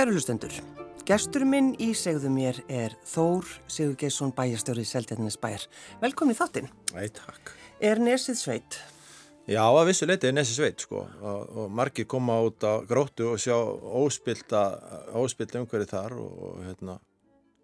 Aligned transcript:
Kæru 0.00 0.14
lustendur, 0.16 0.54
gestur 1.04 1.42
minn 1.44 1.74
í 1.76 1.90
segðu 1.92 2.30
mér 2.32 2.56
er 2.72 2.94
Þór 3.04 3.44
Sigur 3.68 3.98
Geisson 4.00 4.30
bæjarstjóri 4.32 4.80
Seltjarnis 4.88 5.34
bæjar. 5.36 5.66
Velkomin 6.00 6.32
í 6.32 6.38
þáttinn. 6.38 6.70
Nei, 6.94 7.10
takk. 7.12 7.50
Er 7.84 8.00
Nesið 8.00 8.38
sveit? 8.40 8.78
Já, 9.44 9.60
að 9.66 9.90
vissu 9.90 10.08
leiti 10.08 10.30
er 10.30 10.32
Nesið 10.38 10.56
sveit, 10.56 10.86
sko. 10.86 11.02
Og, 11.04 11.52
og 11.52 11.76
margir 11.76 12.08
koma 12.08 12.38
út 12.46 12.64
á 12.64 12.80
gróttu 12.88 13.28
og 13.34 13.42
sjá 13.44 13.52
óspilta, 13.60 14.62
óspilta 15.20 15.60
umhverju 15.60 15.90
þar 15.92 16.16
og 16.16 16.64
hérna, 16.64 16.96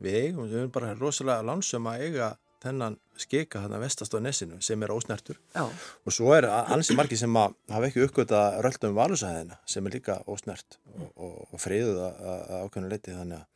við 0.04 0.20
eigum, 0.20 0.50
við 0.50 0.60
erum 0.60 0.76
bara 0.76 0.92
rosalega 1.00 1.48
lansum 1.54 1.88
að 1.88 2.04
eiga 2.04 2.30
þennan 2.66 3.00
skika 3.20 3.62
þarna 3.64 3.80
vestast 3.82 4.14
á 4.14 4.18
Nesinu 4.22 4.60
sem 4.64 4.82
er 4.82 4.92
ósnertur. 4.94 5.38
Já. 5.54 5.64
Og 5.66 6.14
svo 6.14 6.32
er 6.36 6.48
ansi 6.50 6.96
margir 6.98 7.20
sem 7.20 7.36
að 7.38 7.56
hafa 7.72 7.90
ekki 7.90 8.04
uppgötta 8.06 8.42
röldum 8.64 8.96
valusæðina 8.96 9.58
sem 9.68 9.86
er 9.86 9.98
líka 9.98 10.20
ósnert 10.30 10.78
og, 10.94 11.10
og, 11.14 11.36
og 11.50 11.62
friðuð 11.62 12.02
að 12.06 12.56
ákveðinu 12.62 12.92
leiti 12.92 13.16
þannig 13.16 13.42
að 13.42 13.46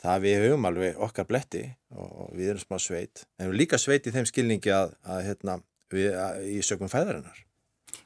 það 0.00 0.24
við 0.24 0.38
höfum 0.44 0.68
alveg 0.70 1.02
okkar 1.08 1.28
bletti 1.28 1.64
og 1.92 2.32
við 2.36 2.54
erum 2.54 2.64
smá 2.64 2.78
sveit. 2.80 3.24
En 3.36 3.44
við 3.44 3.50
erum 3.50 3.60
líka 3.60 3.80
sveit 3.80 4.08
í 4.08 4.14
þeim 4.14 4.28
skilningi 4.28 4.72
að, 4.74 4.94
að 5.04 5.22
hérna, 5.28 5.60
við 5.92 6.16
að, 6.16 6.42
í 6.48 6.58
sögum 6.64 6.92
fæðarinnar. 6.92 7.44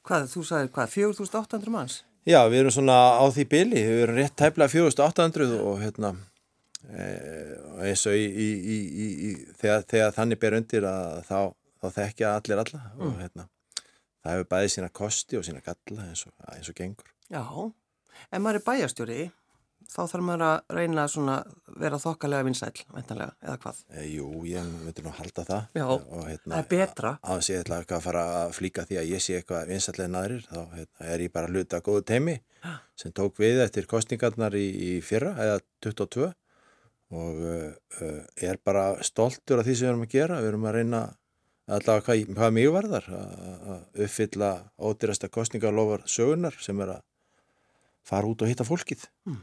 Hvað, 0.04 0.28
þú 0.32 0.44
sagði 0.48 0.72
hvað, 0.74 0.92
4800 0.96 1.72
manns? 1.72 2.02
Já, 2.24 2.40
við 2.48 2.62
erum 2.62 2.72
svona 2.72 2.96
á 3.20 3.24
því 3.28 3.44
bili, 3.52 3.82
við 3.84 4.02
erum 4.06 4.18
rétt 4.18 4.36
tæplega 4.40 4.72
4800 4.72 5.58
og 5.60 5.82
hérna 5.82 6.14
eins 6.88 8.06
og 8.10 8.16
í, 8.18 8.24
í, 8.24 8.78
í, 9.28 9.30
þegar, 9.60 9.84
þegar 9.90 10.16
þannig 10.18 10.40
ber 10.42 10.56
undir 10.60 10.86
að 10.88 11.22
þá, 11.28 11.38
þá 11.82 11.86
þekkja 12.00 12.34
allir 12.38 12.62
alla 12.64 12.82
og 12.98 13.04
Mm. 13.04 13.16
hérna 13.22 13.48
það 14.24 14.32
hefur 14.38 14.50
bæðið 14.54 14.72
sína 14.74 14.90
kosti 14.92 15.36
og 15.38 15.44
sína 15.44 15.60
galla 15.64 16.04
eins 16.08 16.26
og, 16.26 16.32
eins 16.54 16.68
og 16.72 16.76
gengur. 16.78 17.08
Já, 17.28 17.42
ef 18.32 18.38
maður 18.40 18.60
er 18.60 18.64
bæjarstjóri, 18.68 19.18
þá 19.84 19.98
þarf 20.08 20.24
maður 20.24 20.44
að 20.46 20.76
reyna 20.78 21.04
svona 21.12 21.34
vera 21.76 21.98
þokkalega 22.00 22.46
vinsæl, 22.46 22.70
eða 22.96 23.56
hvað? 23.60 23.82
E, 23.92 24.06
jú, 24.14 24.28
ég 24.48 24.64
myndir 24.64 25.04
nú 25.04 25.12
halda 25.18 25.44
það 25.44 25.76
Já, 25.76 25.84
og 25.90 26.22
hérna 26.30 26.54
það 26.54 26.62
er 26.62 26.70
betra. 26.72 27.10
á 27.20 27.30
þess 27.36 27.50
að 27.50 27.54
ég 27.54 27.64
ætla 27.66 27.80
ekki 27.82 27.96
að 27.98 28.06
fara 28.06 28.22
að 28.44 28.54
flíka 28.56 28.86
því 28.88 28.98
að 29.02 29.10
ég 29.12 29.20
sé 29.26 29.36
eitthvað 29.40 29.68
vinsætlega 29.74 30.12
naðrir 30.14 30.46
þá 30.48 30.60
hérna, 30.72 31.10
er 31.12 31.20
ég 31.26 31.32
bara 31.36 31.50
að 31.50 31.58
hluta 31.58 31.80
góðu 31.84 32.04
teimi 32.08 32.38
sem 32.96 33.12
tók 33.12 33.36
við 33.44 33.60
eftir 33.60 33.84
kostningarnar 33.90 34.56
í, 34.56 34.64
í 34.72 35.00
fyrra 35.04 35.34
eða 35.36 35.60
22 35.84 36.32
og 37.14 37.40
uh, 37.46 38.22
er 38.42 38.58
bara 38.64 38.86
stoltur 39.06 39.60
af 39.62 39.66
því 39.68 39.74
sem 39.78 39.86
við 39.86 39.92
erum 39.92 40.06
að 40.06 40.14
gera 40.16 40.40
við 40.42 40.50
erum 40.52 40.66
að 40.68 40.76
reyna 40.78 41.02
allavega 41.64 42.04
hvað, 42.08 42.22
hvað 42.36 42.54
mjög 42.58 42.74
varðar 42.74 43.06
að 43.16 44.02
uppfylla 44.04 44.50
ódýrasta 44.84 45.30
kostningarlofar 45.32 46.04
sögunar 46.10 46.58
sem 46.60 46.80
er 46.84 46.96
að 46.98 47.04
fara 48.04 48.28
út 48.28 48.42
og 48.44 48.50
hitta 48.50 48.66
fólkið 48.68 49.06
Mm. 49.24 49.40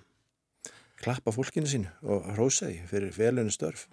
klappa 1.01 1.31
fólkinu 1.33 1.65
sínu 1.65 1.89
og 2.05 2.27
hrósa 2.35 2.67
því 2.69 2.83
fyrir 2.91 3.15
velunni 3.17 3.53
störf 3.55 3.87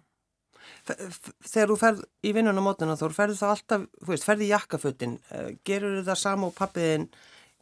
Þegar 0.85 1.71
þú 1.71 1.77
ferð 1.81 2.03
í 2.29 2.33
vinnun 2.37 2.61
á 2.61 2.63
mótuna 2.65 2.97
þá 3.01 3.07
ferðu 3.17 3.37
þá 3.39 3.47
alltaf, 3.49 3.87
þú 4.05 4.11
veist, 4.13 4.27
ferði 4.29 4.45
í 4.45 4.51
jakkafötin, 4.53 5.15
gerur 5.65 6.03
það 6.05 6.19
sama 6.21 6.49
og 6.51 6.55
pappiðin 6.59 7.07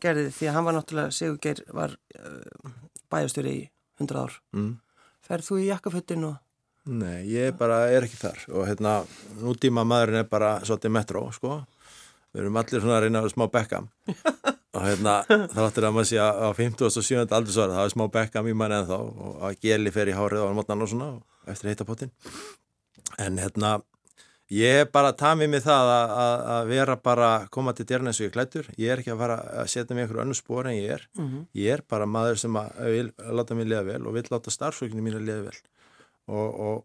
gerði 0.03 0.33
því 0.35 0.49
að 0.49 0.57
hann 0.57 0.67
var 0.67 0.77
náttúrulega, 0.77 1.15
Sigur 1.15 1.39
Geir 1.43 1.63
var 1.75 1.95
uh, 2.19 2.73
bæjarstjóri 3.15 3.53
í 3.55 3.63
100 4.03 4.19
ár. 4.25 4.35
mm. 4.57 4.73
Ferð 5.27 5.49
þú 5.51 5.63
í 5.63 5.71
jakkafötin 5.71 6.27
og... 6.29 6.37
Nei, 6.87 7.27
ég 7.33 7.57
bara 7.59 7.89
er 7.91 8.07
ekki 8.07 8.19
þar 8.21 8.45
og 8.53 8.69
hérna, 8.69 9.01
nútíma 9.43 9.83
maðurinn 9.83 10.21
er 10.21 10.29
bara 10.31 10.53
svolítið 10.63 10.93
metró, 10.95 11.25
sko 11.35 11.57
við 12.37 12.45
erum 12.45 12.59
allir 12.61 12.83
svona 12.85 12.99
að 12.99 13.07
reyna 13.07 13.23
að 13.25 13.33
smá 13.33 13.47
bekkam 13.51 13.89
og 14.77 14.83
hérna, 14.85 15.17
þá 15.27 15.61
áttur 15.65 15.87
að 15.89 15.97
maður 15.97 16.09
sé 16.11 16.21
að 16.21 16.43
á 16.45 16.49
50. 16.59 16.85
og 16.87 17.07
7. 17.09 17.25
aldursvara 17.25 17.79
það 17.79 17.89
er 17.89 17.95
smá 17.95 18.05
bekkam 18.19 18.51
í 18.51 18.55
mann 18.61 18.75
en 18.77 18.89
þá 18.91 18.97
og 19.01 19.43
að 19.49 19.59
geli 19.65 19.93
fer 19.95 20.13
í 20.13 20.17
hárið 20.17 20.45
á 20.45 20.57
mótnan 20.59 20.85
og 20.85 20.91
svona 20.93 21.09
og 21.17 21.51
eftir 21.51 21.73
heitapottin 21.73 22.13
en 23.25 23.41
hérna 23.41 23.79
ég 24.53 24.81
er 24.83 24.91
bara 24.93 25.13
að 25.13 25.21
tami 25.23 25.49
mig 25.51 25.63
það 25.65 25.93
að, 25.93 26.11
að, 26.25 26.43
að 26.55 26.73
vera 26.73 26.97
bara 26.97 27.29
að 27.37 27.47
koma 27.57 27.75
til 27.75 27.87
dérna 27.89 28.13
eins 28.13 28.21
og 28.21 28.29
ég 28.29 28.35
klættur 28.35 28.69
ég 28.79 28.93
er 28.93 29.03
ekki 29.03 29.15
að 29.15 29.23
fara 29.25 29.39
að 29.63 29.71
setja 29.73 29.97
mig 29.97 30.07
einhverju 30.07 30.25
önnu 30.25 30.37
spór 30.39 30.71
en 30.71 30.77
ég 30.79 30.93
er. 30.99 31.07
Mm 31.19 31.47
ég 31.55 31.73
er 31.73 31.83
bara 31.89 32.07
maður 32.07 32.39
sem 32.39 32.57
að 32.57 32.93
vil 32.95 33.13
láta 33.39 33.55
mér 33.55 33.71
liða 33.73 33.87
vel 33.93 34.03
og 34.07 34.15
vil 34.15 34.27
láta 34.31 34.51
starfsfólkinu 34.51 35.03
mín 35.03 35.19
að 35.19 35.27
liða 35.31 35.47
vel. 35.49 35.59
Og, 36.27 36.61
og, 36.69 36.85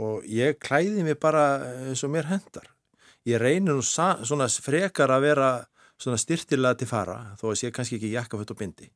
og 0.00 0.24
ég 0.24 0.58
klæði 0.58 1.04
mig 1.04 1.18
bara 1.20 1.44
eins 1.88 2.04
og 2.04 2.10
mér 2.10 2.28
hendar 2.28 2.68
ég 3.28 3.40
reynir 3.40 3.76
nú 3.76 3.82
svona 3.82 4.48
frekar 4.48 5.12
að 5.12 5.26
vera 5.26 5.50
svona 5.98 6.18
styrtilega 6.20 6.78
til 6.78 6.88
fara 6.88 7.18
þó 7.40 7.50
að 7.50 7.60
sé 7.60 7.70
kannski 7.74 7.98
ekki 7.98 8.12
jakkaföt 8.14 8.52
og 8.54 8.58
bindi. 8.60 8.88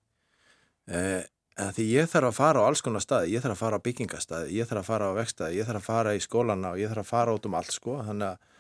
Eh, 0.87 1.22
en 1.61 1.73
því 1.77 1.87
ég 1.91 2.11
þarf 2.13 2.31
að 2.31 2.39
fara 2.39 2.65
á 2.65 2.67
alls 2.69 2.83
konar 2.85 3.05
staði, 3.05 3.35
ég 3.35 3.45
þarf 3.45 3.57
að 3.57 3.63
fara 3.65 3.79
á 3.81 3.85
byggingastaði 3.87 4.57
ég 4.57 4.69
þarf 4.71 4.83
að 4.83 4.91
fara 4.91 5.11
á 5.13 5.19
vekstaði, 5.19 5.59
ég 5.59 5.69
þarf 5.69 5.83
að 5.83 5.89
fara 5.91 6.17
í 6.17 6.23
skólana 6.25 6.73
og 6.73 6.81
ég 6.81 6.93
þarf 6.93 7.05
að 7.05 7.13
fara 7.13 7.37
út 7.37 7.49
um 7.49 7.57
allt 7.59 7.75
sko 7.75 7.99
þannig 8.07 8.29
að, 8.29 8.51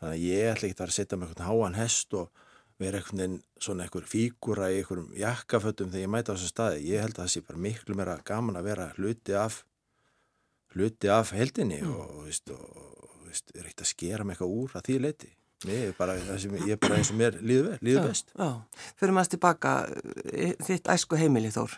þannig 0.00 0.14
að 0.16 0.24
ég 0.26 0.52
ætla 0.52 0.68
ekki 0.70 0.76
að 0.76 0.82
vera 0.84 0.94
að 0.94 0.98
setja 0.98 1.20
með 1.20 1.30
eitthvað 1.30 1.50
háan 1.50 1.78
hest 1.78 2.18
og 2.18 2.46
vera 2.80 3.00
einhvern 3.00 3.40
svona 3.60 3.84
einhver 3.84 4.06
fígúra 4.08 4.70
í 4.72 4.78
einhverjum 4.80 5.10
jakkafötum 5.20 5.90
þegar 5.92 6.06
ég 6.06 6.12
mæta 6.14 6.32
á 6.32 6.34
þessu 6.36 6.52
staði. 6.52 6.86
Ég 6.88 7.04
held 7.04 7.18
að 7.18 7.26
það 7.26 7.32
sé 7.34 7.42
bara 7.44 7.64
miklu 7.66 7.96
meira 7.98 8.14
gaman 8.24 8.56
að 8.56 8.70
vera 8.70 8.86
hluti 8.96 9.36
af 9.36 9.60
hluti 10.74 11.10
af 11.12 11.34
heldinni 11.36 11.82
og, 11.84 12.00
og, 12.06 12.22
veist, 12.28 12.54
og, 12.54 13.20
veist, 13.26 13.52
er 13.52 13.66
ekkert 13.66 13.84
að 13.84 13.90
skera 13.92 14.24
mig 14.24 14.36
eitthvað 14.38 14.56
úr 14.56 14.78
að 14.78 14.88
því 14.88 14.98
leiti. 15.04 15.30
Er 15.68 15.92
bara, 15.92 16.14
ég 16.16 16.72
er 16.72 16.78
bara 16.80 16.96
eins 16.96 17.10
og 17.12 17.18
mér 17.20 17.34
líður, 17.44 17.74
vel, 17.74 17.78
líður 17.84 18.06
best. 18.08 18.30
Já, 18.32 18.48
fyrir 18.96 19.12
maður 19.12 19.34
tilbaka 19.34 19.72
eh, 20.32 20.54
þitt 20.64 20.88
æsku 20.88 21.18
heimili 21.20 21.50
Þór. 21.52 21.74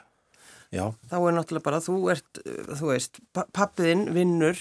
Já, 0.72 0.86
Þá 1.10 1.16
er 1.28 1.34
náttúrulega 1.36 1.66
bara, 1.66 1.80
þú 1.84 1.96
ert, 2.14 2.38
eh, 2.46 2.62
þú 2.78 2.86
veist, 2.92 3.18
pa- 3.36 3.46
pappiðinn 3.52 4.06
vinnur 4.14 4.56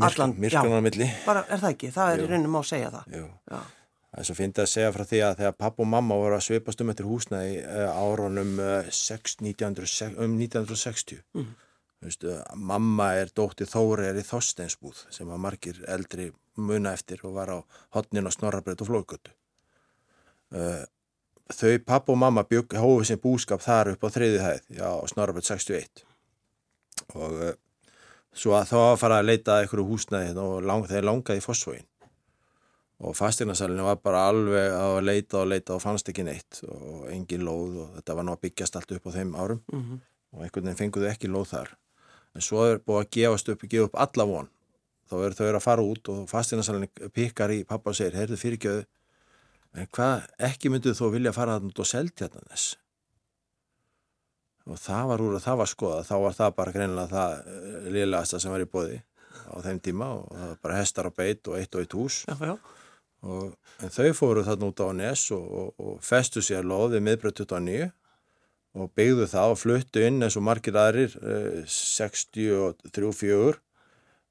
allan. 0.00 0.34
Já, 0.42 0.62
milli. 0.82 1.06
bara 1.26 1.44
er 1.48 1.58
það 1.62 1.70
ekki, 1.76 1.92
það 1.94 2.12
er 2.12 2.18
Jú. 2.18 2.24
í 2.26 2.30
raunum 2.32 2.58
að 2.58 2.66
segja 2.72 2.90
það. 2.90 3.06
Jú. 3.18 3.28
Já, 3.50 3.60
Það 4.12 4.20
er 4.20 4.26
svo 4.28 4.34
fyndið 4.36 4.60
að 4.62 4.68
segja 4.68 4.92
frá 4.92 5.04
því 5.08 5.18
að 5.24 5.36
þegar 5.38 5.52
papp 5.56 5.78
og 5.80 5.86
mamma 5.88 6.14
voru 6.20 6.34
að 6.36 6.42
svipast 6.44 6.80
um 6.84 6.90
eftir 6.92 7.06
húsnæði 7.08 7.54
árunum 7.96 8.50
uh, 8.60 8.90
6, 8.92 9.36
1960, 9.40 10.18
um 10.20 10.34
1960. 10.38 11.22
Mhm. 11.34 11.54
Þú 12.02 12.08
Veistu, 12.10 12.32
mamma 12.58 13.06
er 13.14 13.30
dóttir 13.32 13.70
Þóri 13.70 14.08
er 14.10 14.18
í 14.20 14.24
Þorsteinsbúð 14.26 15.04
sem 15.14 15.26
var 15.30 15.38
margir 15.38 15.78
eldri 15.88 16.32
muna 16.58 16.92
eftir 16.92 17.22
og 17.24 17.32
var 17.38 17.48
á 17.54 17.58
hotnin 17.94 18.26
og 18.26 18.32
snorrabreyt 18.34 18.82
og 18.82 18.88
flóðgötu. 18.90 19.30
Uh, 20.52 20.84
þau 21.56 21.78
papp 21.86 22.08
og 22.12 22.18
mamma 22.18 22.42
bygg 22.48 22.74
hófið 22.80 23.06
sem 23.12 23.20
búskap 23.22 23.62
þar 23.64 23.92
upp 23.94 24.04
á 24.04 24.08
þriði 24.14 24.40
hæð, 24.42 24.60
já, 24.78 24.88
snorrabreyt 25.12 25.48
61. 25.48 26.02
Og 27.14 27.32
uh, 27.48 27.52
svo 28.32 28.54
að 28.56 28.68
þá 28.72 28.76
að 28.92 28.98
fara 29.02 29.18
að 29.20 29.28
leita 29.30 29.56
einhverju 29.62 29.86
húsnæði 29.90 30.28
hérna 30.30 30.44
og 30.48 30.62
lang, 30.68 30.86
þeir 30.88 31.04
langaði 31.08 31.42
í 31.42 31.44
fósfóin 31.44 31.88
og 33.02 33.16
fastegnasalinu 33.18 33.82
var 33.82 33.96
bara 33.98 34.20
alveg 34.30 34.74
að 34.78 35.00
leita 35.02 35.40
og 35.40 35.48
leita 35.50 35.74
og 35.74 35.80
fannst 35.82 36.06
ekki 36.12 36.22
neitt 36.22 36.60
og 36.70 37.08
engin 37.10 37.42
lóð 37.42 37.80
og 37.82 37.88
þetta 37.96 38.14
var 38.14 38.26
nú 38.28 38.34
að 38.36 38.44
byggjast 38.46 38.76
allt 38.78 38.92
upp 38.94 39.08
á 39.10 39.16
þeim 39.16 39.32
árum 39.34 39.58
Mhm. 39.72 39.96
og 40.36 40.44
einhvern 40.44 40.68
veginn 40.68 40.78
fenguðu 40.78 41.08
ekki 41.10 41.26
lóð 41.32 41.48
þar 41.50 41.72
en 42.36 42.40
svo 42.46 42.62
er 42.70 42.78
búið 42.78 43.00
að 43.02 43.10
gefast 43.16 43.48
upp, 43.50 43.64
gefa 43.68 43.88
upp 43.90 43.96
alla 44.04 44.24
von 44.30 44.48
þá 45.10 45.14
eru 45.26 45.34
þau 45.34 45.48
að 45.50 45.60
fara 45.66 45.82
út 45.82 46.08
og 46.14 46.28
fastegnasalinu 46.30 46.88
pikkar 47.12 47.50
í 47.50 47.64
pappa 47.66 47.90
og 47.90 47.96
segir, 47.98 48.14
heyrðu 48.20 48.38
fyrirgjöðu 48.38 48.84
en 49.76 49.88
hvað 49.96 50.26
ekki 50.50 50.72
mynduð 50.72 50.98
þú 50.98 51.12
vilja 51.16 51.34
fara 51.36 51.56
þannig 51.56 51.72
út 51.72 51.84
og 51.84 51.88
selja 51.88 52.24
hérna 52.24 52.44
þess 52.50 52.76
og 54.68 54.78
það 54.78 55.08
var 55.10 55.24
úr 55.24 55.38
að 55.38 55.46
það 55.46 55.58
var 55.62 55.70
skoða 55.72 56.04
þá 56.06 56.14
var 56.24 56.36
það 56.38 56.54
bara 56.58 56.74
greinilega 56.76 57.10
það 57.12 57.88
liðlegasta 57.96 58.42
sem 58.42 58.54
var 58.54 58.62
í 58.62 58.70
bóði 58.70 59.00
á 59.48 59.56
þeim 59.64 59.80
tíma 59.82 60.12
og 60.18 60.28
það 60.30 60.46
var 60.52 60.60
bara 60.66 60.78
hestar 60.78 61.08
á 61.08 61.12
beit 61.16 61.48
og 61.50 61.58
eitt 61.58 61.74
og 61.74 61.82
eitt 61.82 61.96
hús 61.98 62.20
já, 62.28 62.36
já. 62.38 62.54
Og, 63.22 63.52
en 63.82 63.92
þau 63.94 64.12
fóru 64.18 64.42
þarna 64.46 64.70
út 64.72 64.80
á 64.82 64.88
Nes 64.98 65.24
og, 65.34 65.42
og, 65.46 65.68
og 65.78 65.98
festu 66.02 66.42
sér 66.42 66.66
loðið 66.66 67.04
miðbröð 67.06 67.36
29 67.44 67.90
og 68.82 68.88
byggðu 68.96 69.26
það 69.30 69.52
og 69.52 69.60
fluttu 69.60 70.02
inn 70.06 70.22
eins 70.24 70.38
og 70.38 70.46
margir 70.46 70.78
aðrir 70.80 71.14
eh, 71.20 71.62
63-4 71.68 73.60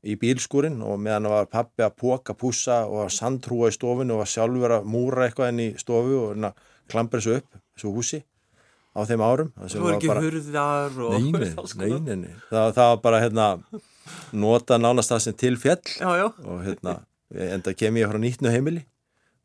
í 0.01 0.15
bílskúrin 0.18 0.80
og 0.81 0.98
meðan 1.01 1.27
var 1.30 1.45
pappi 1.51 1.83
að 1.86 1.95
póka 2.01 2.33
pússa 2.38 2.81
og 2.88 3.03
var 3.03 3.13
sandtrúa 3.13 3.69
í 3.69 3.75
stofinu 3.75 4.15
og 4.15 4.24
var 4.24 4.31
sjálfur 4.31 4.74
að 4.80 4.88
múra 4.89 5.27
eitthvað 5.27 5.51
inn 5.53 5.63
í 5.68 5.69
stofu 5.81 6.15
og 6.24 6.27
hérna 6.33 6.53
klampra 6.92 7.21
þessu 7.21 7.38
upp, 7.42 7.59
þessu 7.77 7.94
húsi 7.95 8.21
á 8.92 9.00
þeim 9.07 9.21
árum. 9.24 9.51
Það 9.62 9.83
var 9.86 9.94
ekki 9.95 10.09
bara- 10.12 10.24
hurðar 10.25 10.98
og... 11.06 11.13
Nei, 11.15 11.31
nei, 11.31 11.51
alls 11.62 11.75
nei, 11.77 11.86
konar. 11.88 12.01
nei, 12.09 12.15
nei. 12.25 12.33
Það, 12.50 12.71
það 12.80 12.89
var 12.92 13.01
bara 13.06 13.21
hérna 13.24 13.45
nota 14.33 14.80
nánast 14.81 15.13
það 15.13 15.21
sem 15.27 15.38
til 15.39 15.53
fjall 15.62 15.83
Já, 16.01 16.09
já. 16.19 16.25
og 16.50 16.63
hérna, 16.65 16.95
enda 17.51 17.74
kem 17.77 18.00
ég 18.01 18.09
frá 18.12 18.19
nýttnu 18.19 18.51
heimili 18.51 18.81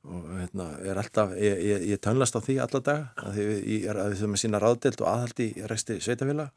og 0.07 0.25
hérna, 0.39 0.67
er 0.87 0.99
alltaf, 1.03 1.33
ég, 1.39 1.61
ég, 1.67 1.85
ég 1.93 2.01
tönlast 2.03 2.37
á 2.39 2.41
því 2.43 2.57
alla 2.63 2.81
daga, 2.87 3.07
að 3.27 3.37
því 3.39 3.47
ég 3.77 3.87
er 3.91 3.99
að 3.99 4.13
að 4.23 4.37
sína 4.39 4.61
ráðdelt 4.63 5.01
og 5.03 5.09
aðhaldi 5.11 5.49
í 5.51 5.65
reksti 5.67 5.97
sveitafélag 6.03 6.53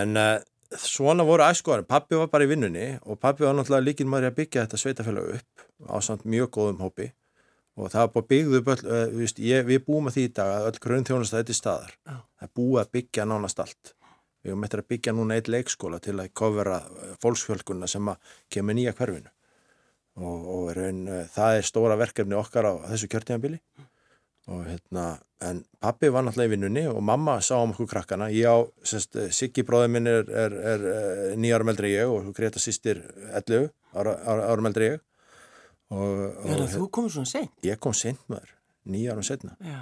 en 0.00 0.16
uh, 0.16 0.38
svona 0.78 1.24
voru 1.26 1.44
æskoðar, 1.46 1.86
pappi 1.88 2.18
var 2.18 2.28
bara 2.30 2.46
í 2.46 2.50
vinnunni 2.50 2.84
og 3.02 3.18
pappi 3.20 3.46
var 3.46 3.56
náttúrulega 3.56 3.86
líkin 3.88 4.10
maður 4.10 4.30
að 4.30 4.36
byggja 4.40 4.66
þetta 4.66 4.80
sveitafélag 4.82 5.32
upp 5.38 5.64
á 5.90 5.96
samt 6.04 6.26
mjög 6.28 6.50
góðum 6.56 6.84
hópi. 6.84 7.10
Og 7.80 7.88
það 7.90 8.04
var 8.04 8.12
bara 8.14 8.28
byggðu 8.32 8.60
upp 8.60 8.70
öll, 8.74 8.82
uh, 8.84 9.14
víst, 9.16 9.40
ég, 9.40 9.64
við 9.66 9.84
búum 9.86 10.10
að 10.10 10.16
því 10.18 10.26
í 10.26 10.32
dag 10.36 10.52
að 10.52 10.68
öll 10.68 10.82
grunn 10.84 11.06
þjónast 11.08 11.36
þetta 11.36 11.54
er 11.54 11.58
staðar. 11.58 11.96
Já. 12.04 12.14
það 12.20 12.46
er 12.46 12.54
búið 12.60 12.80
að 12.82 12.92
byggja 12.96 13.26
nánast 13.30 13.62
allt. 13.64 13.92
Við 14.40 14.52
erum 14.52 14.64
eftir 14.66 14.82
að 14.82 14.90
byggja 14.92 15.14
núna 15.16 15.36
eitt 15.36 15.50
leikskóla 15.52 16.00
til 16.00 16.16
að 16.18 16.32
kofera 16.36 16.80
fólksfjölkunna 17.22 17.88
sem 17.90 18.10
að 18.10 18.34
kemur 18.52 18.76
nýja 18.76 18.94
hverfinu. 18.96 19.32
Og, 20.20 20.46
og 20.54 20.70
raun, 20.76 21.04
það 21.32 21.56
er 21.56 21.66
stóra 21.68 21.96
verkefni 22.00 22.36
okkar 22.36 22.66
á 22.66 22.72
þessu 22.90 23.08
kjörtíðanbili 23.12 23.60
og 24.48 24.64
hérna, 24.66 25.18
en 25.44 25.62
pappi 25.82 26.08
var 26.12 26.24
náttúrulega 26.24 26.50
í 26.50 26.54
vinnunni 26.54 26.86
og 26.90 27.02
mamma 27.04 27.38
sá 27.44 27.56
um 27.60 27.74
okkur 27.74 27.88
krakkana. 27.90 28.30
Ég 28.32 28.48
á, 28.48 28.56
sérst, 28.86 29.18
Siggi 29.36 29.64
bróður 29.66 29.92
minn 29.92 30.08
er, 30.10 30.24
er, 30.28 30.56
er, 30.72 30.86
er 30.94 31.36
nýjárum 31.40 31.72
eldri 31.72 31.92
ég 31.94 32.10
og 32.10 32.32
Greta 32.36 32.62
sýstir 32.62 33.02
11 33.36 33.70
ára, 33.94 34.16
ára, 34.24 34.48
árum 34.52 34.70
eldri 34.70 34.94
ég. 34.94 35.04
Og, 35.90 36.24
og 36.46 36.64
þú 36.70 36.88
komur 36.94 37.12
svona 37.12 37.26
sent? 37.26 37.52
Ég 37.66 37.78
kom 37.82 37.94
sent 37.96 38.20
maður, 38.30 38.52
nýjárum 38.86 39.26
setna 39.26 39.56
Já. 39.58 39.80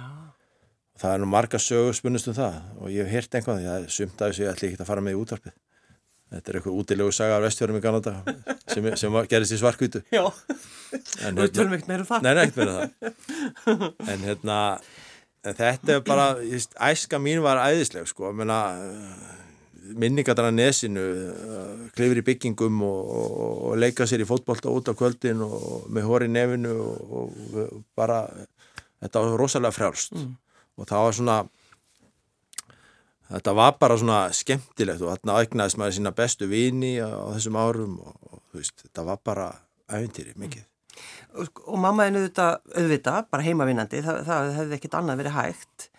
Það 0.99 1.13
er 1.13 1.21
nú 1.21 1.27
marga 1.31 1.59
sögur 1.61 1.95
spunnust 1.95 2.27
um 2.31 2.35
það 2.35 2.55
og 2.81 2.89
ég 2.91 3.05
hef 3.05 3.13
heyrt 3.13 3.37
einhvað 3.37 3.59
því 3.61 3.67
að 3.71 3.85
sumt 3.93 4.23
af 4.23 4.31
þessu 4.31 4.43
ég 4.43 4.49
ætli 4.51 4.69
ekki 4.71 4.81
að 4.81 4.89
fara 4.89 5.03
með 5.05 5.15
í 5.15 5.19
útvarpið 5.21 5.53
Þetta 6.29 6.51
er 6.51 6.57
eitthvað 6.59 6.77
útilegu 6.77 7.13
saga 7.15 7.39
af 7.39 7.43
vestfjörðum 7.47 7.79
í 7.79 7.83
Kanada 7.83 8.15
sem, 8.71 8.87
sem 9.01 9.15
gerist 9.31 9.55
í 9.55 9.57
svarkvítu. 9.57 10.03
Já, 10.13 10.27
við 11.33 11.53
tölum 11.55 11.73
ekkert 11.77 11.89
meira 11.89 12.05
um 12.05 12.09
það. 12.09 12.25
Nei, 12.25 12.43
ekkert 12.43 12.59
meira 12.61 12.75
um 12.75 12.81
það. 12.85 13.85
En 14.13 14.25
hérna, 14.27 14.57
þetta 15.49 15.95
er 15.95 16.03
bara, 16.05 16.27
just, 16.45 16.77
æska 16.77 17.17
mín 17.21 17.41
var 17.45 17.61
æðisleg, 17.63 18.05
sko. 18.11 18.29
Menna, 18.37 18.59
minningatana 19.97 20.51
nesinu, 20.53 21.07
klifur 21.97 22.21
í 22.21 22.25
byggingum 22.27 22.83
og, 22.85 22.99
og, 23.09 23.55
og 23.71 23.81
leika 23.81 24.05
sér 24.09 24.21
í 24.21 24.29
fótbolta 24.29 24.69
út 24.69 24.91
á 24.91 24.93
kvöldin 24.93 25.41
og 25.45 25.89
með 25.89 26.11
hóri 26.11 26.29
nefinu 26.29 26.75
og, 26.77 27.23
og 27.49 27.79
bara, 27.97 28.21
þetta 29.01 29.25
var 29.25 29.41
rosalega 29.41 29.73
frjálst. 29.73 30.13
Mm. 30.13 30.35
Og 30.77 30.87
það 30.93 31.07
var 31.07 31.17
svona 31.17 31.39
þetta 33.29 33.53
var 33.57 33.77
bara 33.81 33.97
svona 33.99 34.19
skemmtilegt 34.35 35.03
og 35.03 35.13
þarna 35.13 35.37
aðegnaðis 35.37 35.77
maður 35.79 35.97
sína 35.97 36.13
bestu 36.17 36.49
vini 36.49 36.95
á, 37.01 37.09
þessum 37.35 37.59
árum 37.59 37.95
og, 38.01 38.15
og 38.29 38.41
þú 38.49 38.61
veist, 38.61 38.83
þetta 38.87 39.05
var 39.09 39.21
bara 39.25 39.47
ævintýri 39.89 40.35
mikið. 40.39 40.65
Og, 41.39 41.61
og 41.69 41.79
mamma 41.79 42.07
er 42.07 42.17
auðvitað, 42.17 42.59
auðvitað, 42.75 43.29
bara 43.31 43.45
heimavinnandi, 43.45 44.03
það, 44.05 44.21
það 44.27 44.53
hefði 44.57 44.77
ekkit 44.79 44.99
annað 44.99 45.21
verið 45.21 45.37
hægt, 45.37 45.89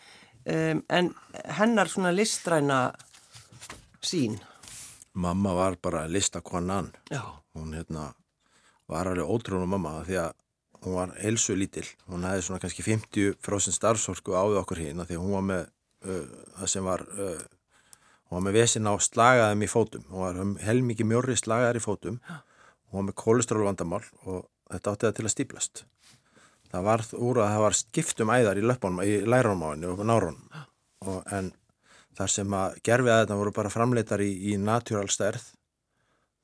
um, 0.44 0.85
en 0.99 1.12
hennar 1.61 1.93
svona 1.93 2.12
listræna 2.15 2.81
sín? 4.05 4.38
Mamma 5.15 5.55
var 5.56 5.79
bara 5.82 6.06
listakonan, 6.11 6.93
hún 7.56 7.75
hérna 7.75 8.11
var 8.91 9.11
alveg 9.11 9.27
ótrúnum 9.27 9.71
mamma 9.71 10.00
því 10.06 10.19
að 10.25 10.31
hún 10.85 10.97
var 10.97 11.12
helsu 11.21 11.55
lítill, 11.59 11.87
hún 12.11 12.25
hefði 12.27 12.47
svona 12.47 12.62
kannski 12.62 12.85
50% 12.87 13.77
starfsorku 13.77 14.35
á 14.35 14.43
við 14.49 14.61
okkur 14.62 14.81
hérna 14.82 15.06
því 15.06 15.19
að 15.19 15.25
hún 15.25 15.37
var 15.37 15.47
með 15.47 15.69
það 16.00 16.73
sem 16.73 16.87
var 16.87 17.05
uh, 17.12 17.41
hún 18.29 18.38
var 18.38 18.47
með 18.47 18.58
vesin 18.61 18.88
á 18.88 18.94
slagaðum 19.02 19.67
í 19.67 19.70
fótum. 19.70 20.05
Hún 20.08 20.25
var 20.25 20.64
helmikið 20.64 21.11
mjörri 21.11 21.37
slagaðar 21.37 21.81
í 21.81 21.85
fótum. 21.85 22.20
Hún 22.91 23.00
var 23.00 23.08
með 23.11 23.19
kólestrólvandamál 23.23 24.05
og 24.25 24.44
þetta 24.70 24.94
átti 24.94 25.08
það 25.08 25.17
til 25.19 25.26
að 25.26 25.35
stíplast 25.35 25.85
það 26.70 26.87
var 26.87 27.05
úr 27.19 27.41
að 27.43 27.52
það 27.52 27.64
var 27.64 27.76
skiptum 27.79 28.32
æðar 28.32 28.61
í 28.61 28.67
löpunum, 28.67 29.02
í 29.02 29.14
lærónmáinu 29.26 29.94
og 29.94 30.02
nárónum 30.06 31.25
en 31.35 31.50
þar 32.19 32.32
sem 32.35 32.55
að 32.55 32.76
gerfi 32.87 33.11
að 33.11 33.23
þetta 33.25 33.38
voru 33.41 33.55
bara 33.56 33.73
framleitar 33.73 34.23
í, 34.23 34.31
í 34.53 34.56
natúralstærð 34.61 35.46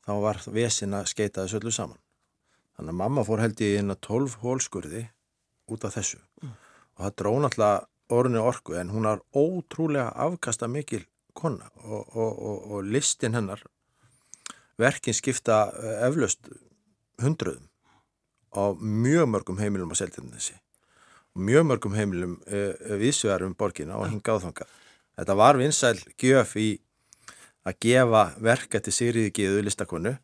þá 0.07 0.13
var 0.23 0.41
vesin 0.55 0.97
að 0.97 1.11
skeita 1.11 1.43
þessu 1.43 1.59
öllu 1.61 1.73
saman. 1.75 1.99
Þannig 2.77 2.93
að 2.93 3.01
mamma 3.01 3.25
fór 3.27 3.43
held 3.43 3.61
í 3.65 3.73
eina 3.81 3.97
12 4.07 4.37
hólskurði 4.43 5.03
út 5.73 5.87
af 5.87 5.97
þessu. 5.97 6.21
Mm. 6.43 6.55
og 6.97 7.05
það 7.05 7.17
dróð 7.21 7.39
náttúrulega 7.43 7.87
orðinu 8.13 8.45
orku 8.47 8.77
en 8.79 8.93
hún 8.95 9.09
har 9.09 9.23
ótrúlega 9.35 10.13
afkasta 10.15 10.69
mikil 10.69 11.07
konna 11.35 11.71
og, 11.85 12.17
og, 12.17 12.33
og, 12.39 12.71
og 12.73 12.85
listin 12.85 13.35
hennar 13.35 13.63
verkin 14.79 15.17
skipta 15.17 15.67
eh, 15.75 16.07
eflaust 16.09 16.51
hundruðum 17.23 17.67
á 18.57 18.73
mjög 18.81 19.29
mörgum 19.29 19.61
heimilum 19.61 19.93
á 19.93 19.97
Seltjarnesi 19.97 20.57
og 21.37 21.43
mjög 21.49 21.67
mörgum 21.69 21.97
heimilum 21.97 22.39
e, 22.47 22.73
viðsvegar 23.01 23.45
um 23.45 23.55
borgina 23.55 23.99
og 24.01 24.09
hinga 24.09 24.37
áþanga. 24.37 24.65
Þetta 25.17 25.35
var 25.37 25.59
vinsæl 25.61 25.99
gjöf 26.17 26.55
í 26.57 26.69
að 27.67 27.79
gefa 27.85 28.23
verka 28.41 28.81
til 28.81 28.95
Sigriði 28.95 29.33
Gíðu 29.37 29.65
listakonu 29.67 30.15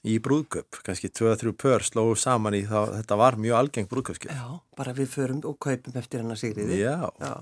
í 0.00 0.16
brúðköp, 0.24 0.78
kannski 0.84 1.10
2-3 1.12 1.52
pör 1.60 1.84
slóðu 1.84 2.14
saman 2.20 2.56
í 2.56 2.62
þá, 2.64 2.94
þetta 2.94 3.16
var 3.20 3.36
mjög 3.40 3.56
algeng 3.58 3.88
brúðköpskip. 3.90 4.32
Já, 4.32 4.46
bara 4.78 4.94
við 4.96 5.10
förum 5.12 5.42
og 5.44 5.58
kaupum 5.60 5.98
eftir 6.00 6.22
hennar 6.22 6.40
Sigriði. 6.40 6.78
Já. 6.80 7.10
já. 7.20 7.32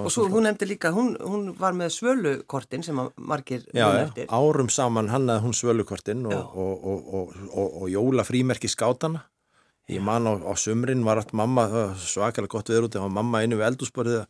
Og 0.00 0.10
svo 0.10 0.26
hún 0.32 0.48
nefndi 0.48 0.66
líka, 0.66 0.90
hún, 0.94 1.14
hún 1.22 1.52
var 1.60 1.78
með 1.78 1.94
svölukortin 1.94 2.82
sem 2.86 2.98
margir 3.16 3.62
já, 3.70 3.86
eftir. 4.02 4.26
Já, 4.26 4.34
árum 4.34 4.70
saman 4.72 5.12
hann 5.12 5.30
að 5.30 5.44
hún 5.46 5.54
svölukortin 5.54 6.26
og, 6.26 6.58
og, 6.58 7.12
og, 7.22 7.36
og 7.54 7.86
jóla 7.92 8.26
frímerki 8.26 8.70
skátana. 8.72 9.22
Ég 9.88 10.02
man 10.04 10.26
á, 10.28 10.36
á 10.44 10.52
sumrin 10.58 11.06
var 11.06 11.22
allt 11.22 11.30
mamma, 11.32 11.94
svakalega 11.96 12.58
gott 12.58 12.68
viður 12.68 12.90
út, 12.90 12.98
það 12.98 13.06
var 13.06 13.14
mamma 13.22 13.40
einu 13.40 13.56
við 13.56 13.70
eldúsborðið 13.70 14.26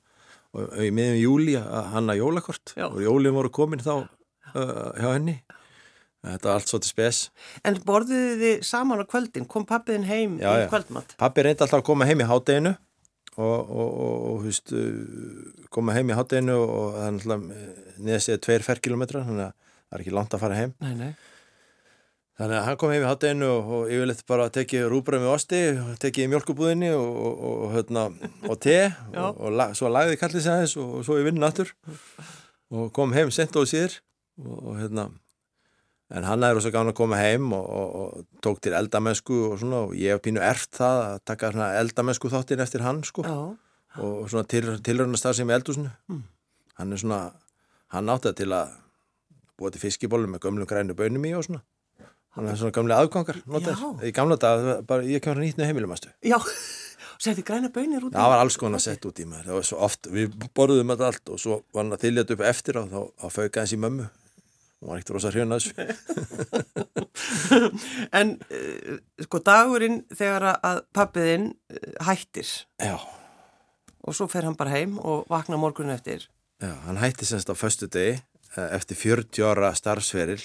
og 0.57 0.77
í 0.81 0.93
miðjum 0.95 1.19
júli 1.19 1.57
að 1.59 1.89
hanna 1.93 2.15
jólakort 2.17 2.73
já. 2.77 2.87
og 2.87 3.01
jólinn 3.03 3.35
voru 3.37 3.51
komin 3.53 3.83
þá 3.83 3.95
uh, 3.99 4.93
hjá 4.97 5.09
henni. 5.17 5.41
Þetta 6.27 6.51
var 6.51 6.59
allt 6.59 6.71
svolítið 6.73 6.91
spes. 6.91 7.21
En 7.67 7.79
borðuðu 7.87 8.35
þið 8.41 8.67
saman 8.67 9.03
á 9.03 9.07
kvöldin? 9.07 9.47
Kom 9.51 9.65
pappiðin 9.69 10.07
heim 10.09 10.37
já, 10.43 10.51
í 10.65 10.67
kvöldmatt? 10.71 11.15
Pappi 11.21 11.45
reyndi 11.47 11.63
alltaf 11.63 11.79
að 11.79 11.87
koma 11.87 12.09
heim 12.09 12.25
í 12.25 12.27
hátteginu 12.27 12.75
og, 13.39 13.71
og, 13.71 13.93
og 14.03 14.45
húst, 14.47 14.75
koma 15.75 15.95
heim 15.95 16.11
í 16.11 16.19
hátteginu 16.19 16.59
og 16.59 16.97
það 16.97 17.07
er 17.07 17.17
náttúrulega 17.17 18.03
neðsíða 18.09 18.43
tveir 18.47 18.67
ferrkilometra, 18.67 19.23
þannig 19.29 19.47
að 19.47 19.53
það 19.79 19.99
er 19.99 20.05
ekki 20.05 20.17
langt 20.19 20.35
að 20.35 20.43
fara 20.43 20.59
heim. 20.59 20.75
Nei, 20.83 20.95
nei. 20.99 21.13
Þannig 22.39 22.55
að 22.55 22.67
hann 22.67 22.81
kom 22.83 22.93
heim 22.95 23.03
í 23.03 23.09
hátteginu 23.09 23.47
og, 23.53 23.71
og 23.77 23.95
yfirleitt 23.95 24.27
bara 24.31 24.51
tekið 24.55 24.85
rúbröð 24.91 25.23
með 25.23 25.33
osti, 25.37 25.63
tekið 26.03 26.27
í 26.27 26.33
mjölkubúðinni 26.35 26.91
og 26.99 27.65
hérna, 27.77 28.09
te 28.63 28.77
og 29.23 29.49
la, 29.55 29.71
svo 29.79 29.91
lagði 29.91 30.19
kallið 30.19 30.45
sér 30.45 30.59
aðeins 30.59 30.77
og 30.83 31.01
svo 31.07 31.23
í 31.23 31.25
vinnu 31.27 31.43
nattur 31.43 31.73
og 32.75 32.93
kom 32.95 33.15
heim 33.15 33.31
sent 33.35 33.59
og 33.59 33.67
síður 33.71 33.99
og 34.39 34.79
hérna 34.79 35.09
en 36.09 36.25
hann 36.25 36.45
er 36.47 36.57
ós 36.57 36.67
að 36.69 36.75
gána 36.77 36.95
að 36.95 36.99
koma 37.03 37.21
heim 37.21 37.53
og, 37.53 37.65
og, 37.69 37.89
og 38.01 38.43
tók 38.45 38.63
til 38.65 38.75
eldamennsku 38.77 39.39
og 39.51 39.59
svona 39.61 39.85
og 39.87 39.97
ég 39.99 40.17
hef 40.17 40.25
pínu 40.25 40.43
erft 40.45 40.79
það 40.81 41.01
að 41.05 41.17
taka 41.29 41.53
eldamennsku 41.83 42.31
þáttinn 42.33 42.65
eftir 42.65 42.85
hann 42.85 43.03
sko. 43.05 43.25
Já. 43.27 43.39
og 44.05 44.29
svona 44.31 44.47
til, 44.49 44.65
tilröðnastar 44.85 45.37
sem 45.37 45.49
er 45.51 45.59
eldusinu 45.59 45.91
mm. 46.09 46.23
hann 46.81 46.93
er 46.93 47.01
svona, 47.03 47.23
hann 47.93 48.13
átti 48.13 48.31
það 48.31 48.39
til 48.41 48.51
að 48.57 48.77
búa 49.59 49.73
til 49.75 49.83
fiskibólu 49.83 50.31
með 50.31 50.45
gömlu 50.47 50.69
grænu 50.71 50.95
bönum 50.97 51.25
í 51.27 51.35
og 51.35 51.49
svona. 51.49 51.65
Hann 52.37 52.47
er 52.47 52.59
svona 52.61 52.75
gamli 52.77 52.95
aðgangar 52.95 53.41
í 54.07 54.13
gamla 54.15 54.37
dag, 54.39 54.69
bara 54.87 55.03
ég 55.09 55.25
kemur 55.25 55.43
nýtt 55.43 55.59
með 55.59 55.73
heimilumastu 55.73 56.13
Já, 56.23 56.37
setti 57.25 57.43
græna 57.43 57.73
bönir 57.75 58.05
út 58.05 58.13
í 58.13 58.15
það 58.15 58.33
var 58.33 58.45
alls 58.45 58.59
konar 58.61 58.85
sett 58.85 59.05
út 59.09 59.19
í 59.19 59.27
maður. 59.27 59.49
Það 59.49 59.59
var 59.59 59.69
svo 59.73 59.81
oft, 59.89 60.09
við 60.13 60.37
borðum 60.55 60.95
þetta 60.95 61.09
allt 61.11 61.33
og 61.35 61.43
svo 61.43 61.59
var 61.75 61.83
hann 61.83 61.97
að 61.97 62.05
þylja 62.05 62.25
þetta 62.25 62.37
upp 62.37 62.47
eftir 62.53 62.79
og 62.79 62.93
þá, 62.93 63.01
þá 63.25 63.27
fauka 63.35 63.65
hans 63.65 63.75
í 63.75 63.81
mömmu 63.83 64.09
hún 64.79 64.91
var 64.91 65.01
ekkert 65.01 65.15
rosa 65.17 65.33
hrjön 65.35 65.55
að 65.55 65.61
þessu. 65.63 65.73
En 68.19 68.37
uh, 68.39 68.97
sko 69.25 69.41
dagurinn 69.45 70.03
þegar 70.15 70.45
að 70.55 70.83
pappiðinn 70.95 71.49
uh, 71.51 71.79
hættir. 72.07 72.49
Já. 72.81 72.97
Og 74.07 74.17
svo 74.17 74.29
fer 74.31 74.47
hann 74.47 74.57
bara 74.59 74.77
heim 74.77 74.99
og 75.03 75.27
vakna 75.31 75.59
morgunin 75.61 75.97
eftir. 75.97 76.29
Já, 76.63 76.73
hann 76.87 77.01
hætti 77.03 77.27
semst 77.29 77.51
á 77.51 77.55
föstu 77.59 77.87
degi 77.91 78.17
eh, 78.17 78.71
eftir 78.75 78.97
40 78.99 79.45
ára 79.47 79.69
starfsferil 79.79 80.41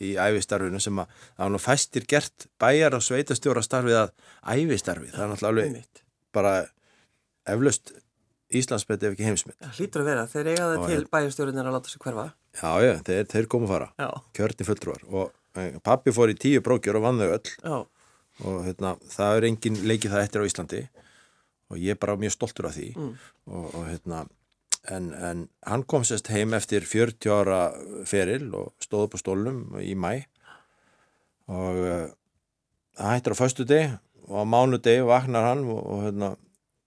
í 0.00 0.14
æfistarfinu 0.16 0.80
sem 0.80 1.02
að 1.02 1.10
það 1.18 1.42
var 1.42 1.52
nú 1.52 1.60
fæstir 1.60 2.06
gert 2.08 2.46
bæjar 2.62 2.96
og 2.96 3.04
sveitastjóra 3.04 3.64
starfið 3.64 3.98
að 3.98 4.14
æfistarfi 4.54 5.10
það 5.12 5.26
er 5.26 5.32
náttúrulega 5.34 5.68
alveg 5.68 6.00
bara 6.32 6.54
eflaust 7.52 7.92
Íslandsmyndi 8.52 9.08
ef 9.08 9.14
ekki 9.16 9.24
heimsmynd. 9.24 9.58
Það 9.62 9.78
hlýtur 9.78 10.02
að 10.02 10.08
vera, 10.10 10.24
þeir 10.28 10.48
eiga 10.50 10.64
það 10.68 10.82
til 10.90 11.04
bæjarstjórnir 11.12 11.68
að 11.68 11.76
láta 11.76 11.92
sig 11.92 12.02
hverfa. 12.04 12.26
Já, 12.58 12.72
já, 12.84 12.92
þeir, 13.06 13.24
þeir 13.32 13.48
komu 13.50 13.68
að 13.68 13.72
fara, 13.72 14.10
kjörni 14.36 14.66
fulltrúar. 14.68 15.06
Og 15.08 15.60
eh, 15.60 15.78
pappi 15.84 16.12
fór 16.14 16.32
í 16.32 16.36
tíu 16.38 16.60
brókjur 16.64 16.98
og 17.00 17.06
vann 17.06 17.22
þau 17.22 17.30
öll. 17.38 17.56
Já. 17.62 17.78
og 18.42 18.62
hérna, 18.66 18.94
það 19.12 19.38
er 19.38 19.46
engin 19.46 19.82
leikið 19.86 20.14
það 20.14 20.26
eftir 20.26 20.44
á 20.44 20.48
Íslandi. 20.48 20.84
Og 21.72 21.80
ég 21.80 21.94
er 21.94 22.00
bara 22.00 22.18
mjög 22.20 22.34
stoltur 22.36 22.68
af 22.68 22.76
því. 22.76 22.92
Mm. 22.96 23.12
og, 23.48 23.66
og 23.70 23.84
hérna, 23.88 24.24
en, 24.90 25.12
en 25.14 25.44
hann 25.68 25.84
kom 25.86 26.04
sérst 26.06 26.30
heim 26.32 26.54
eftir 26.56 26.86
40 26.88 27.30
ára 27.30 27.60
feril 28.08 28.48
og 28.58 28.72
stóð 28.82 29.06
upp 29.06 29.16
á 29.16 29.22
stólnum 29.22 29.60
í 29.82 29.94
mæ 29.94 30.24
og 31.52 31.78
uh, 31.78 32.08
það 32.98 33.14
hættir 33.14 33.36
á 33.36 33.38
föstu 33.38 33.66
deg 33.68 33.94
og 34.28 34.42
á 34.42 34.44
mánu 34.46 34.80
deg 34.82 35.04
vaknar 35.06 35.52
hann 35.52 35.64
og, 35.70 35.80
og 35.86 36.04
hérna 36.06 36.34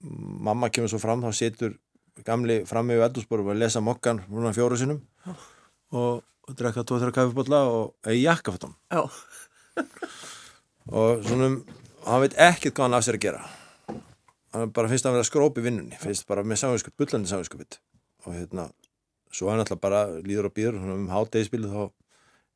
mamma 0.01 0.69
kemur 0.69 0.91
svo 0.91 1.00
fram, 1.01 1.24
þá 1.24 1.31
situr 1.36 1.75
gamli 2.27 2.63
fram 2.67 2.88
með 2.89 3.05
eldúsborum 3.07 3.51
og 3.51 3.60
lesa 3.60 3.84
mokkan 3.84 4.24
núna 4.29 4.53
fjóru 4.55 4.77
sinum 4.79 5.01
oh. 5.27 5.39
Og, 5.95 6.23
og 6.47 6.57
drekka 6.59 6.85
tóð-þrjá 6.85 7.15
kaffibotla 7.15 7.61
og 7.71 8.09
eigi 8.09 8.25
jakkafattum 8.25 8.75
oh. 8.99 9.19
og 10.91 11.25
svona 11.25 11.51
hann 12.05 12.25
veit 12.25 12.37
ekkert 12.37 12.75
hvað 12.75 12.85
hann 12.85 12.97
af 12.99 13.05
sér 13.05 13.17
að 13.17 13.23
gera. 13.25 13.43
Hann 14.53 14.71
bara 14.75 14.89
finnst 14.91 15.07
að 15.07 15.17
vera 15.17 15.27
skróp 15.27 15.57
í 15.59 15.65
vinnunni 15.65 15.97
finnst 15.99 16.27
bara 16.29 16.45
með 16.45 16.61
samvinskup, 16.61 16.95
bullandi 17.01 17.31
samvinskupitt 17.31 17.79
og 18.25 18.35
hérna 18.35 18.69
svo 19.35 19.49
er 19.51 19.59
náttúrulega 19.59 19.83
bara 19.83 20.01
líður 20.23 20.49
og 20.49 20.55
býður 20.55 20.77
um 20.93 21.09
hátdegispilu 21.11 21.71
þá 21.71 21.81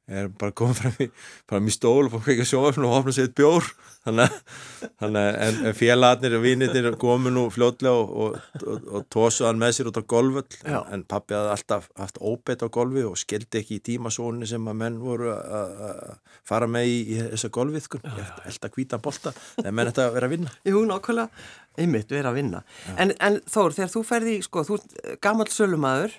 er 0.09 0.29
bara 0.41 0.55
komið 0.55 0.81
fram 0.81 0.97
í, 1.05 1.07
fram 1.49 1.69
í 1.69 1.73
stól 1.73 2.07
og 2.07 2.15
fór 2.15 2.33
ekki 2.33 2.45
að 2.45 2.49
sjóma 2.51 2.87
og 2.89 2.97
opna 2.99 3.13
sér 3.15 3.31
bjór. 3.37 3.69
Þannig 4.09 5.19
að 5.19 5.57
félagarnir 5.77 6.37
og 6.37 6.43
vinirnir 6.45 6.87
komu 7.01 7.33
nú 7.33 7.45
fljótlega 7.53 7.91
og, 7.93 8.13
og, 8.23 8.37
og, 8.63 8.87
og 8.95 9.07
tósuð 9.11 9.49
hann 9.49 9.59
með 9.61 9.75
sér 9.75 9.89
út 9.91 9.99
á 9.99 10.03
golvöll 10.15 10.57
en, 10.63 10.77
en 10.95 11.03
pappi 11.09 11.35
hafði 11.35 11.53
alltaf 11.53 11.89
haft 11.99 12.21
óbeitt 12.23 12.63
á 12.63 12.67
golfi 12.73 13.03
og 13.05 13.19
skildi 13.19 13.61
ekki 13.61 13.77
í 13.77 13.83
tímasónu 13.91 14.47
sem 14.49 14.71
að 14.71 14.79
menn 14.81 14.99
voru 15.03 15.33
að 15.35 16.15
fara 16.47 16.69
með 16.71 16.89
í, 16.89 16.97
í 17.11 17.21
þessa 17.35 17.51
golfiðkun 17.59 18.07
held 18.07 18.69
að 18.69 18.77
hvita 18.77 19.01
bolta 19.03 19.35
þegar 19.35 19.75
menn 19.75 19.91
þetta 19.91 20.09
verið 20.15 20.29
að 20.29 20.35
vinna. 20.37 20.55
Jú, 20.71 20.85
nokkvæmlega 20.89 21.29
Einmitt, 21.79 22.11
erum 22.11 22.33
að 22.33 22.37
vinna. 22.39 22.61
En, 22.95 23.13
en 23.23 23.39
Þór, 23.49 23.75
þegar 23.77 23.93
þú 23.93 24.03
ferði, 24.07 24.35
sko, 24.45 24.65
þú 24.67 24.77
ert 24.79 24.99
gammal 25.23 25.47
sölumæður 25.53 26.17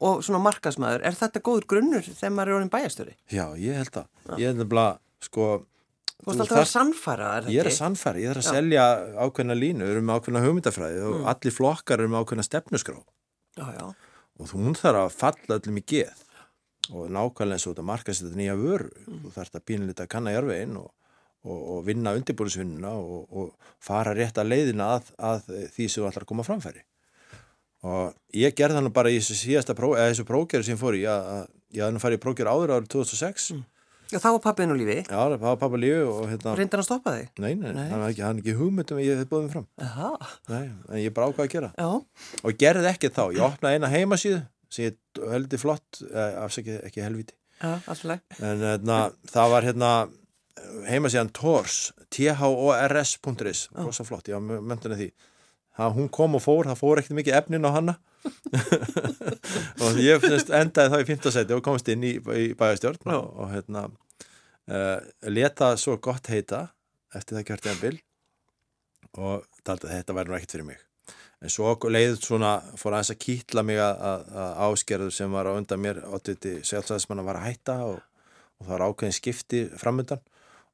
og 0.00 0.24
svona 0.24 0.40
markasmæður, 0.46 1.04
er 1.04 1.18
þetta 1.18 1.44
góður 1.44 1.68
grunnur 1.74 2.08
þegar 2.08 2.34
maður 2.34 2.52
er 2.52 2.58
orðin 2.58 2.72
bæjastöri? 2.72 3.14
Já, 3.32 3.44
ég 3.60 3.78
held 3.82 4.00
að. 4.02 4.10
Ég 4.40 4.50
held 4.50 4.76
að, 4.80 5.00
sko... 5.28 5.52
Þú 6.24 6.30
veist 6.30 6.40
alltaf 6.44 6.60
að 6.62 6.68
sannfæra, 6.70 7.24
er 7.28 7.44
þetta 7.44 7.50
ekki? 7.50 7.54
Ég 7.54 7.60
er 7.60 7.68
að 7.68 7.76
sannfæra, 7.76 8.20
ég 8.22 8.30
er 8.30 8.38
að 8.40 8.46
Já. 8.46 8.52
selja 8.54 8.84
ákveðna 9.18 9.56
línu, 9.58 9.84
við 9.84 9.92
erum 9.92 10.06
með 10.08 10.20
ákveðna 10.20 10.42
hugmyndafræði 10.44 11.00
mm. 11.02 11.16
og 11.18 11.26
allir 11.34 11.54
flokkar 11.54 12.00
eru 12.00 12.12
með 12.12 12.22
ákveðna 12.24 12.44
stefnusgrá. 12.46 13.00
Já, 13.58 13.66
já. 13.74 13.84
Og 14.40 14.48
þú 14.50 14.60
mun 14.62 14.78
þarf 14.78 15.00
að 15.02 15.18
falla 15.18 15.58
öllum 15.58 15.80
í 15.80 15.84
geð 15.92 16.22
og 16.94 17.12
nákvæmlega 17.12 17.58
eins 17.58 17.66
og 17.66 17.74
þetta 17.74 17.86
markast 17.90 18.24
þetta 18.24 18.40
nýja 18.40 18.56
vöru. 18.60 18.88
Mm. 19.04 19.20
Þú 19.24 19.34
þarfst 19.36 19.58
að 19.58 19.66
pínleita 19.68 20.06
að 20.06 20.12
kanna 20.14 20.32
járveginn 20.32 20.78
og 20.80 20.88
og, 21.44 21.60
og 21.76 21.84
vinna 21.86 22.14
undirbúinisvinnuna 22.16 22.94
og, 22.96 23.28
og 23.30 23.70
fara 23.82 24.14
rétt 24.16 24.40
að 24.40 24.50
leiðina 24.52 24.94
að, 24.96 25.12
að 25.18 25.52
því 25.76 25.88
sem 25.92 26.08
að 26.08 26.26
koma 26.28 26.46
framfæri 26.46 26.84
og 27.84 28.14
ég 28.36 28.56
gerði 28.56 28.78
þannig 28.78 28.96
bara 28.96 29.12
í 29.12 29.20
þessu 29.20 29.36
síðasta 29.36 29.76
pró, 29.76 29.92
eða 29.92 30.14
þessu 30.14 30.26
prókjari 30.28 30.66
sem 30.66 30.80
fór 30.80 30.96
í 30.96 31.04
að, 31.10 31.46
ég 31.76 31.84
hafði 31.84 31.96
nú 31.96 32.02
farið 32.02 32.20
í 32.20 32.24
prókjari 32.24 32.52
áður 32.54 32.76
árið 32.78 32.90
2006 32.96 33.52
mm. 33.54 33.62
Já, 34.12 34.18
þá 34.20 34.26
var 34.34 34.40
pappið 34.44 34.68
nú 34.68 34.74
lífi 34.78 34.96
Já, 35.00 35.16
það 35.16 35.42
var 35.42 35.60
pappið 35.60 35.80
lífi 35.82 36.00
og 36.06 36.18
hérna 36.28 36.54
Reyndar 36.58 36.78
hann 36.78 36.82
að 36.84 36.88
stoppa 36.88 37.14
þig? 37.16 37.28
Nei, 37.40 37.52
nei, 37.56 37.70
nei. 37.72 37.86
hann 37.88 38.02
hafði 38.04 38.12
ekki, 38.12 38.26
ekki 38.44 38.56
hugmyndum 38.58 39.00
ég 39.00 39.20
hef 39.22 39.30
búið 39.30 39.46
fram 39.54 39.64
Aha. 39.84 40.10
Nei, 40.52 40.64
en 40.68 41.00
ég 41.00 41.14
bara 41.16 41.30
ákvaði 41.30 41.48
að 41.48 41.54
gera 41.54 41.70
Já. 41.80 41.88
og 42.44 42.58
gerði 42.60 42.90
ekki 42.92 43.10
þá, 43.16 43.22
ég 43.34 43.46
opnaði 43.48 43.80
eina 43.80 43.90
heimasíðu 43.94 44.42
sem 44.74 44.90
ég 44.90 45.22
heldi 45.32 45.60
flott 45.60 46.02
eh, 46.10 46.36
afsækja 46.44 46.82
ekki 46.88 47.04
helviti 47.04 47.36
Já, 47.64 47.80
en 48.44 48.64
hérna, 48.66 48.98
það 49.32 49.54
var 49.54 49.66
hérna 49.70 49.90
heimasíðan 50.88 51.32
TORS 51.34 51.92
T-H-O-R-S.is 52.14 53.68
rosa 53.76 54.06
flott, 54.06 54.28
ég 54.30 54.38
var 54.38 54.62
myndin 54.62 54.94
að 54.94 55.00
því. 55.02 55.08
Það, 55.74 55.94
hún 55.96 56.10
kom 56.14 56.36
og 56.38 56.44
fór, 56.44 56.68
það 56.70 56.78
fór 56.78 57.00
ekkert 57.00 57.18
mikið 57.18 57.38
efnin 57.40 57.66
á 57.66 57.70
hanna 57.74 57.96
og 59.84 59.98
ég 60.00 60.22
endaði 60.22 60.92
þá 60.92 60.98
í 61.00 61.08
15 61.08 61.34
seti 61.34 61.56
og 61.56 61.64
komst 61.66 61.90
inn 61.92 62.04
í, 62.06 62.14
í 62.14 62.44
bæjastjórn 62.56 63.10
og, 63.16 63.24
og 63.42 63.50
hérna 63.50 63.88
uh, 64.70 65.02
leta 65.26 65.74
svo 65.80 65.98
gott 66.02 66.30
heita 66.30 66.68
eftir 67.14 67.40
það 67.40 67.48
kjörti 67.50 67.72
en 67.72 67.82
bil 67.82 67.96
og 69.18 69.48
taldi 69.66 69.90
að 69.90 69.96
þetta 69.98 70.16
væri 70.16 70.30
nú 70.30 70.36
ekkert 70.38 70.54
fyrir 70.56 70.68
mig. 70.70 70.80
En 71.44 71.52
svo 71.52 71.74
leiðið 71.90 72.22
svona 72.22 72.54
fór 72.78 72.94
aðeins 72.94 73.12
að 73.12 73.20
kýtla 73.26 73.64
mig 73.66 73.80
að, 73.82 73.98
að, 74.08 74.22
að 74.44 74.62
áskerður 74.68 75.12
sem 75.18 75.34
var 75.34 75.50
á 75.50 75.52
undan 75.58 75.82
mér 75.82 76.00
80 76.06 76.62
sjálfsæðismann 76.70 77.20
að 77.20 77.28
vara 77.28 77.42
að 77.42 77.50
hætta 77.50 77.76
og, 77.90 77.98
og 78.58 78.64
það 78.64 78.72
var 78.76 78.86
ákveðin 78.88 79.18
skipti 79.18 79.64
framöndan 79.82 80.22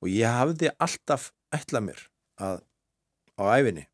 og 0.00 0.11
ég 0.12 0.38
hafði 0.40 0.71
alltaf 0.78 1.30
ætlað 1.54 1.87
mér 1.88 2.04
að 2.40 2.62
á 3.40 3.42
æfinni 3.57 3.87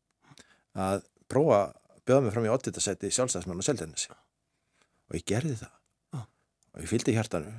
að 0.77 1.07
prófa 1.31 1.59
að 1.63 2.03
bjóða 2.07 2.23
mig 2.25 2.35
fram 2.35 2.47
í 2.47 2.53
8. 2.53 2.75
seti 2.83 3.11
sjálfstæðismann 3.11 3.63
og 3.63 3.67
seldennissi 3.67 4.13
og 4.13 5.17
ég 5.17 5.25
gerði 5.27 5.57
það. 5.61 5.73
Ah. 6.13 6.27
og 6.75 6.83
ég 6.83 6.91
fylgdi 6.91 7.15
hjartanu. 7.15 7.51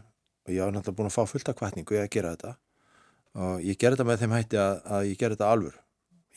Og 0.49 0.55
ég 0.55 0.65
var 0.65 0.73
náttúrulega 0.73 0.97
búin 0.97 1.11
að 1.11 1.17
fá 1.17 1.29
fullt 1.29 1.49
af 1.51 1.57
kvartningu 1.59 1.97
í 1.97 2.01
að 2.01 2.11
gera 2.13 2.33
þetta. 2.33 2.55
Og 3.37 3.65
ég 3.65 3.77
gerði 3.77 3.99
þetta 3.99 4.09
með 4.09 4.23
þeim 4.23 4.35
hætti 4.37 4.61
að, 4.61 4.75
að 4.97 5.09
ég 5.11 5.21
gerði 5.21 5.37
þetta 5.37 5.53
alvur 5.53 5.77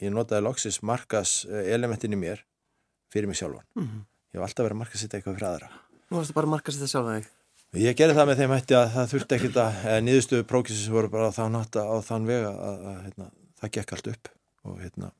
ég 0.02 0.14
notaði 0.14 0.46
loksis 0.46 0.82
markas 0.88 1.42
eh, 1.50 1.70
elementin 1.76 2.16
í 2.16 2.20
mér 2.20 2.42
fyrir 3.12 3.30
mig 3.30 3.38
sjálfan. 3.40 3.66
Mm 3.76 3.86
-hmm. 3.86 4.04
ég 4.34 4.40
var 4.42 4.48
alltaf 4.48 4.66
verið 4.66 4.78
að 4.78 4.82
markasitta 4.84 5.18
eitthvað 5.18 5.38
fyrir 5.38 5.50
aðra. 5.50 5.70
Nú 6.10 6.18
varstu 6.18 6.34
bara 6.34 6.48
að 6.48 6.54
markasitta 6.56 6.88
sjálfan 6.88 7.22
þig 7.22 7.30
Ég 7.80 7.96
gerði 7.96 8.18
það 8.18 8.26
með 8.28 8.40
þeim 8.42 8.52
hætti 8.52 8.76
að 8.76 8.90
það 8.92 9.06
þurfti 9.14 9.36
ekkit 9.38 9.58
að, 9.62 9.76
niðurstöðu 10.04 10.46
prókisins 10.50 10.92
voru 10.92 11.08
bara 11.12 11.30
á 11.32 11.38
þann 11.38 11.54
hatta 11.56 11.84
á 11.88 11.96
þann 12.04 12.26
vega 12.28 12.50
að, 12.52 12.80
að, 12.90 12.96
hérna, 13.06 13.28
það 13.62 13.70
gekk 13.78 13.94
allt 13.96 14.10
upp 14.12 14.32
og 14.68 14.74
hérna, 14.82 15.12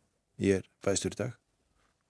ég 0.44 0.58
er 0.60 0.66
bæðistur 0.84 1.16
í 1.16 1.20
dag 1.22 1.38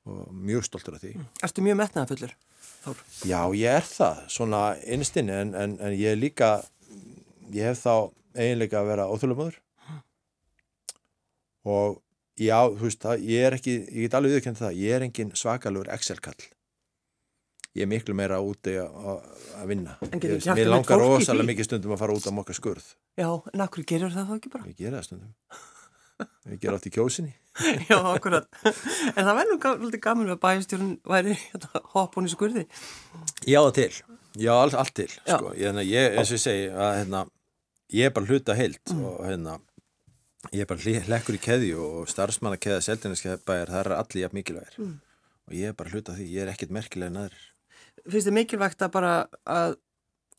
og 0.09 0.31
mjög 0.33 0.65
stoltur 0.65 0.95
af 0.97 1.03
því. 1.03 1.11
Mm. 1.19 1.27
Erstu 1.45 1.65
mjög 1.67 1.77
metnaða 1.77 2.09
fullur? 2.09 2.33
Þór? 2.81 3.03
Já, 3.29 3.37
ég 3.59 3.75
er 3.77 3.85
það, 3.85 4.23
svona 4.33 4.61
einstinni, 4.95 5.35
en, 5.43 5.51
en, 5.61 5.75
en 5.77 5.93
ég 5.93 6.15
er 6.15 6.17
líka, 6.17 6.49
ég 7.53 7.69
hef 7.69 7.83
þá 7.83 7.93
eiginleika 8.33 8.79
að 8.81 8.89
vera 8.95 9.05
óþjóðlumöður 9.13 9.59
mm. 9.61 9.99
og 11.69 12.01
já, 12.41 12.57
þú 12.65 12.87
veist 12.87 13.05
það, 13.05 13.29
ég 13.29 13.45
er 13.45 13.59
ekki, 13.59 13.77
ég 13.85 14.07
get 14.07 14.17
alveg 14.17 14.39
viðkjönd 14.39 14.61
það, 14.63 14.81
ég 14.87 14.97
er 14.97 15.05
engin 15.05 15.35
svakalur 15.37 15.93
Excel-kall 15.93 16.49
ég 17.77 17.85
er 17.85 17.89
miklu 17.89 18.15
meira 18.17 18.39
úti 18.43 18.75
að 18.81 19.67
vinna. 19.69 19.97
Ég, 20.19 20.65
langar 20.67 20.99
rosalega 20.99 21.47
mikið 21.47 21.69
stundum 21.69 21.95
að 21.95 22.01
fara 22.03 22.15
út 22.17 22.27
á 22.27 22.31
mokkar 22.35 22.57
skurð. 22.57 22.87
Já, 23.19 23.29
en 23.53 23.63
akkur 23.63 23.85
gerur 23.87 24.13
það 24.13 24.31
þá 24.31 24.33
ekki 24.37 24.53
bara? 24.53 24.67
Ég 24.67 24.79
ger 24.79 24.95
það 24.97 25.05
stundum. 25.07 25.35
Ég 26.51 26.61
ger 26.61 26.75
allt 26.75 26.85
í 26.85 26.93
kjósinni. 26.93 27.33
Já, 27.89 27.97
akkurat. 28.11 28.47
En 28.63 29.25
það 29.25 29.35
verður 29.39 29.57
náttúrulega 29.57 30.03
gaman 30.05 30.33
að 30.33 30.41
bæjastjórun 30.43 30.93
væri 31.09 31.35
hérna, 31.39 31.81
hoppun 31.95 32.29
í 32.29 32.31
skurði. 32.31 32.63
Já, 33.49 33.59
til, 33.75 33.89
já, 34.39 34.53
allt, 34.55 34.77
allt 34.79 34.93
til 34.95 35.09
sko. 35.11 35.51
ég, 35.57 35.81
ég, 35.89 36.15
eins 36.15 36.31
og 36.31 36.37
ég 36.37 36.43
segi 36.45 36.69
að 36.71 36.93
hérna, 37.01 37.23
ég 37.91 38.07
er 38.07 38.15
bara 38.15 38.29
hluta 38.29 38.55
heilt 38.55 38.93
mm. 38.93 39.03
og 39.09 39.19
hérna 39.27 39.57
ég 40.53 40.63
er 40.63 40.69
bara 40.69 41.01
hlekkur 41.09 41.37
í 41.37 41.41
keði 41.43 41.73
og 41.75 42.07
starfsmann 42.09 42.55
að 42.55 42.63
keða 42.67 42.85
seldinarskeiðbæjar, 42.87 43.73
það 43.73 43.81
er 43.81 43.95
allir 43.97 44.23
jafn 44.23 44.39
mikilvægir. 44.39 44.77
Mm. 44.79 44.95
og 45.49 45.57
ég 45.57 45.73
er 45.73 45.77
bara 45.81 45.91
hluta 45.91 46.15
því, 46.15 46.29
ég 46.31 46.45
er 46.45 46.53
ekkit 46.53 46.71
merkilega 46.77 47.17
næður 47.17 47.50
finnst 48.07 48.29
þið 48.29 48.37
mikilvægt 48.37 48.85
að 48.85 48.93
bara 48.95 49.13
að 49.45 49.75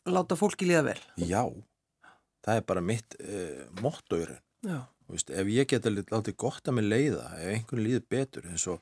láta 0.09 0.37
fólki 0.39 0.67
líða 0.67 0.83
vel? 0.89 0.99
Já, 1.21 1.43
það 2.43 2.59
er 2.59 2.65
bara 2.67 2.83
mitt 2.83 3.17
uh, 3.21 3.63
mottoður 3.81 4.35
ef 5.13 5.51
ég 5.51 5.67
geta 5.69 5.91
látið 5.91 6.37
gott 6.39 6.67
að 6.67 6.79
mig 6.79 6.87
leiða 6.87 7.27
ef 7.39 7.51
einhvern 7.57 7.83
líður 7.85 8.05
betur 8.09 8.47
eins 8.49 8.65
og, 8.71 8.79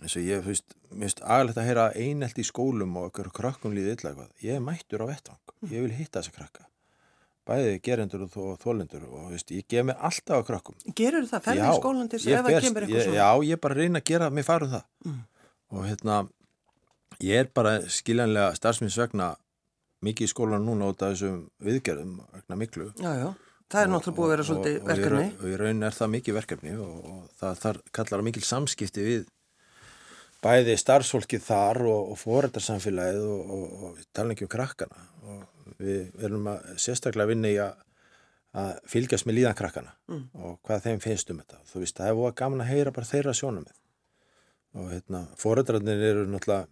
eins 0.00 0.16
og 0.16 0.24
ég 0.24 0.46
finnst 0.46 1.22
aðlægt 1.22 1.60
að 1.60 1.68
heyra 1.68 1.90
einelt 1.94 2.40
í 2.40 2.46
skólum 2.46 2.96
og 2.98 3.10
okkur 3.10 3.30
krakkum 3.36 3.76
líði 3.76 3.96
illa 3.96 4.12
eitthvað 4.12 4.48
ég 4.48 4.56
er 4.58 4.64
mættur 4.64 5.04
á 5.04 5.10
vettvang, 5.10 5.54
mm. 5.60 5.70
ég 5.74 5.86
vil 5.86 5.94
hitta 5.98 6.22
þessa 6.22 6.36
krakka 6.36 6.66
bæðið 7.48 7.78
gerendur 7.84 8.24
og 8.26 8.58
þólendur 8.60 9.06
og 9.08 9.30
veist, 9.32 9.52
ég 9.54 9.64
gef 9.70 9.86
mér 9.88 10.00
alltaf 10.04 10.42
á 10.44 10.48
krakkum 10.48 10.76
Gerur 10.96 11.28
það? 11.28 11.46
Færður 11.46 11.68
í 11.68 11.76
skólan 11.78 12.10
til 12.10 12.18
þess 12.18 12.28
að 12.28 12.34
ef 12.34 12.48
það 12.48 12.66
kemur 12.66 12.84
eitthvað 12.84 13.06
svona? 13.06 13.20
Já, 13.20 13.46
ég 13.48 13.62
bara 13.62 13.78
reyna 13.78 14.02
að 14.02 14.10
gera 14.10 14.28
mig 14.28 14.44
farum 14.44 14.74
það 14.74 14.84
mm. 15.06 15.22
og 15.72 15.86
hérna 15.88 16.18
Ég 17.24 17.42
er 17.42 17.48
bara 17.50 17.80
skiljanlega 17.90 18.52
starfsmyndsvegna 18.54 19.32
mikið 20.06 20.28
í 20.28 20.30
skólan 20.30 20.66
núna 20.66 20.92
út 20.92 21.00
af 21.02 21.16
þessum 21.16 21.40
viðgerðum 21.66 22.20
vegna 22.30 22.58
miklu. 22.60 22.92
Já, 23.02 23.10
já, 23.18 23.32
það 23.66 23.80
er 23.80 23.90
náttúrulega 23.90 24.18
búið 24.18 24.28
að 24.28 24.32
vera 24.34 24.46
svolítið 24.46 24.76
og, 24.78 24.86
verkefni. 24.92 25.24
Og, 25.24 25.40
og 25.40 25.50
í 25.50 25.56
raun 25.62 25.88
er 25.88 25.96
það 25.96 26.12
mikið 26.12 26.38
verkefni 26.38 26.76
og, 26.78 26.94
og 27.10 27.24
það 27.40 27.58
þar, 27.64 27.80
kallar 27.98 28.24
mikil 28.28 28.44
samskipti 28.46 29.08
við 29.08 29.26
bæði 30.44 30.78
starfsfólkið 30.78 31.44
þar 31.48 31.82
og 31.90 32.14
fóröldarsamfélagið 32.20 33.26
og 33.26 33.98
tala 34.14 34.36
ekki 34.36 34.46
um 34.46 34.54
krakkana. 34.54 35.04
Við 35.82 36.22
erum 36.22 36.46
að 36.54 36.72
sérstaklega 36.78 37.32
vinna 37.32 37.50
í 37.50 37.58
að, 37.62 37.82
að 38.62 38.72
fylgjast 38.94 39.26
með 39.26 39.40
líðan 39.40 39.58
krakkana 39.58 39.94
mm. 40.06 40.24
og 40.38 40.56
hvað 40.62 40.86
þeim 40.86 41.02
finnst 41.02 41.34
um 41.34 41.42
þetta. 41.42 41.58
Þú 41.66 41.82
veist, 41.82 41.98
það 41.98 42.12
er 42.12 42.18
búið 42.22 42.38
gaman 42.38 42.62
að 42.62 42.70
heyra 42.76 42.94
bara 42.94 43.10
þeirra 43.10 43.34
sjónum 43.34 43.66
með. 43.66 43.76
Og 44.78 44.90
hérna, 44.92 45.26
fóröldarnir 45.40 46.10
eru 46.12 46.26
náttúrulega 46.28 46.68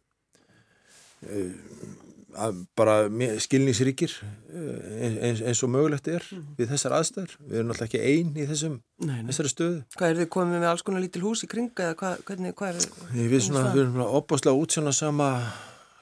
bara 2.76 2.96
skilningsríkir 3.40 4.12
eh, 4.52 5.14
eins, 5.24 5.40
eins 5.40 5.62
og 5.64 5.70
mögulegt 5.72 6.08
er 6.12 6.24
mm. 6.32 6.42
við 6.58 6.72
þessar 6.74 6.96
aðstæður. 6.98 7.36
Við 7.40 7.60
erum 7.60 7.70
náttúrulega 7.70 7.88
ekki 7.88 8.02
einn 8.10 8.34
í 8.36 8.48
þessum, 8.50 8.74
nei, 9.00 9.14
nei. 9.20 9.30
þessari 9.30 9.52
stöðu. 9.52 9.78
Hvað 9.96 10.12
er 10.12 10.20
þið 10.20 10.28
komið 10.36 10.58
með 10.58 10.68
alls 10.72 10.84
konar 10.86 11.04
lítil 11.04 11.24
hús 11.24 11.44
í 11.46 11.50
kring 11.50 11.72
eða 11.72 11.96
hvað, 12.02 12.20
hvernig, 12.28 12.56
hvað 12.58 12.74
er 12.74 12.84
það? 12.84 13.14
Við, 13.16 13.38
svona, 13.46 13.64
við 13.72 13.84
erum 13.86 14.04
opbáslega 14.06 14.60
útsjóna 14.60 14.92
sama 14.96 15.30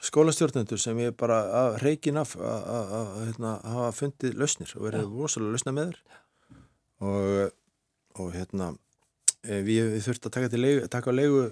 skólastjórnendur 0.05 0.81
sem 0.81 0.99
ég 1.01 1.15
bara 1.17 1.39
að 1.63 1.79
reikin 1.83 2.19
af 2.21 2.35
að 2.37 3.13
hérna, 3.23 3.57
hafa 3.63 3.91
fundið 3.95 4.39
lausnir 4.39 4.73
og 4.77 4.87
verið 4.89 5.13
rosalega 5.15 5.55
lausna 5.55 5.73
með 5.75 5.93
þér 5.93 6.01
og, 7.05 7.55
og 8.21 8.33
hérna 8.35 8.71
eh, 9.47 9.61
við, 9.65 9.95
við 9.95 10.03
þurftum 10.05 10.29
að 10.29 10.35
taka, 10.37 10.61
leigu, 10.61 10.89
taka 10.93 11.15
á 11.15 11.17
leigu 11.17 11.45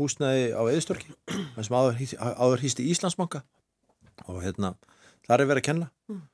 húsnaði 0.00 0.46
á 0.54 0.62
eðistorki 0.66 1.12
sem 1.58 1.76
áður, 1.76 2.00
áður 2.18 2.64
hýsti 2.64 2.86
Íslandsbanka 2.92 3.44
og 4.26 4.40
hérna 4.44 4.74
þar 5.26 5.44
er 5.44 5.50
verið 5.50 5.62
að 5.62 5.68
kenna 5.68 5.90
mm. 6.10 6.24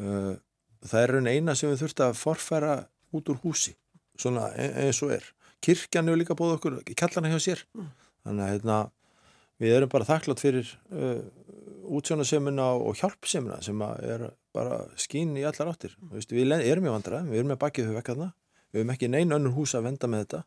uh, 0.00 0.32
það 0.86 1.02
er 1.02 1.14
raun 1.16 1.30
eina 1.30 1.56
sem 1.58 1.72
við 1.72 1.84
þurftum 1.84 2.08
að 2.08 2.20
forfæra 2.20 2.76
út 3.16 3.32
úr 3.32 3.42
húsi 3.44 3.74
svona 4.20 4.50
e, 4.54 4.68
eins 4.86 5.00
og 5.04 5.14
er 5.16 5.26
kirkjan 5.64 6.08
hefur 6.08 6.20
líka 6.20 6.36
búið 6.38 6.56
okkur 6.58 6.80
kallana 6.96 7.32
hjá 7.32 7.40
sér 7.42 7.64
mm. 7.76 7.92
þannig 8.24 8.46
að 8.46 8.54
hérna 8.54 8.80
við 9.60 9.76
erum 9.76 9.92
bara 9.92 10.08
þakklátt 10.08 10.42
fyrir 10.42 10.68
uh, 10.94 11.20
útsjónasemina 11.90 12.70
og 12.78 12.98
hjálpsemina 13.00 13.58
sem 13.64 13.82
er 13.82 14.28
bara 14.54 14.84
skín 15.00 15.34
í 15.38 15.44
allar 15.46 15.72
áttir. 15.72 15.96
Veist, 16.12 16.32
við 16.32 16.52
erum 16.58 16.86
í 16.86 16.92
vandra, 16.92 17.22
við 17.26 17.42
erum 17.42 17.52
með 17.52 17.60
bakið 17.64 17.90
þau 17.90 17.96
vekkaðna, 17.98 18.30
við 18.70 18.82
erum 18.82 18.94
ekki 18.94 19.10
neina 19.10 19.38
önnur 19.38 19.56
hús 19.56 19.74
að 19.76 19.90
venda 19.90 20.10
með 20.10 20.24
þetta 20.24 20.42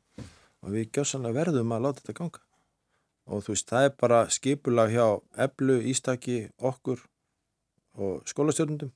og 0.64 0.74
við 0.76 0.90
gjóðsannlega 0.96 1.40
verðum 1.40 1.76
að 1.76 1.86
láta 1.88 2.04
þetta 2.04 2.18
ganga. 2.22 2.44
Og 3.32 3.44
þú 3.46 3.54
veist, 3.54 3.70
það 3.70 3.88
er 3.88 3.96
bara 4.02 4.20
skipulag 4.34 4.92
hjá 4.92 5.06
eblu, 5.46 5.80
ístaki, 5.94 6.42
okkur 6.60 7.00
og 8.04 8.24
skólastjórnundum 8.28 8.92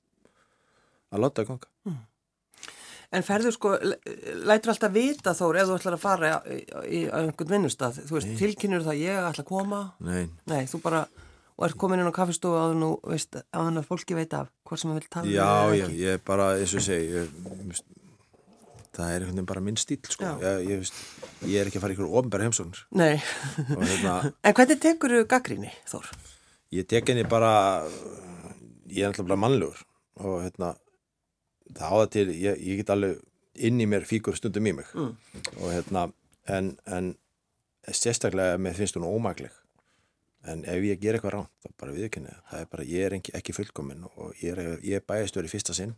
að 1.14 1.24
láta 1.24 1.44
þetta 1.44 1.52
ganga. 1.54 1.70
Mm. 1.88 2.06
En 3.16 3.24
ferður 3.24 3.54
sko, 3.56 3.70
lætur 4.50 4.74
alltaf 4.74 4.92
vita 4.92 5.32
þór 5.38 5.62
ef 5.62 5.70
þú 5.70 5.76
ætlar 5.78 5.96
að 5.96 6.02
fara 6.02 6.32
í, 6.52 6.58
í, 6.58 6.58
í 6.98 7.00
einhvern 7.08 7.54
vinnustad, 7.54 7.96
þú 8.04 8.18
veist, 8.18 8.34
tilkynur 8.42 8.84
það 8.84 9.00
ég 9.00 9.28
ætla 9.30 9.46
að 9.46 9.52
koma? 9.54 9.80
Nei. 10.04 10.26
Nei, 10.52 10.66
þú 10.68 10.82
bara, 10.84 11.06
og 11.56 11.68
ert 11.70 11.78
komin 11.80 12.04
inn 12.04 12.12
á 12.12 12.18
kaffistofu 12.18 12.60
að 12.60 12.76
þú 12.82 12.90
veist, 13.14 13.40
að 13.40 13.64
hann 13.70 13.80
að 13.80 13.88
fólki 13.88 14.18
veit 14.18 14.36
af 14.36 14.52
hvað 14.68 14.82
sem 14.82 14.92
það 14.92 15.00
vil 15.00 15.08
tala. 15.16 15.32
Já, 15.38 15.78
já, 15.80 15.86
ég 16.02 16.18
er 16.18 16.26
bara, 16.28 16.50
eins 16.60 16.76
og 16.76 16.84
segi, 16.84 17.08
ég, 17.16 17.80
það 18.98 19.12
er 19.12 19.16
einhvern 19.24 19.38
veginn 19.38 19.50
bara 19.52 19.64
minn 19.64 19.78
stíl, 19.80 20.00
sko. 20.10 20.32
Ég, 20.42 20.64
ég, 20.68 20.82
veist, 20.82 21.02
ég 21.46 21.62
er 21.62 21.70
ekki 21.70 21.80
að 21.80 21.86
fara 21.86 21.94
í 21.94 21.98
einhverju 21.98 22.22
ofnbæri 22.22 22.48
heimsóknir. 22.48 22.82
Nei. 22.98 23.14
Hérna, 23.70 24.16
en 24.46 24.58
hvernig 24.58 24.82
tekur 24.84 25.14
þú 25.14 25.22
gaggríni, 25.32 25.74
Þór? 25.92 26.10
Ég 26.76 26.90
tek 26.90 27.14
henni 27.14 27.24
bara, 27.30 27.52
ég 28.90 29.04
er 29.04 29.12
alltaf 29.12 29.28
bara 29.30 29.40
mannlegur 29.40 29.86
og 30.20 30.42
hérna, 30.44 30.74
það 31.70 31.94
áða 31.94 32.10
til, 32.16 32.28
ég, 32.34 32.60
ég 32.66 32.82
get 32.82 32.92
alveg 32.96 33.22
inn 33.68 33.80
í 33.82 33.88
mér 33.90 34.06
fíkur 34.08 34.36
stundum 34.38 34.68
í 34.70 34.74
mig 34.80 34.90
mm. 34.94 35.14
og 35.62 35.72
hérna, 35.72 36.08
en, 36.52 36.74
en 36.86 37.14
sérstaklega 37.88 38.60
með 38.62 38.82
finnst 38.82 39.00
hún 39.00 39.08
ómægleg 39.08 39.54
en 40.48 40.64
ef 40.70 40.84
ég 40.86 41.00
ger 41.02 41.18
eitthvað 41.18 41.36
ránt 41.36 41.54
þá 41.64 41.72
bara 41.82 41.96
viðkynna, 41.96 42.36
það 42.50 42.64
er 42.64 42.70
bara, 42.72 42.88
ég 42.88 43.06
er 43.06 43.16
ekki, 43.18 43.34
ekki 43.40 43.56
fullkominn 43.58 44.06
og 44.08 44.36
ég 44.44 44.54
er, 44.54 44.78
er 44.78 45.06
bæðistur 45.08 45.48
í 45.48 45.52
fyrsta 45.52 45.76
sinn 45.76 45.96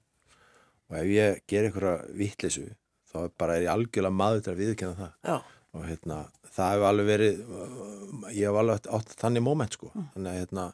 og 0.90 0.98
ef 1.02 1.10
ég 1.12 1.42
ger 1.50 1.68
eitthvað 1.68 2.08
vittlisu, 2.18 2.66
þá 3.10 3.18
bara 3.42 3.58
er 3.58 3.66
ég 3.66 3.74
algjörlega 3.74 4.20
maður 4.22 4.46
til 4.46 4.54
að 4.54 4.62
viðkynna 4.64 4.98
það 5.00 5.32
Já. 5.32 5.38
og 5.74 5.86
hérna, 5.90 6.20
það 6.50 6.74
hefur 6.74 6.90
alveg 6.90 7.10
verið 7.10 7.44
ég 8.36 8.44
hef 8.46 8.62
alveg 8.62 8.90
átt 9.00 9.16
þannig 9.24 9.46
móment 9.46 9.78
sko, 9.78 9.92
mm. 9.94 10.08
þannig 10.16 10.32
að 10.32 10.42
hérna 10.44 10.66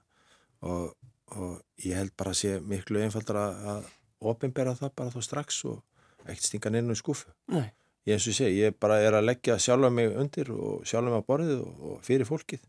og, 0.65 1.11
og 1.35 1.85
ég 1.85 1.99
held 1.99 2.15
bara 2.17 2.33
að 2.35 2.41
sé 2.41 2.55
miklu 2.63 3.01
einfaldar 3.03 3.41
að 3.41 3.89
ofinbera 4.25 4.75
það 4.77 4.95
bara 4.97 5.13
þá 5.13 5.27
strax 5.27 5.63
og 5.69 5.81
ekkert 6.25 6.47
stinga 6.47 6.71
neina 6.73 6.95
í 6.95 6.99
skúfu. 6.99 7.29
Nei. 7.53 7.67
Ég 8.05 8.17
eins 8.17 8.27
og 8.29 8.37
sé, 8.37 8.51
ég 8.53 8.75
bara 8.81 8.99
er 9.01 9.17
að 9.17 9.27
leggja 9.29 9.57
sjálfa 9.61 9.89
mig 9.93 10.11
undir 10.13 10.51
og 10.53 10.85
sjálfa 10.85 11.09
mig 11.09 11.25
á 11.25 11.29
borðið 11.29 11.61
og, 11.65 11.85
og 11.89 12.01
fyrir 12.05 12.29
fólkið. 12.29 12.65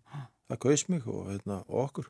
Það 0.47 0.61
kaus 0.65 0.87
mig 0.93 1.09
og, 1.11 1.27
hérna, 1.29 1.59
og 1.69 1.83
okkur. 1.83 2.09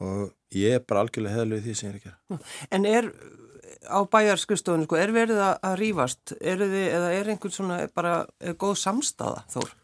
Og 0.00 0.30
ég 0.56 0.78
er 0.78 0.86
bara 0.88 1.04
algjörlega 1.04 1.36
heðalög 1.36 1.66
því 1.66 1.76
sem 1.76 1.90
ég 1.90 1.94
er 1.94 2.00
að 2.00 2.06
gera. 2.08 2.40
En 2.70 2.88
er 2.88 3.10
á 3.90 4.00
bæjarskustofunni, 4.12 4.88
sko, 4.88 4.96
er 5.00 5.12
verið 5.14 5.42
að 5.42 5.76
rýfast? 5.80 6.34
Þið, 6.40 6.74
eða 6.86 7.12
er 7.16 7.30
einhvern 7.32 7.54
svona 7.54 7.82
bara 7.96 8.14
góð 8.60 8.78
samstaða 8.80 9.44
þór? 9.52 9.76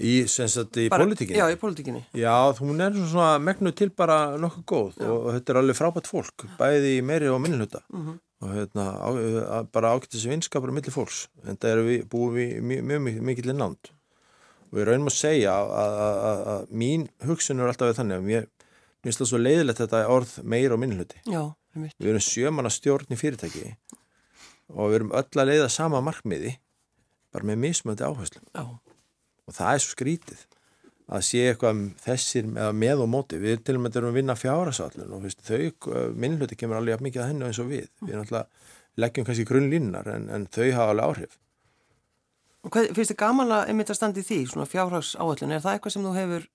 Í, 0.00 0.22
í 0.24 0.86
pólitíkinni? 0.88 1.36
Já, 1.36 1.44
í 1.52 1.58
pólitíkinni. 1.60 2.00
Já, 2.16 2.32
hún 2.60 2.80
er 2.80 2.96
svona 3.10 3.34
megnu 3.42 3.72
til 3.76 3.90
bara 3.92 4.38
nokkuð 4.40 4.64
góð 4.70 5.00
já. 5.02 5.10
og 5.12 5.28
þetta 5.34 5.52
er 5.52 5.60
alveg 5.60 5.76
frábært 5.76 6.08
fólk, 6.08 6.46
bæði 6.60 6.92
í 6.96 7.02
meiri 7.04 7.28
og 7.28 7.40
minniluta 7.42 7.82
mm 7.90 8.04
-hmm. 8.06 8.20
og 8.40 8.54
hérna, 8.54 8.86
á, 8.96 9.08
bara 9.72 9.92
ágættis 9.92 10.28
vinskapur 10.30 10.72
millir 10.72 10.94
fólks, 10.94 11.28
en 11.44 11.56
það 11.56 11.70
er 11.70 11.82
við, 11.88 12.06
búið 12.08 12.32
við 12.38 12.62
mjög, 12.62 12.84
mjög, 12.84 13.00
mjög 13.00 13.20
mikillir 13.28 13.58
nánd 13.58 13.92
og 14.70 14.78
ég 14.78 14.86
raunum 14.86 15.10
að 15.10 15.18
segja 15.18 15.52
að 15.58 16.70
mín 16.70 17.08
hugsun 17.26 17.60
er 17.60 17.66
alltaf 17.66 17.90
við 17.90 17.98
þannig 17.98 18.16
að 18.16 18.28
mér 18.30 18.48
finnst 19.04 19.22
það 19.22 19.30
svo 19.32 19.40
leiðilegt 19.40 19.82
þetta 19.82 20.02
orð 20.12 20.36
meiri 20.42 20.74
og 20.74 20.80
minniluti. 20.82 21.20
Já, 21.28 21.42
við 21.74 22.12
erum 22.12 22.24
sjömanna 22.24 22.72
stjórn 22.72 23.14
í 23.14 23.18
fyrirtæki 23.20 23.74
og 24.70 24.92
við 24.92 25.00
erum 25.00 25.12
öll 25.18 25.42
að 25.42 25.50
leiða 25.50 25.68
sama 25.72 26.02
markmiði 26.04 26.54
bara 27.34 27.46
með 27.46 27.60
mismöndi 27.64 28.06
áherslu. 28.06 28.42
Já. 28.54 28.64
Og 29.46 29.56
það 29.56 29.74
er 29.74 29.84
svo 29.84 29.94
skrítið 29.94 30.46
að 31.10 31.24
sé 31.26 31.42
eitthvað 31.50 31.74
um 31.74 31.84
þessir 31.98 32.48
með 32.50 33.04
og 33.04 33.10
móti. 33.10 33.38
Við 33.42 33.64
til 33.66 33.76
og 33.78 33.84
með 33.84 33.98
erum 33.98 34.12
að 34.12 34.18
vinna 34.20 34.36
fjárasallun 34.38 35.14
og 35.16 35.24
veist, 35.26 35.42
þau, 35.46 35.90
uh, 35.90 36.10
minnluti 36.14 36.58
kemur 36.58 36.78
alveg 36.78 37.02
mikið 37.02 37.24
að 37.24 37.32
hennu 37.32 37.48
eins 37.48 37.62
og 37.62 37.70
við, 37.70 37.88
við 38.02 38.14
erum 38.14 38.26
alltaf 38.26 38.74
leggjum 39.00 39.26
kannski 39.26 39.46
grunnlínar 39.48 40.10
en, 40.14 40.28
en 40.30 40.46
þau 40.50 40.68
hafa 40.76 40.92
alveg 40.94 41.08
áhrif. 41.08 41.38
Og 42.60 42.74
hvað, 42.74 42.90
finnst 42.96 43.14
þið 43.14 43.20
gaman 43.22 43.54
að 43.56 43.72
einmitt 43.72 43.90
að 43.90 43.98
standa 43.98 44.20
í 44.20 44.26
því, 44.26 44.40
svona 44.50 44.68
fjárhagsáallun 44.68 45.54
er 45.56 45.62
það 45.64 45.76
eitthvað 45.76 45.94
sem 45.94 46.06
þú 46.06 46.14
hefur 46.18 46.46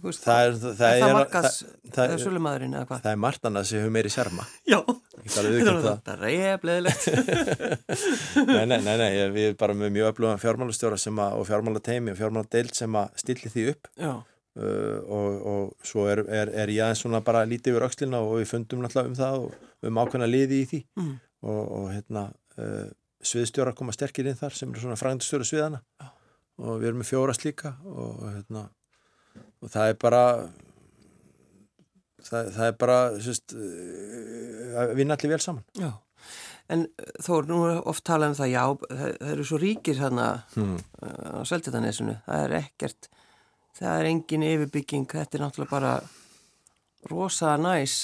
Veist, 0.00 0.22
það 0.24 0.40
er, 0.46 0.54
það 0.62 0.86
er, 0.86 1.02
er 1.04 1.14
markas, 1.14 1.56
það 1.92 2.12
er 2.14 2.20
sölumadurinn 2.22 2.76
eða 2.78 2.86
hvað? 2.88 3.00
það 3.04 3.12
er 3.12 3.18
martana 3.20 3.62
sem 3.68 3.82
hefur 3.82 3.92
meiri 3.92 4.12
sjarma. 4.14 4.46
Já, 4.70 4.78
það. 4.86 5.98
er 6.14 6.22
reyfleðilegt 6.24 7.08
nei, 8.48 8.64
nei, 8.70 8.78
nei, 8.86 8.94
nei, 9.02 9.10
við 9.34 9.48
erum 9.50 9.58
bara 9.60 9.76
með 9.76 9.92
mjög 9.98 10.12
öflugan 10.14 10.40
fjármálastjóra 10.40 11.00
og 11.26 11.44
fjármálateimi 11.50 12.14
og 12.14 12.20
fjármáladeild 12.22 12.72
sem 12.78 12.96
að 12.96 13.20
stilli 13.20 13.52
því 13.52 13.66
upp. 13.74 13.90
Uh, 14.00 14.96
og, 15.04 15.28
og 15.50 15.86
svo 15.86 16.06
er, 16.10 16.24
er 16.32 16.72
ég 16.72 16.82
aðeins 16.86 17.04
svona 17.04 17.20
bara 17.24 17.44
lítið 17.46 17.76
yfir 17.76 17.86
aukslina 17.86 18.22
og 18.24 18.40
við 18.40 18.48
fundum 18.50 18.80
náttúrulega 18.82 19.12
um 19.12 19.18
það 19.20 19.44
og 19.44 19.86
um 19.90 20.00
ákveðna 20.00 20.30
liði 20.30 20.64
í 20.64 20.70
því. 20.72 20.80
Mm. 20.98 21.12
og, 21.44 21.60
og 21.76 21.86
hérna 21.92 22.24
uh, 22.56 22.88
sviðstjóra 23.20 23.76
koma 23.76 23.92
sterkir 23.94 24.28
inn 24.30 24.38
þar 24.38 24.56
sem 24.56 24.72
eru 24.72 24.82
svona 24.82 24.98
frangndstjóra 24.98 25.46
sviðana 25.46 25.80
já. 26.00 26.10
og 26.64 26.80
við 26.80 26.90
erum 26.90 27.02
með 27.02 27.10
fjóra 27.12 27.36
slíka 27.36 27.74
og 27.84 28.22
hérna 28.26 28.66
og 29.60 29.72
það 29.72 29.92
er 29.92 29.98
bara 30.00 30.24
það, 32.24 32.52
það 32.56 32.66
er 32.66 32.78
bara 32.80 33.00
sérst, 33.24 33.56
að 34.80 34.94
vinna 34.98 35.16
allir 35.18 35.34
vel 35.34 35.42
saman. 35.44 35.64
Já, 35.78 35.90
en 36.70 36.86
þó 37.22 37.32
nú 37.48 37.62
er 37.68 37.80
oft 37.90 38.04
talað 38.08 38.32
um 38.32 38.36
það, 38.40 38.52
já, 38.54 38.64
það, 38.90 39.16
eru 39.34 39.48
svo 39.48 39.62
ríkir 39.62 40.00
hérna 40.00 40.28
hmm. 40.56 40.76
á 41.00 41.40
Seltitanesinu, 41.48 42.18
það 42.28 42.46
er 42.48 42.58
ekkert 42.64 43.10
það 43.80 43.98
er 43.98 44.08
engin 44.10 44.46
yfirbygging. 44.46 45.06
Þetta 45.10 45.38
er 45.38 45.44
náttúrulega 45.44 45.74
bara 45.74 45.92
rosa 47.10 47.56
næs. 47.60 47.98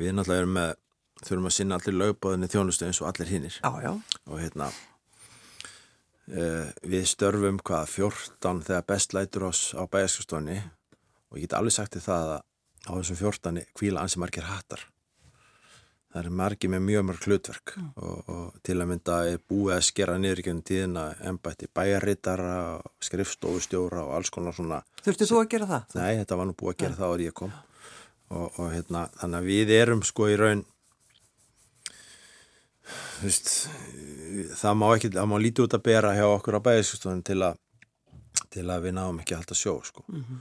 Við 0.00 0.16
náttúrulega 0.16 0.44
erum 0.44 0.56
með 0.58 0.72
þurfum 1.22 1.50
að 1.50 1.56
sinna 1.56 1.78
allir 1.78 1.98
lögbóðinni 2.00 2.50
þjónustu 2.50 2.88
eins 2.88 2.98
og 3.02 3.12
allir 3.12 3.30
hinnir 3.30 3.58
og 3.62 4.40
hérna 4.40 4.72
við 6.26 7.04
störfum 7.10 7.58
hvað 7.66 7.88
14 7.96 8.62
þegar 8.68 8.88
best 8.88 9.14
lætur 9.16 9.48
oss 9.48 9.62
á 9.74 9.82
bæjarskastofni 9.90 10.60
og 10.62 11.38
ég 11.40 11.48
get 11.48 11.56
alveg 11.58 11.74
sagt 11.74 11.96
til 11.96 12.04
það 12.04 12.36
að 12.36 12.42
á 12.82 12.90
þessum 12.98 13.18
14 13.20 13.62
kvíla 13.78 14.02
ansi 14.02 14.20
margir 14.22 14.46
hattar 14.46 14.86
það 16.12 16.20
er 16.26 16.34
margir 16.42 16.72
með 16.72 16.84
mjög 16.86 17.04
mörg 17.08 17.26
hlutverk 17.26 17.74
mm. 17.78 17.90
og, 17.96 18.30
og 18.32 18.62
til 18.66 18.76
að 18.76 18.88
mynda 18.90 19.18
er 19.30 19.42
búið 19.48 19.74
að 19.76 19.84
skera 19.88 20.16
niður 20.20 20.42
ekki 20.42 20.52
um 20.52 20.62
tíðina 20.68 21.04
ennbætti 21.30 21.68
bæjarrittara 21.72 22.56
skrifstofustjóra 23.06 24.04
og 24.06 24.16
alls 24.18 24.32
konar 24.34 24.56
svona 24.56 24.82
Þurftu 25.02 25.28
þú 25.30 25.40
að 25.40 25.52
gera 25.54 25.70
það? 25.70 25.96
Nei, 25.98 26.10
þetta 26.20 26.38
var 26.40 26.48
nú 26.48 26.56
búið 26.58 26.74
að 26.74 26.82
gera 26.82 26.92
ja. 26.92 26.98
það 27.00 27.12
áður 27.12 27.24
ég 27.26 27.36
kom 27.40 27.54
og, 28.32 28.46
og 28.46 28.68
hérna, 28.72 29.06
þannig 29.20 29.38
að 29.38 29.48
við 29.52 29.74
erum 29.78 30.04
sko 30.08 30.28
í 30.28 30.36
raun 30.40 30.64
veist 33.22 33.50
það 34.58 34.78
má 34.80 34.86
ekki, 34.94 35.12
það 35.14 35.28
má 35.30 35.36
lítið 35.42 35.66
út 35.66 35.76
að 35.76 35.84
bera 35.88 36.14
hjá 36.16 36.24
okkur 36.28 36.58
á 36.58 36.66
bæðiskustofun 36.66 37.22
til 37.26 37.42
til 38.52 38.64
að 38.68 38.88
við 38.88 38.96
náum 38.96 39.20
ekki 39.22 39.36
halda 39.36 39.56
sjó 39.56 39.76
sko. 39.84 40.04
mm 40.08 40.24
-hmm. 40.24 40.40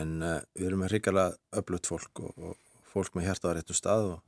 en 0.00 0.22
uh, 0.22 0.40
við 0.54 0.66
erum 0.66 0.80
með 0.84 0.92
ríkala 0.94 1.24
öflut 1.52 1.86
fólk 1.86 2.20
og, 2.20 2.32
og 2.38 2.56
fólk 2.92 3.14
með 3.14 3.28
hérta 3.28 3.50
á 3.52 3.56
réttu 3.56 3.74
stað 3.76 4.04
og, 4.14 4.18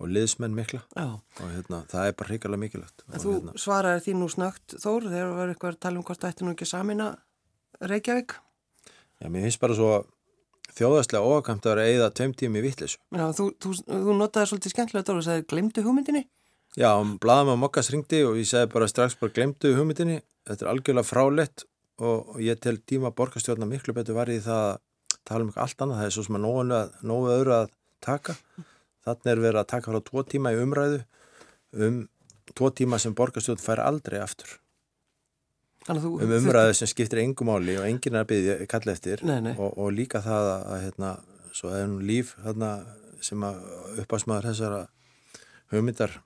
og 0.00 0.08
liðsmenn 0.08 0.54
mikla 0.54 0.82
Já. 0.96 1.20
og 1.40 1.48
hérna, 1.54 1.84
það 1.88 2.06
er 2.06 2.16
bara 2.18 2.32
ríkala 2.32 2.56
mikilvægt 2.56 3.04
En 3.12 3.20
þú 3.20 3.34
hérna, 3.36 3.52
svaraði 3.56 4.04
því 4.04 4.14
nú 4.18 4.28
snögt 4.28 4.74
Þór 4.82 5.08
þegar 5.08 5.28
þú 5.28 5.36
verður 5.38 5.54
eitthvað 5.54 5.72
að 5.72 5.82
tala 5.84 5.98
um 5.98 6.04
hvort 6.04 6.20
það 6.20 6.32
ætti 6.32 6.44
nú 6.44 6.52
ekki 6.52 6.66
samina 6.66 7.06
Reykjavík 7.80 8.34
Já, 9.20 9.28
mér 9.28 9.42
finnst 9.46 9.60
bara 9.60 9.74
svo 9.74 9.90
þjóðastlega 10.76 11.24
óakamt 11.24 11.66
að 11.66 11.74
vera 11.74 11.88
eða 11.88 12.14
tveim 12.16 12.34
tími 12.34 12.58
í 12.58 12.66
vittlisu 12.66 12.98
Já, 12.98 13.26
þú, 13.32 13.44
þú, 13.60 13.74
þú 13.86 14.16
notaði 14.18 14.46
svolítið 14.50 14.74
skemmtilega 14.74 15.06
Dóru 15.06 15.22
og 15.22 15.24
sagði, 15.28 15.48
glemdu 15.52 15.84
hugmyndinni 15.86 16.26
Já, 16.78 16.88
blaðum 17.20 17.52
að 17.52 17.60
Mokkas 17.60 17.90
ringdi 17.92 18.22
og 18.24 18.38
ég 18.40 18.48
segi 18.48 18.70
bara 18.72 18.88
strax 18.88 19.18
bara 19.20 19.34
glemdu 19.36 19.74
hugmyndinni, 19.76 20.22
þetta 20.48 20.64
er 20.64 20.70
algjörlega 20.72 21.04
frálegt 21.04 21.66
og, 22.00 22.38
ég 22.40 22.60
tel 22.64 22.78
tíma 22.80 23.12
borgarstjórna 23.12 23.68
miklu 23.68 23.92
betur 23.96 24.16
var 24.16 24.32
í 24.32 24.38
það 24.40 24.62
að 24.70 24.78
tala 25.28 25.44
um 25.44 25.50
eitthvað 25.50 25.66
allt 25.66 25.84
annað, 25.84 26.00
það 26.00 26.08
er 26.08 26.14
svo 26.16 26.24
sem 26.26 26.38
að 26.38 26.46
nógu, 27.10 27.28
öðru 27.34 27.54
að 27.58 27.68
taka, 28.02 28.36
þannig 29.04 29.34
er 29.34 29.44
verið 29.44 29.60
að 29.60 29.68
taka 29.74 29.92
frá 29.92 30.00
tvo 30.08 30.24
tíma 30.32 30.54
í 30.54 30.58
umræðu 30.62 31.02
um 31.76 32.00
tvo 32.56 32.72
tíma 32.80 32.98
sem 33.02 33.14
borgarstjórn 33.20 33.62
fær 33.62 33.84
aldrei 33.84 34.18
aftur. 34.22 34.56
Um 35.92 36.34
umræðu 36.38 36.74
sem 36.78 36.88
skiptir 36.88 37.20
engum 37.20 37.52
áli 37.52 37.76
og 37.76 37.84
enginn 37.84 38.16
er 38.16 38.24
að 38.24 38.32
byggja 38.32 38.58
kalla 38.70 38.96
eftir. 38.96 39.22
Nei, 39.28 39.40
nei. 39.44 39.54
Og, 39.58 39.76
og 39.76 39.92
líka 39.92 40.22
það 40.24 40.50
að, 40.56 40.66
að 40.72 40.82
hérna, 40.86 41.14
svo 41.52 41.76
er 41.76 41.88
nú 41.90 42.02
líf 42.06 42.36
hérna, 42.46 42.74
sem 43.22 43.44
að 43.44 43.64
uppásmaður 44.02 44.52
þessara 44.52 44.84
hugmyndar 45.74 46.20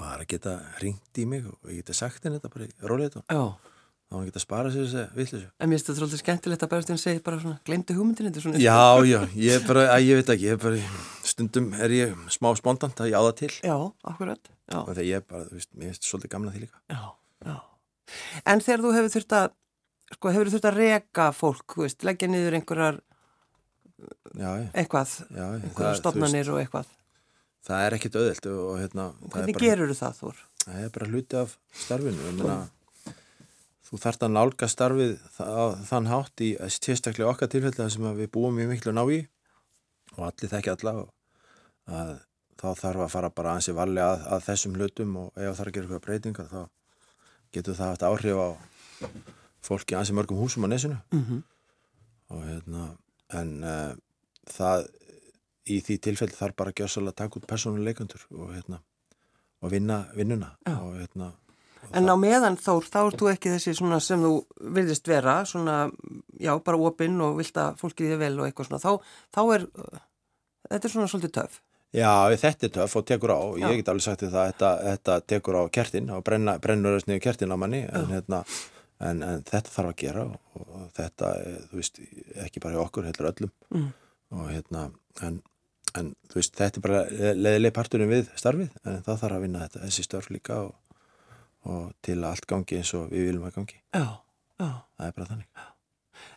bara 0.00 0.26
geta 0.28 0.58
ringt 0.82 1.20
í 1.20 1.26
mig 1.28 1.46
og 1.46 1.72
ég 1.72 1.82
geta 1.82 1.96
sagt 1.96 2.24
henni 2.24 2.40
þetta 2.40 2.52
bara 2.52 2.68
í 2.68 2.90
róleitum 2.90 3.24
þá 3.26 4.14
hann 4.14 4.26
geta 4.28 4.38
að 4.38 4.44
spara 4.44 4.70
sér 4.70 4.84
þessi 4.86 5.04
vittlisu 5.16 5.46
En 5.58 5.70
mér 5.70 5.76
finnst 5.76 5.88
þetta 5.88 6.00
svolítið 6.00 6.20
skemmtilegt 6.22 6.64
að 6.64 6.72
bæðastinn 6.72 7.00
segi 7.02 7.22
bara 7.26 7.40
svona, 7.42 7.58
glemdi 7.66 7.96
hugmyndin 7.96 8.28
þetta 8.28 8.44
svona 8.44 8.60
Já, 8.62 8.76
já, 9.08 9.18
ég 9.40 9.66
bara, 9.66 9.86
að, 9.96 10.04
ég 10.06 10.20
veit 10.20 10.30
ekki 10.36 10.46
ég 10.46 10.54
er 10.54 10.60
bara, 10.62 11.00
stundum 11.26 11.72
er 11.74 11.94
ég 11.96 12.12
smá 12.36 12.48
spontant 12.58 13.02
að 13.02 13.10
ég 13.10 13.18
á 13.18 13.22
það 13.26 13.34
til. 13.40 13.50
Já, 13.66 13.76
akkurat 14.12 14.52
Já, 14.70 14.78
og 14.78 14.92
þegar 14.92 15.08
ég 15.08 15.26
bara, 15.26 15.48
þú 15.48 15.58
veist, 15.58 15.72
mér 15.74 15.90
finnst 15.90 16.06
svolítið 16.10 16.32
gamla 16.36 16.54
því 16.54 16.62
líka. 16.64 16.80
Já, 16.90 17.02
já. 17.46 17.56
En 18.46 18.62
þegar 18.62 18.84
þú 18.84 18.94
hefur 18.96 19.14
þurft 19.16 19.36
að 19.40 19.48
sko, 20.14 20.32
hefur 20.36 20.52
þurft 20.54 20.70
að 20.70 20.80
reka 20.80 21.26
fólk, 21.34 21.66
þú 21.74 21.86
veist, 21.86 22.06
leggja 22.06 22.30
niður 22.30 22.58
einhverjar 22.60 23.02
Já, 24.36 24.50
eitthvað, 24.76 25.16
einhverjar 25.32 25.98
stofnanir 25.98 26.50
og 26.52 26.60
eitthvað 26.62 26.90
Það 27.66 27.84
er 27.86 27.96
ekkit 27.96 28.16
auðvilt 28.20 28.46
og, 28.52 28.58
og 28.70 28.76
hérna 28.80 29.04
það 29.12 29.26
er 29.26 29.32
Hvernig 29.36 29.56
bara- 29.56 29.64
gerur 29.66 29.94
það, 29.98 30.18
Þór? 30.20 30.42
Það 30.66 30.82
er 30.84 30.90
bara 30.96 31.06
hluti 31.10 31.36
af 31.40 31.56
starfinu 31.86 32.32
meina, 32.36 32.56
þú 33.86 33.98
þarft 34.02 34.22
að 34.26 34.32
nálga 34.36 34.68
starfið 34.70 35.12
þa- 35.36 35.76
þann 35.90 36.06
hátt 36.10 36.42
í 36.46 36.50
sérstaklega 36.76 37.30
okkar 37.32 37.50
tilfelli 37.52 37.76
þar 37.80 37.90
sem 37.94 38.06
að 38.10 38.20
við 38.22 38.30
búum 38.34 38.58
í 38.62 38.66
miklu 38.70 38.92
návi 38.94 39.18
og 40.16 40.24
allir 40.28 40.50
þekki 40.54 40.72
alla 40.74 40.94
og 41.02 41.12
að 41.86 42.14
þá 42.56 42.66
þarf 42.80 43.02
að 43.04 43.10
fara 43.12 43.30
bara 43.30 43.52
ansi 43.58 43.72
valli 43.76 44.00
að, 44.00 44.22
að 44.32 44.44
þessum 44.48 44.74
hlutum 44.78 45.16
og 45.20 45.28
ef 45.36 45.42
það 45.44 45.56
þarf 45.58 45.66
að 45.70 45.74
gera 45.76 45.86
eitthvað 45.86 46.04
breytinga 46.06 46.46
þá 46.50 46.62
getur 47.52 47.74
það 47.78 47.90
haft 47.92 48.06
áhrif 48.08 48.40
á 48.42 48.48
fólki 49.66 49.94
ansi 49.98 50.14
mörgum 50.16 50.38
húsum 50.40 50.64
á 50.66 50.68
nesinu 50.72 50.98
Mm 51.12 51.24
-hmm. 51.26 51.42
og 52.30 52.42
hérna 52.46 52.96
en 53.34 53.50
uh, 53.64 53.94
það 54.50 54.86
í 55.70 55.80
því 55.84 55.96
tilfelli 56.08 56.36
þarf 56.36 56.56
bara 56.56 56.72
gjössalega 56.76 57.14
að 57.14 57.18
taka 57.22 57.40
út 57.40 57.48
persónuleikundur 57.50 58.26
og 58.36 58.52
hérna 58.54 58.80
og 59.62 59.70
vinna 59.72 60.02
vinnuna 60.16 60.52
Já. 60.66 60.76
og 60.82 60.94
hérna 61.00 61.32
En 61.94 62.08
á 62.10 62.16
meðan 62.18 62.56
Þór, 62.58 62.82
þá 62.90 62.96
ert 63.06 63.20
þú 63.20 63.28
ekki 63.30 63.50
þessi 63.52 63.72
sem 64.02 64.22
þú 64.24 64.30
virðist 64.74 65.06
vera, 65.06 65.36
svona, 65.46 65.76
já, 66.42 66.50
bara 66.58 66.80
opinn 66.82 67.20
og 67.22 67.36
vilt 67.38 67.54
að 67.62 67.76
fólki 67.78 68.08
þið 68.10 68.18
vel 68.24 68.40
og 68.40 68.48
eitthvað 68.48 68.66
svona, 68.66 68.80
þá, 68.82 69.12
þá 69.36 69.40
er, 69.54 69.66
uh, 69.78 70.00
þetta 70.72 70.88
er 70.88 70.94
svona 70.96 71.06
svolítið 71.12 71.32
töf. 71.36 71.60
Já, 71.94 72.10
þetta 72.42 72.66
er 72.66 72.72
töff 72.74 72.96
og 72.98 73.06
tekur 73.06 73.30
á, 73.38 73.40
Já. 73.54 73.68
ég 73.70 73.78
get 73.78 73.92
alveg 73.92 74.02
sagt 74.02 74.24
það, 74.26 74.34
þetta, 74.50 74.70
þetta 74.88 75.18
tekur 75.30 75.60
á 75.62 75.62
kertin 75.78 76.10
og 76.16 76.24
brenna, 76.26 76.56
brennur 76.58 76.96
þess 76.98 77.06
niður 77.06 77.22
kertin 77.28 77.54
á 77.54 77.56
manni, 77.62 77.84
en, 77.86 78.10
hérna, 78.10 78.42
en, 78.98 79.22
en 79.22 79.46
þetta 79.46 79.74
þarf 79.76 79.92
að 79.92 79.98
gera 80.02 80.26
og, 80.26 80.66
og 80.66 80.88
þetta, 80.98 81.30
er, 81.38 81.60
þú 81.70 81.78
veist, 81.84 82.02
ekki 82.48 82.64
bara 82.66 82.74
í 82.74 82.82
okkur, 82.82 83.06
heldur 83.12 83.30
öllum 83.30 83.54
Mm. 83.70 83.92
og 84.34 84.50
hérna, 84.50 84.88
en, 85.22 85.38
en 86.00 86.10
þú 86.30 86.40
veist, 86.40 86.56
þetta 86.58 86.80
er 86.80 86.84
bara 86.86 87.32
leðileg 87.36 87.74
parturinn 87.76 88.10
við 88.12 88.28
starfið, 88.38 88.74
en 88.84 89.00
það 89.06 89.22
þarf 89.22 89.38
að 89.38 89.46
vinna 89.46 89.62
þetta, 89.64 89.84
þessi 89.86 90.04
störf 90.06 90.28
líka 90.34 90.58
og, 90.66 91.00
og 91.70 91.88
til 92.06 92.18
að 92.20 92.28
allt 92.32 92.46
gangi 92.50 92.78
eins 92.80 92.92
og 92.98 93.08
við 93.12 93.30
viljum 93.30 93.48
að 93.48 93.56
gangi, 93.60 93.80
Já, 93.96 94.04
já. 94.60 94.68
það 94.96 95.08
er 95.08 95.16
bara 95.18 95.30
þannig. 95.32 95.64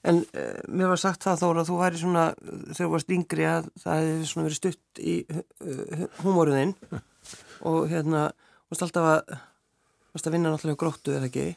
En 0.09 0.21
uh, 0.23 0.59
mér 0.71 0.91
var 0.93 0.99
sagt 1.01 1.25
það 1.25 1.41
Þór 1.41 1.57
að 1.59 1.69
þú 1.69 1.77
væri 1.81 1.99
svona, 1.99 2.25
þegar 2.39 2.77
þú 2.79 2.89
varst 2.93 3.09
yngri 3.15 3.45
að 3.49 3.65
það 3.81 3.97
hefði 3.99 4.27
svona 4.29 4.45
verið 4.47 4.59
stutt 4.59 5.01
í 5.03 5.15
uh, 5.27 6.03
húmóruðinn 6.23 6.73
og 7.69 7.79
hérna, 7.91 8.21
varst 8.71 8.85
alltaf 8.85 9.09
að, 9.11 9.33
varst 10.15 10.29
að 10.29 10.37
vinna 10.37 10.53
náttúrulega 10.53 10.79
gróttu 10.83 11.15
eða 11.17 11.27
ekki? 11.27 11.47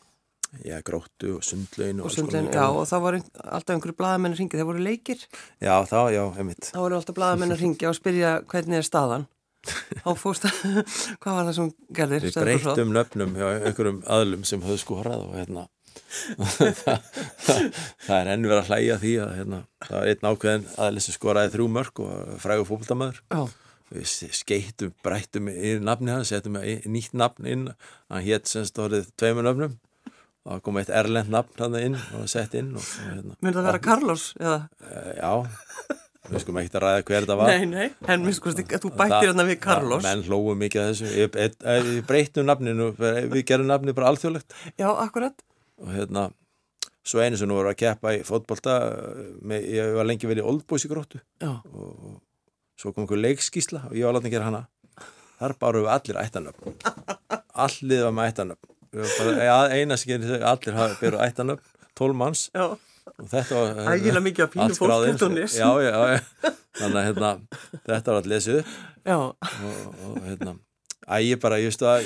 Já, 0.61 0.77
gróttu 0.85 1.31
og 1.39 1.45
sundlaun 1.47 2.03
og, 2.03 2.05
Og 2.05 2.11
alls 2.11 2.17
konar 2.19 2.29
sundlegin, 2.29 2.49
já, 2.53 2.65
og 2.69 2.85
það 2.91 3.01
var 3.07 3.17
ein, 3.17 3.23
alltaf 3.57 3.75
einhverju 3.75 3.97
blaðamenn 3.97 4.35
ringið, 4.37 4.61
þeir 4.61 4.67
voru 4.69 4.83
leikir, 4.85 5.23
Já, 5.65 5.75
þá, 5.89 5.99
já, 6.13 6.23
einmitt. 6.37 6.67
þá 6.69 6.81
voru 6.83 6.99
alltaf 6.99 7.17
blaðamenn 7.17 7.55
að 7.55 7.63
ringja 7.65 7.89
og 7.89 7.97
spyrja 7.97 8.33
hvernig 8.53 8.83
er 8.83 8.85
staðan. 8.85 9.25
Þá 10.03 10.11
fórst 10.19 10.45
að, 10.49 10.59
hvað 11.23 11.39
var 11.39 11.47
það 11.49 11.57
sem 11.57 11.71
gerðir? 11.97 12.27
Við 12.27 12.37
breyttum 12.43 12.93
nöfnum 12.97 13.37
hjá 13.39 13.47
einhverjum 13.63 14.01
aðlum 14.11 14.43
sem 14.45 14.65
höfðu 14.67 14.83
skorað 14.83 15.25
og 15.25 15.37
hérna. 15.39 15.65
Það, 16.37 17.07
það 18.07 18.17
er 18.19 18.31
enn 18.35 18.47
verið 18.49 18.59
að 18.59 18.69
hlæja 18.73 18.97
því 19.03 19.13
að 19.23 19.33
hérna, 19.39 19.61
það 19.87 19.97
var 19.97 20.11
einn 20.13 20.29
ákveðin 20.33 20.67
aðli 20.87 21.05
sem 21.05 21.17
skoraði 21.17 21.53
þrjú 21.55 21.69
mörg 21.79 22.03
og 22.05 22.35
frægur 22.43 22.69
fókbaltamaður 22.69 23.21
Já, 23.23 23.43
við 23.93 24.13
skeittum, 24.41 24.93
breyttum 25.05 25.49
í 25.53 25.73
nafni 25.85 26.13
hans 26.15 26.33
settum 26.33 26.59
í 26.61 26.79
nýtt 26.89 27.17
nafn 27.17 27.49
inn. 27.49 27.65
Hann 28.13 28.25
hétt 28.27 28.51
sem 28.51 28.65
stórið 28.69 29.09
tveimur 29.21 29.47
nöfnum. 29.47 29.79
og 29.79 29.92
það 30.47 30.63
kom 30.67 30.79
eitt 30.81 30.93
erlend 30.93 31.33
nafn 31.33 31.63
hann 31.63 31.77
inn 31.81 31.99
og 32.19 32.29
sett 32.31 32.55
inn 32.59 32.73
og, 32.79 32.87
hérna, 33.07 33.37
myndi 33.39 33.59
það 33.59 33.69
vera 33.69 33.83
Carlos 33.83 34.25
eða? 34.41 34.59
e, 34.83 35.05
já. 35.19 35.33
Við 36.23 36.45
skulum 36.45 36.61
ekki 36.61 36.77
að 36.79 36.85
ræða 36.85 36.99
hver 37.03 37.25
þetta 37.25 37.37
var. 37.41 37.49
Nei, 37.51 37.65
nei, 37.67 37.87
en 38.15 38.23
mér 38.23 38.37
sko 38.37 38.53
að 38.53 38.77
þú 38.85 38.91
bættir 38.95 39.27
hérna 39.27 39.47
við 39.49 39.57
Carlos. 39.65 40.05
Menn 40.07 40.23
hlóðu 40.23 40.53
mikið 40.61 40.83
að 40.83 40.91
þessu. 40.93 41.09
Ég, 41.19 41.39
ég, 41.43 41.57
ég 41.97 42.05
breyttum 42.07 42.47
nafninu 42.47 42.87
við 42.95 43.41
gerum 43.49 43.67
nafninu 43.67 43.95
bara 43.97 44.13
alþjóðlegt. 44.13 44.55
Já, 44.79 44.87
akkurat. 44.93 45.43
og 45.83 45.91
hérna 45.91 46.29
svo 47.03 47.25
einu 47.25 47.41
sem 47.41 47.51
nú 47.51 47.59
voru 47.59 47.73
að 47.73 47.81
keppa 47.83 48.15
í 48.15 48.23
fótbolta 48.23 48.77
með, 49.43 49.67
ég 49.75 49.97
var 49.99 50.07
lengi 50.07 50.31
verið 50.31 50.45
í 50.45 50.51
Oldboys 50.53 50.87
í 50.87 50.93
gróttu. 50.93 51.19
Já, 51.43 51.57
og 51.75 52.21
svo 52.79 52.95
kom 52.95 53.03
einhver 53.03 53.19
leikskísla 53.19 53.89
og 53.91 53.99
ég 53.99 54.07
var 54.07 54.23
að 54.23 54.31
gera 54.31 54.47
hana. 54.47 54.63
Þar 55.43 55.57
báru 55.59 55.83
við 55.83 55.93
allir 55.97 56.21
ættanöfn 56.23 56.77
allir 57.65 58.05
var 58.07 58.15
með 58.15 58.29
ættanöfn 58.31 58.69
Við 58.69 58.72
ja, 58.93 59.59
eina 59.73 59.97
sem 60.01 60.13
gerir 60.13 60.43
allir 60.45 60.77
hafa 60.77 60.99
byrjuð 61.01 61.23
ættanöfn, 61.27 61.77
12 61.99 62.19
manns 62.19 62.47
já. 62.53 62.67
og 62.73 63.29
þetta 63.33 63.61
var 63.61 63.95
Ægilega 63.95 64.25
mikið 64.27 64.45
af 64.47 64.53
pínu 64.57 64.91
allt 64.97 65.25
Nesi. 65.33 65.61
já, 65.61 65.71
já, 65.83 65.95
já, 66.13 66.53
þannig 66.81 66.99
að 67.01 67.07
hérna, 67.09 67.33
þetta 67.87 68.13
var 68.13 68.21
allir 68.21 68.35
lesið 68.37 68.61
Já, 69.03 69.17
og, 69.19 69.95
og 70.07 70.19
hérna 70.23 70.55
að 71.11 71.25
ég 71.27 71.41
bara, 71.43 71.59
ég 71.59 71.73
veist 71.73 71.83
að 71.83 72.05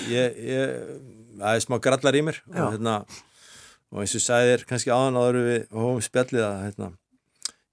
það 1.36 1.50
er 1.52 1.64
smá 1.64 1.78
grallar 1.84 2.16
í 2.16 2.22
mér 2.24 2.38
Já. 2.46 2.62
og 2.64 2.76
hérna 2.76 2.94
og 3.92 4.02
eins 4.02 4.14
og 4.18 4.24
sagði 4.24 4.54
þér 4.54 4.64
kannski 4.70 4.92
áðan 4.94 5.18
áður 5.20 5.40
við 5.46 5.66
hófum 5.76 6.04
spjallið 6.04 6.46
að 6.46 6.56
hérna, 6.64 6.88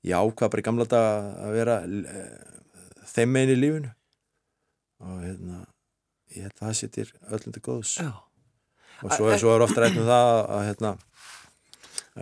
ég 0.10 0.20
ákvað 0.20 0.52
bara 0.54 0.64
í 0.64 0.68
gamla 0.68 0.88
dag 0.92 1.30
að 1.46 1.56
vera 1.58 1.78
e, 1.88 2.26
þeim 3.14 3.34
megin 3.34 3.54
í 3.56 3.58
lífinu 3.62 3.94
og 5.04 5.24
hérna 5.24 5.64
ég 6.36 6.46
held 6.48 6.58
að 6.58 6.68
það 6.68 6.78
sittir 6.82 7.16
öllum 7.30 7.56
til 7.56 7.66
góðs 7.66 7.96
já. 8.02 8.12
Og 9.02 9.16
svo, 9.16 9.32
svo 9.40 9.56
er 9.56 9.66
ofta 9.66 9.84
rætt 9.84 9.98
um 9.98 10.08
það 10.08 10.30
að 10.44 10.68
hérna 10.70 10.94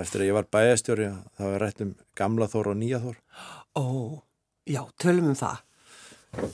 eftir 0.02 0.24
að 0.24 0.30
ég 0.30 0.38
var 0.38 0.48
bæjastjóri 0.56 1.10
þá 1.38 1.44
er 1.50 1.60
rætt 1.66 1.84
um 1.84 1.96
gamla 2.16 2.48
þór 2.52 2.72
og 2.72 2.80
nýja 2.80 3.02
þór 3.04 3.20
Ó, 3.76 4.20
já, 4.68 4.84
tölum 5.00 5.32
um 5.32 5.36
það. 5.36 5.62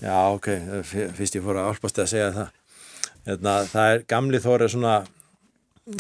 Já, 0.02 0.18
ok, 0.34 0.50
fyrst 0.86 1.38
ég 1.38 1.46
fór 1.46 1.58
að 1.58 1.70
álpast 1.72 2.02
að 2.02 2.10
segja 2.12 2.32
það. 2.36 2.50
Hérna, 3.28 3.54
það 3.72 3.94
er 3.94 4.04
gamli 4.14 4.42
þór 4.42 4.66
er 4.66 4.74
svona, 4.74 4.96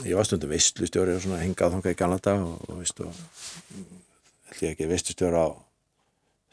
ég 0.06 0.18
var 0.18 0.28
stundum 0.30 0.54
vistlustjóri 0.54 1.16
og 1.18 1.24
svona 1.26 1.42
hingað 1.42 1.74
þangað 1.74 1.96
í 1.96 1.98
gamla 1.98 2.20
dag 2.22 2.44
og, 2.46 2.68
og 2.70 2.82
veist 2.84 3.02
og, 3.02 3.24
held 4.52 4.62
ég 4.62 4.76
ekki 4.76 4.90
vistlustjóri 4.92 5.42
á 5.42 5.48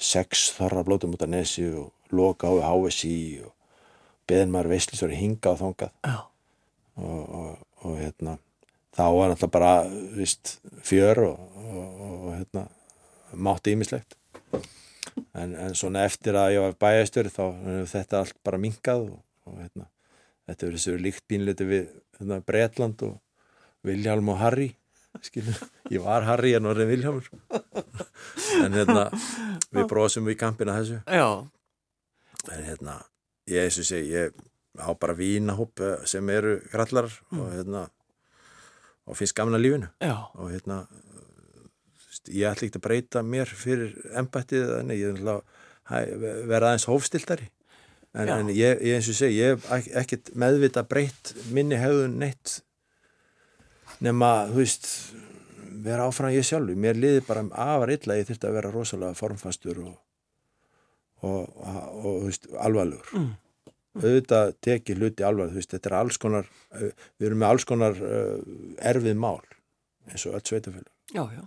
sex 0.00 0.48
þorra 0.56 0.84
blótum 0.86 1.14
út 1.14 1.24
af 1.24 1.30
nesi 1.30 1.68
og 1.68 1.92
loka 2.14 2.48
á 2.48 2.64
HSI 2.64 3.44
og 3.44 3.52
beðin 4.28 4.52
maður 4.52 4.72
vistlustjóri 4.74 5.20
hingað 5.20 5.60
þangað 5.60 5.92
Já, 6.08 6.16
og, 6.96 7.22
og, 7.40 7.64
og 7.84 7.96
hérna, 7.98 8.36
þá 8.94 9.04
var 9.16 9.32
náttúrulega 9.32 9.54
bara, 9.56 9.72
veist, 10.16 10.58
fjör 10.86 11.22
og, 11.26 11.56
og, 11.64 12.04
og 12.08 12.28
hérna, 12.34 12.66
mátti 13.34 13.74
ímislegt. 13.74 14.16
En, 15.34 15.54
en 15.54 15.74
svona 15.78 16.04
eftir 16.08 16.34
að 16.38 16.56
ég 16.56 16.64
var 16.64 16.78
bæjastjóri 16.80 17.30
þá 17.30 17.44
þetta 17.90 18.22
allt 18.22 18.38
bara 18.46 18.58
minkað 18.62 19.04
og, 19.08 19.18
og 19.46 19.58
hérna, 19.60 19.88
þetta 20.48 20.66
hefur 20.66 20.78
þessu 20.78 20.96
líkt 21.02 21.26
bínleiti 21.30 21.66
við 21.68 21.84
hérna, 22.18 22.40
Bretland 22.46 23.02
og 23.06 23.20
Vilhjálm 23.84 24.30
og 24.32 24.40
Harry, 24.40 24.70
skilur. 25.22 25.58
Ég 25.92 26.02
var 26.02 26.24
Harry 26.26 26.54
en 26.56 26.66
orðin 26.70 26.88
Vilhjálmur. 26.88 27.28
en 28.64 28.78
hérna, 28.78 29.08
við 29.74 29.86
brosum 29.90 30.26
við 30.26 30.38
kampina 30.40 30.78
þessu. 30.80 31.02
já, 31.06 31.28
En 32.52 32.64
hérna, 32.66 32.98
ég, 33.48 33.70
segi, 33.72 34.10
ég 34.12 34.34
á 34.80 34.90
bara 34.98 35.14
vínahóp 35.18 35.80
eh, 35.80 36.00
sem 36.10 36.28
eru 36.34 36.56
grallar 36.72 37.06
og 37.32 37.48
hérna, 37.54 37.86
og 39.06 39.16
finnst 39.18 39.36
gamla 39.36 39.58
lífinu. 39.60 39.88
Já, 40.02 40.14
og 40.34 40.50
hérna 40.54 40.82
ég 42.32 42.46
ætla 42.48 42.66
ekki 42.68 42.78
að 42.80 42.84
breyta 42.86 43.20
mér 43.26 43.50
fyrir 43.50 43.92
embættið 44.16 44.62
þannig, 44.78 45.00
ég 45.02 45.18
ætla 45.18 45.34
að 45.92 46.22
vera 46.48 46.70
aðeins 46.70 46.86
hófstildari 46.88 47.50
en, 48.14 48.28
en 48.38 48.48
ég, 48.54 48.78
ég 48.80 48.94
eins 48.96 49.10
og 49.12 49.18
segi, 49.18 49.40
ég 49.42 49.50
hef 49.58 49.66
ek- 49.76 49.90
ekkert 50.00 50.30
meðvita 50.40 50.84
breytt 50.88 51.34
minni 51.52 51.76
hefðun 51.76 52.14
neitt 52.22 52.54
nema, 54.00 54.30
þú 54.48 54.62
veist 54.62 54.88
vera 55.84 56.06
áfram 56.08 56.32
ég 56.32 56.46
sjálfur, 56.48 56.78
mér 56.80 56.96
liði 56.96 57.20
bara 57.26 57.42
afar 57.60 57.92
illa, 57.92 58.16
ég 58.16 58.30
þurfti 58.30 58.48
að 58.48 58.56
vera 58.56 58.72
rosalega 58.72 59.18
formfastur 59.18 59.82
og 59.84 59.94
og, 61.24 61.44
og, 61.56 61.76
og 62.04 62.16
þú 62.22 62.24
veist, 62.28 62.48
alvarlegur. 62.60 63.12
Mm. 63.16 63.28
Auðvitað 64.02 64.54
tekið 64.66 64.98
hluti 65.02 65.22
alvarleg, 65.26 65.52
þú 65.54 65.60
veist, 65.60 65.74
þetta 65.76 65.90
er 65.90 65.96
alls 66.00 66.18
konar 66.18 66.48
uh, 66.48 66.88
við 67.18 67.26
erum 67.28 67.38
með 67.44 67.48
alls 67.52 67.64
konar 67.68 68.00
uh, 68.02 68.38
erfið 68.90 69.20
mál 69.22 69.40
eins 70.10 70.26
og 70.26 70.34
öll 70.38 70.44
sveitafélag 70.48 70.90
já, 71.14 71.22
já, 71.36 71.44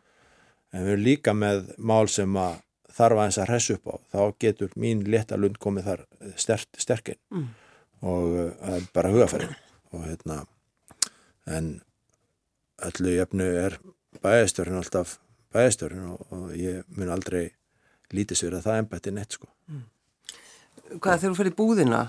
en 0.73 0.85
við 0.85 0.93
erum 0.93 1.03
líka 1.05 1.33
með 1.37 1.73
mál 1.77 2.07
sem 2.09 2.37
að 2.39 2.55
þarf 2.97 3.19
aðeins 3.21 3.37
að 3.37 3.49
hressu 3.51 3.73
upp 3.77 3.89
á. 3.93 3.95
Þá 4.09 4.21
getur 4.41 4.71
mín 4.79 5.03
létta 5.05 5.37
lund 5.37 5.59
komið 5.61 5.83
þar 5.91 6.05
stert, 6.39 6.69
sterkinn 6.81 7.19
Mm. 7.29 7.49
og 8.01 8.31
það 8.61 8.73
er 8.77 8.87
bara 8.93 9.11
hugafæri 9.13 9.49
og 9.93 10.05
hérna 10.07 10.37
en 11.45 11.67
öllu 12.87 13.13
jöfnu 13.17 13.45
er 13.65 13.77
bæjastjórn 14.23 14.79
alltaf 14.79 15.17
bæjastjórn 15.53 16.07
og, 16.13 16.25
og 16.31 16.55
ég 16.57 16.83
mun 16.97 17.09
aldrei 17.13 17.51
lítið 18.13 18.39
sér 18.41 18.57
að 18.57 18.65
það 18.67 18.79
ennbætti 18.81 19.13
neitt 19.13 19.37
sko. 19.37 19.47
Hvað 20.95 21.21
þegar 21.21 21.31
þú 21.31 21.37
fyrir 21.41 21.55
búðina? 21.57 22.01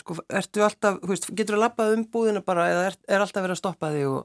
Sko, 0.00 0.16
ertu 0.30 0.62
alltaf, 0.64 1.00
veist, 1.08 1.26
getur 1.34 1.56
þú 1.56 1.58
að 1.58 1.64
lappað 1.64 1.96
um 1.96 2.04
búðina 2.14 2.44
bara 2.46 2.68
eða 2.70 2.84
er, 2.90 3.00
er 3.10 3.24
alltaf 3.24 3.42
verið 3.42 3.56
að 3.56 3.60
stoppa 3.60 3.90
þig 3.94 4.06
og... 4.12 4.22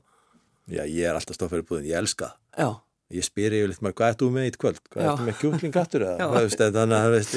Já, 0.70 0.84
ég 0.86 1.10
er 1.10 1.18
alltaf 1.18 1.36
stoppað 1.40 1.64
í 1.64 1.66
búðin, 1.72 1.88
ég 1.90 1.98
elska 1.98 2.30
Já, 2.54 2.68
ég 3.18 3.26
spyr 3.26 3.56
yfirleitt 3.58 3.82
maður, 3.82 3.96
hvað 3.98 4.14
ert 4.14 4.22
þú 4.22 4.30
með 4.36 4.46
í 4.46 4.54
kvöld? 4.62 4.82
Hvað 4.94 5.08
ert 5.08 5.18
þú 5.18 5.26
með 5.26 5.40
kjúklingattur 5.42 6.06
þannig 6.78 6.98
að 7.00 7.16
veist, 7.16 7.36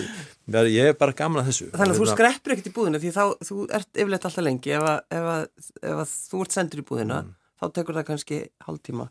ég 0.76 0.90
er 0.92 0.98
bara 1.00 1.16
gaman 1.16 1.40
að 1.40 1.48
þessu. 1.48 1.70
Þannig 1.72 1.94
að 1.94 2.02
þú 2.02 2.04
Hérna, 2.04 2.18
skreppir 2.18 2.54
ekkert 2.54 2.68
í 2.68 2.74
búðina 2.76 3.00
því 3.00 3.14
þá, 3.16 3.24
þú 3.48 3.58
ert 3.78 4.02
yfirleitt 4.04 4.28
alltaf 4.28 4.44
lengi. 4.44 4.76
Ef 4.76 4.86
að, 4.92 5.00
ef 5.16 5.30
að, 5.32 5.46
ef 5.80 6.02
að 6.04 6.14
þú 6.28 6.44
ert 6.44 6.58
sendur 6.58 6.84
í 6.84 6.86
búðina 6.92 7.22
þá 7.56 7.66
tekur 7.78 7.96
það 7.96 8.08
kannski 8.10 8.42
hálftíma 8.66 9.08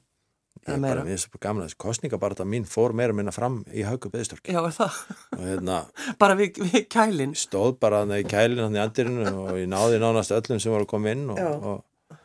ég 0.61 0.73
er 0.75 0.81
bara, 0.83 1.03
mér 1.05 1.15
er 1.17 1.21
svo 1.23 1.39
gaman 1.41 1.63
að 1.63 1.71
þessu 1.71 1.79
kostningabarata 1.81 2.45
mín 2.45 2.65
fór 2.69 2.93
meira 2.97 3.15
minna 3.17 3.33
fram 3.33 3.61
í 3.73 3.85
haugu 3.87 4.11
beðistorki 4.13 4.53
Já, 4.53 4.59
er 4.61 4.75
það? 4.75 4.97
hérna 5.39 5.77
Bara 6.21 6.35
við, 6.37 6.59
við 6.61 6.87
kælinn 6.91 7.33
stóð 7.39 7.79
bara 7.81 8.03
hann 8.03 8.13
í 8.17 8.23
kælinn 8.29 8.65
hann 8.67 8.77
í 8.77 8.83
andirinu 8.83 9.31
og 9.45 9.55
ég 9.57 9.69
náði 9.71 10.01
nánast 10.03 10.35
öllum 10.35 10.61
sem 10.61 10.73
voru 10.73 10.85
að 10.85 10.91
koma 10.93 11.15
inn 11.15 11.25
og, 11.33 11.41
og, 11.41 12.17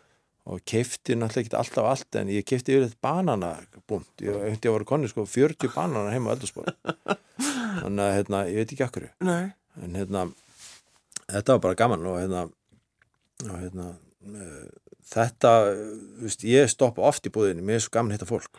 og 0.53 0.65
keifti 0.69 1.17
náttúrulega 1.17 1.47
ekki 1.47 1.61
alltaf 1.63 1.91
allt 1.95 2.21
en 2.21 2.33
ég 2.35 2.47
keifti 2.49 2.77
yfir 2.77 2.89
þetta 2.91 3.05
banana 3.09 3.53
búnt, 3.89 4.11
ég 4.21 4.37
hefði 4.51 4.69
að 4.69 4.77
voru 4.77 4.91
konni 4.93 5.13
sko 5.13 5.25
40 5.31 5.73
banana 5.75 6.13
heima 6.13 6.33
á 6.33 6.35
eldurspor 6.37 6.69
þannig 7.83 8.05
að 8.05 8.17
hérna, 8.19 8.43
ég 8.53 8.61
veit 8.61 8.77
ekki 8.77 8.87
akkur 8.87 9.09
Nei, 9.25 9.55
en 9.81 9.97
hérna 9.97 10.29
þetta 11.31 11.57
var 11.57 11.63
bara 11.71 11.79
gaman 11.79 12.11
og 12.11 12.21
hérna, 12.21 12.49
og, 13.47 13.57
hérna 13.63 13.95
þetta, 15.07 15.51
þú 16.19 16.25
veist, 16.27 16.45
ég 16.49 16.71
stoppa 16.73 17.05
oft 17.07 17.27
í 17.29 17.33
búðinni, 17.35 17.63
mér 17.67 17.79
er 17.81 17.85
svo 17.85 17.93
gaman 17.95 18.13
að 18.15 18.19
hitta 18.19 18.29
fólk 18.31 18.57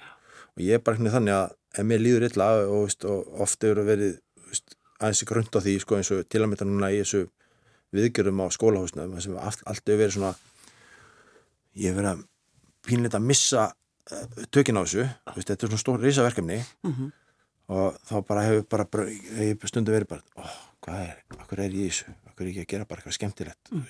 og 0.58 0.62
ég 0.64 0.78
er 0.78 0.84
bara 0.86 0.98
hérna 0.98 1.12
þannig 1.14 1.36
að 1.38 1.56
ef 1.78 1.86
mér 1.86 2.02
líður 2.02 2.26
illa 2.30 2.48
og, 2.66 2.86
veist, 2.88 3.06
og 3.06 3.42
oft 3.46 3.66
hefur 3.68 3.84
verið 3.88 4.16
þú 4.18 4.52
veist, 4.54 4.78
aðeins 5.00 5.24
í 5.24 5.28
grund 5.30 5.54
á 5.54 5.60
því 5.62 5.74
sko, 5.84 5.98
eins 6.00 6.12
og 6.16 6.24
til 6.32 6.42
að 6.44 6.50
mynda 6.54 6.68
núna 6.70 6.92
í 6.96 7.02
þessu 7.04 7.26
viðgjörðum 7.98 8.42
á 8.44 8.48
skólahúsnaðum 8.56 9.22
sem 9.24 9.36
allt, 9.40 9.62
allt 9.70 9.84
hefur 9.86 10.02
verið 10.02 10.16
svona 10.18 10.32
ég 11.78 11.92
hef 11.92 12.00
verið 12.00 12.12
að 12.16 12.24
pínleita 12.88 13.20
að 13.20 13.28
missa 13.30 13.68
uh, 13.68 14.26
tökin 14.56 14.80
á 14.80 14.84
þessu 14.88 15.04
veist, 15.06 15.48
þetta 15.52 15.68
er 15.68 15.72
svona 15.74 15.84
stór 15.84 16.04
risaverkefni 16.04 16.62
Mhm. 16.88 17.12
og 17.68 17.98
þá 18.08 18.16
bara 18.28 18.46
hefur 18.48 18.66
bara, 18.72 18.86
bara 18.88 19.06
hef 19.12 19.68
stundum 19.68 19.94
verið 19.94 20.08
bara, 20.16 20.24
ó, 20.40 20.48
hvað 20.88 21.02
er, 21.04 21.18
akkur 21.38 21.60
er 21.60 21.70
ég 21.76 21.84
í 21.84 21.92
þessu, 21.92 22.14
akkur 22.32 22.48
er 22.48 22.54
ég 22.56 22.64
að 22.64 22.72
gera 22.74 22.86
bara 22.88 23.02
eitthvað 23.04 23.18
skemmtilegt, 23.20 23.72
mm. 23.76 23.86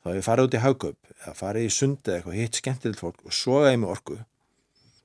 Þá 0.00 0.10
hef 0.10 0.18
ég 0.20 0.26
farið 0.26 0.48
út 0.48 0.56
í 0.58 0.62
haugöp 0.64 1.14
eða 1.20 1.34
farið 1.38 1.66
í 1.68 1.72
sundi 1.76 2.10
eða 2.10 2.18
eitthvað, 2.20 2.38
hitt 2.40 2.60
skemmtilegt 2.60 3.00
fólk 3.02 3.24
og 3.26 3.32
sogaði 3.36 3.80
mig 3.82 3.90
orku 3.92 4.18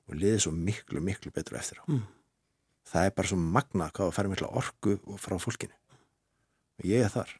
og 0.06 0.14
liðið 0.20 0.42
svo 0.46 0.52
miklu, 0.54 1.00
miklu 1.02 1.32
betur 1.34 1.58
eftir 1.58 1.80
á. 1.82 1.84
Mm. 1.90 2.04
það 2.86 3.08
er 3.08 3.14
bara 3.18 3.28
svo 3.32 3.36
magna 3.42 3.88
hvað 3.90 4.06
að 4.10 4.14
fara 4.14 4.30
mikla 4.30 4.48
orku 4.60 4.92
frá 5.18 5.34
fólkinu. 5.42 5.74
Og 6.76 6.84
ég 6.86 7.02
er 7.06 7.10
þar. 7.10 7.30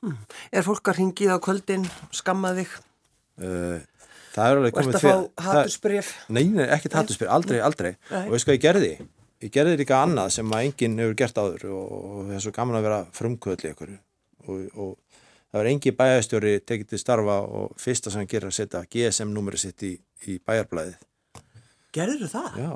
Er 0.50 0.64
fólk 0.66 0.88
að 0.90 0.96
ringið 0.98 1.30
á 1.30 1.38
kvöldin, 1.44 1.84
skammað 2.16 2.62
þig? 2.62 2.72
Uh, 3.36 3.78
það 4.32 4.48
er 4.50 4.56
alveg 4.60 4.74
komið 4.74 4.88
að 4.88 4.96
fá 4.96 5.04
fyrir- 5.04 5.28
það- 5.36 5.46
hatusbrif 5.46 6.08
Nei, 6.32 6.44
nei, 6.48 6.64
ekkert 6.72 6.96
hattusspyr, 6.98 7.28
aldrei, 7.30 7.60
aldrei. 7.60 7.92
Nei. 8.10 8.24
og 8.26 8.32
veist 8.34 8.48
hvað 8.48 8.56
ég 8.58 8.64
gerði? 8.64 8.90
Ég 9.44 9.52
gerði 9.52 9.76
líka 9.82 9.98
annað 10.02 10.30
sem 10.32 10.50
að 10.56 10.64
enginn 10.70 10.98
hefur 10.98 11.14
gert 11.20 11.36
áður 11.38 11.66
og, 11.68 11.92
og 11.92 12.20
það 12.26 12.34
er 12.38 12.44
svo 12.46 12.52
gaman 12.56 12.78
að 12.80 12.86
vera 12.88 13.00
frumkvöðli 13.20 13.72
ykkur 13.74 13.92
og, 14.48 14.62
og 14.74 14.94
það 15.56 15.62
var 15.62 15.70
engi 15.72 15.92
bæjarstjóri 15.96 16.52
tekið 16.68 16.90
til 16.92 17.00
starfa 17.00 17.38
og 17.58 17.78
fyrsta 17.80 18.12
sem 18.12 18.22
hann 18.22 18.28
gerir 18.30 18.50
að 18.50 18.58
setja 18.58 18.84
GSM-númeri 18.92 19.60
sitt 19.62 19.86
í, 19.86 19.94
í 20.28 20.36
bæjarblæðið 20.44 21.00
Gerður 21.96 22.28
það? 22.28 22.60
Já, 22.60 22.70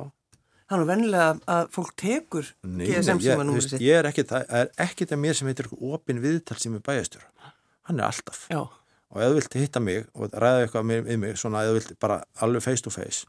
Þannig 0.71 0.85
að 0.85 0.91
vennilega 0.93 1.31
að 1.51 1.71
fólk 1.75 1.95
tekur 1.99 2.51
nei, 2.63 2.85
GSM 2.87 2.97
nei, 2.97 3.05
sem 3.05 3.23
ég, 3.27 3.33
að 3.35 3.49
númur 3.49 3.59
veist, 3.59 3.73
sitt. 3.75 3.83
ég 3.83 3.99
er 3.99 4.07
það 4.31 4.53
er 4.55 4.69
ekkert 4.87 5.15
að 5.17 5.21
mér 5.25 5.37
sem 5.37 5.49
heitir 5.51 5.69
opin 5.75 6.21
viðtal 6.23 6.57
sem 6.63 6.77
er 6.79 6.85
bæjarstjóra. 6.87 7.51
Hann 7.91 7.99
er 7.99 8.07
alltaf. 8.07 8.45
Já, 8.53 8.61
og 9.11 9.19
ef 9.19 9.33
þú 9.33 9.39
vilt 9.41 9.57
hitta 9.59 9.83
mig 9.83 10.05
og 10.15 10.31
ræða 10.31 10.63
eitthvað 10.65 10.87
með, 10.87 11.11
mig 11.25 11.41
svona 11.41 11.65
ef 11.65 11.73
þú 11.73 11.79
vilt 11.81 11.97
bara 12.07 12.21
alveg 12.47 12.63
face 12.63 12.87
to 12.87 12.95
face 12.95 13.27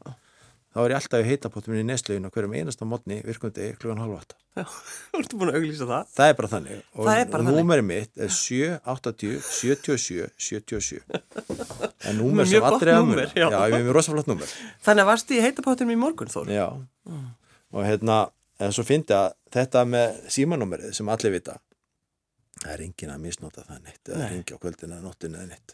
þá 0.72 0.78
er 0.82 0.92
ég 0.92 0.98
alltaf 0.98 1.20
í 1.22 1.28
heitapottum 1.28 1.74
í 1.76 1.82
nestlögin 1.86 2.26
og 2.28 2.32
hverjum 2.34 2.54
einasta 2.56 2.86
mótni 2.88 3.18
virkundi 3.26 3.68
klugan 3.80 4.00
halva 4.02 4.20
átta. 4.22 4.36
Já, 4.56 4.64
þú 5.12 5.18
ertu 5.22 5.38
búin 5.40 5.50
að 5.52 5.58
auglýsa 5.60 5.88
það? 5.90 6.10
Það 6.16 6.30
er 6.32 6.36
bara 6.40 6.50
þannig. 6.52 6.82
Og, 6.96 7.02
Það 7.06 7.20
er 7.22 7.30
bara 7.32 7.42
og 7.42 7.48
þannig. 7.48 7.58
númerið 7.62 7.86
mitt 7.88 8.22
er 8.26 8.32
780 8.36 9.40
77 9.48 10.28
77 10.36 11.02
en 12.08 12.18
númer 12.20 12.44
Mjög 12.44 12.50
sem 12.52 12.66
er 12.66 12.92
að 12.92 13.00
númer, 13.00 13.20
muna. 13.22 13.26
já. 13.36 13.48
Ég 13.48 13.76
er 13.78 13.84
með 13.86 13.92
rosa 13.96 14.12
flott 14.14 14.30
númer. 14.30 14.54
Þannig 14.84 15.04
að 15.06 15.10
varstu 15.12 15.36
í 15.36 15.42
heitapottinum 15.44 15.94
í 15.94 15.98
morgun, 16.02 16.32
Þór? 16.32 16.52
Já, 16.52 16.66
og 17.72 17.84
hérna 17.88 18.16
en 18.62 18.72
svo 18.76 18.84
fyndi 18.86 19.14
að 19.16 19.32
þetta 19.52 19.84
með 19.88 20.18
símanúmerið 20.36 20.92
sem 20.96 21.08
allir 21.12 21.32
vita 21.38 21.56
það 22.62 22.74
er 22.76 22.82
engin 22.84 23.10
að 23.10 23.22
misnota 23.24 23.64
það 23.66 23.78
neitt 23.88 24.10
eða 24.12 24.18
Nei. 24.22 24.28
ringi 24.36 24.54
á 24.54 24.58
kvöldin 24.62 24.92
eða 24.94 25.02
nóttin 25.02 25.32
eða 25.34 25.48
neitt. 25.50 25.72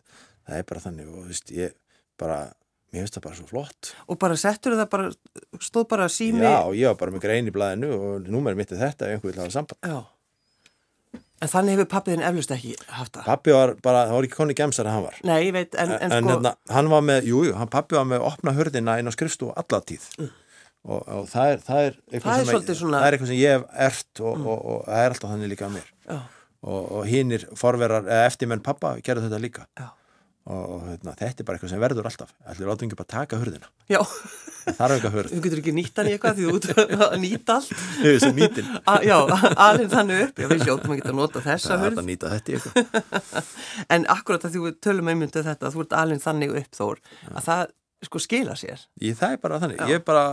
Það 0.49 0.61
er 0.63 0.69
bara 0.71 0.81
þannig 0.87 1.09
og 1.13 1.27
veist, 1.29 1.51
ég 1.53 1.75
bara 2.19 2.39
mér 2.93 3.03
finnst 3.05 3.17
það 3.19 3.25
bara 3.29 3.39
svo 3.39 3.49
flott. 3.51 3.91
Og 4.09 4.19
bara 4.23 4.37
settur 4.41 4.77
það 4.79 4.89
bara, 4.95 5.09
stóð 5.61 5.89
bara 5.91 6.07
sími 6.13 6.41
Já, 6.45 6.61
ég 6.75 6.87
var 6.93 7.01
bara 7.03 7.15
með 7.17 7.25
grein 7.27 7.51
í 7.51 7.55
blæðinu 7.55 7.91
og 7.99 8.31
númerið 8.33 8.63
mitt 8.63 8.73
er 8.73 8.81
þetta 8.87 9.09
ef 9.11 9.19
einhver 9.19 9.33
vil 9.35 9.43
hafa 9.43 9.55
samband. 9.59 9.81
Já. 9.85 9.99
En 11.39 11.47
þannig 11.53 11.77
hefur 11.77 11.87
pappiðin 11.93 12.25
eflust 12.27 12.51
ekki 12.51 12.73
haft 12.91 13.13
það? 13.15 13.27
Pappi 13.29 13.53
var 13.55 13.73
bara, 13.85 14.01
það 14.09 14.17
var 14.17 14.27
ekki 14.27 14.37
konni 14.41 14.57
gemsar 14.59 14.89
að 14.91 14.97
hann 14.97 15.05
var. 15.05 15.19
Nei, 15.29 15.37
ég 15.47 15.53
veit, 15.55 15.77
en, 15.79 15.93
en, 15.95 16.01
en 16.09 16.15
sko 16.25 16.33
hérna, 16.33 16.53
hann 16.75 16.89
var 16.91 17.05
með, 17.07 17.29
jú, 17.31 17.43
jú, 17.47 17.53
pappi 17.71 17.95
var 17.95 18.09
með 18.11 18.25
opna 18.27 18.55
hörðina 18.57 18.97
inn 18.99 19.07
á 19.07 19.13
skrifstofu 19.15 19.53
alla 19.55 19.79
tíð. 19.87 20.09
Og, 20.89 20.99
og 21.05 21.29
það 21.31 21.53
er 21.53 21.63
það 21.69 21.85
er 21.85 21.95
eitthvað, 22.11 22.19
Mm. 22.19 22.25
Það 22.25 22.41
er 22.41 22.49
sem, 22.49 22.59
að, 22.59 22.75
svona- 22.81 22.99
það 23.03 23.07
er 23.07 23.17
eitthvað 23.19 23.31
sem 23.31 23.39
ég 23.39 23.55
hef 23.55 23.65
ert 23.87 24.21
og, 24.25 24.43
og, 24.51 24.59
og, 24.73 24.83
það 24.89 25.05
er 25.05 25.15
alltaf 25.15 25.31
þannig 25.35 25.53
líka 25.53 25.67
að 25.69 25.73
mér. 25.77 25.89
Já, 26.09 26.19
og, 26.59 26.83
og 26.99 27.07
hinnir 27.13 27.47
forverar, 27.63 28.09
eða 28.11 28.27
eftirmenn 28.33 28.65
pappa 28.67 28.93
gerðu 29.07 29.29
þetta 29.29 29.41
líka. 29.47 29.67
Já, 29.79 29.89
og, 30.49 30.85
hérna, 30.89 31.13
þetta 31.19 31.43
er 31.43 31.47
bara 31.49 31.59
eitthvað 31.59 31.73
sem 31.75 31.81
verður 31.83 32.07
alltaf. 32.09 32.31
Allir 32.49 32.69
látum 32.71 32.89
ekki 32.89 32.97
bara 32.99 33.11
taka 33.13 33.39
hörðina 33.41 33.69
já. 33.93 34.01
Hörð 34.69 35.31
Þú 35.33 35.41
getur 35.45 35.61
ekki 35.63 35.73
nýtt 35.77 35.97
hann 36.01 36.09
í 36.09 36.15
eitthvað 36.15 36.39
því 36.39 36.47
þú 36.49 36.57
ert 36.59 36.99
að 37.09 37.15
nýta 37.25 37.55
allt. 37.57 37.71
A, 38.85 38.95
Já, 39.05 39.17
alveg 39.65 39.91
þannig 39.93 40.23
upp. 40.27 40.41
Já, 40.43 40.49
við 40.53 40.65
hljóttum 40.67 40.93
að 40.93 40.99
geta 41.01 41.13
að 41.13 41.19
nota 41.21 41.43
þessa 41.47 41.71
það 41.73 41.85
hurð. 41.87 42.01
að 42.03 42.09
nýta 42.11 42.33
þetta 42.35 42.53
í 42.53 42.59
eitthvað. 42.59 43.45
En 43.97 44.07
akkurat 44.13 44.45
að 44.49 44.57
þú 44.59 44.73
tölum 44.85 45.09
einmyndu 45.13 45.45
þetta 45.47 45.73
Þú 45.73 45.85
ert 45.87 45.97
alveg 46.03 46.23
þannig 46.25 46.55
upp, 46.63 46.71
Þór 46.79 47.01
að 47.33 47.49
það 47.49 47.65
sko 48.09 48.23
skila 48.23 48.55
sér. 48.61 48.85
Ég, 49.03 49.17
það 49.19 49.33
er 49.37 49.41
bara 49.43 49.61
þannig, 49.65 49.81
Já. 49.81 49.89
ég 49.93 50.01
er 50.01 50.05
bara 50.07 50.27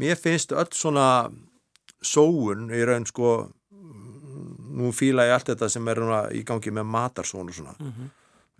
mér 0.00 0.16
finnst 0.18 0.54
öll 0.54 0.70
svona 0.74 1.08
sóun 2.04 2.68
í 2.74 2.80
raun 2.86 3.04
sko 3.08 3.34
nú 4.74 4.90
fíla 4.94 5.26
ég 5.28 5.34
allt 5.36 5.50
þetta 5.52 5.68
sem 5.70 5.86
er 5.92 6.00
í 6.34 6.40
gangi 6.46 6.72
með 6.74 6.86
matarsón 6.90 7.50
og 7.50 7.54
svona. 7.58 7.74
Mhm. 7.78 8.08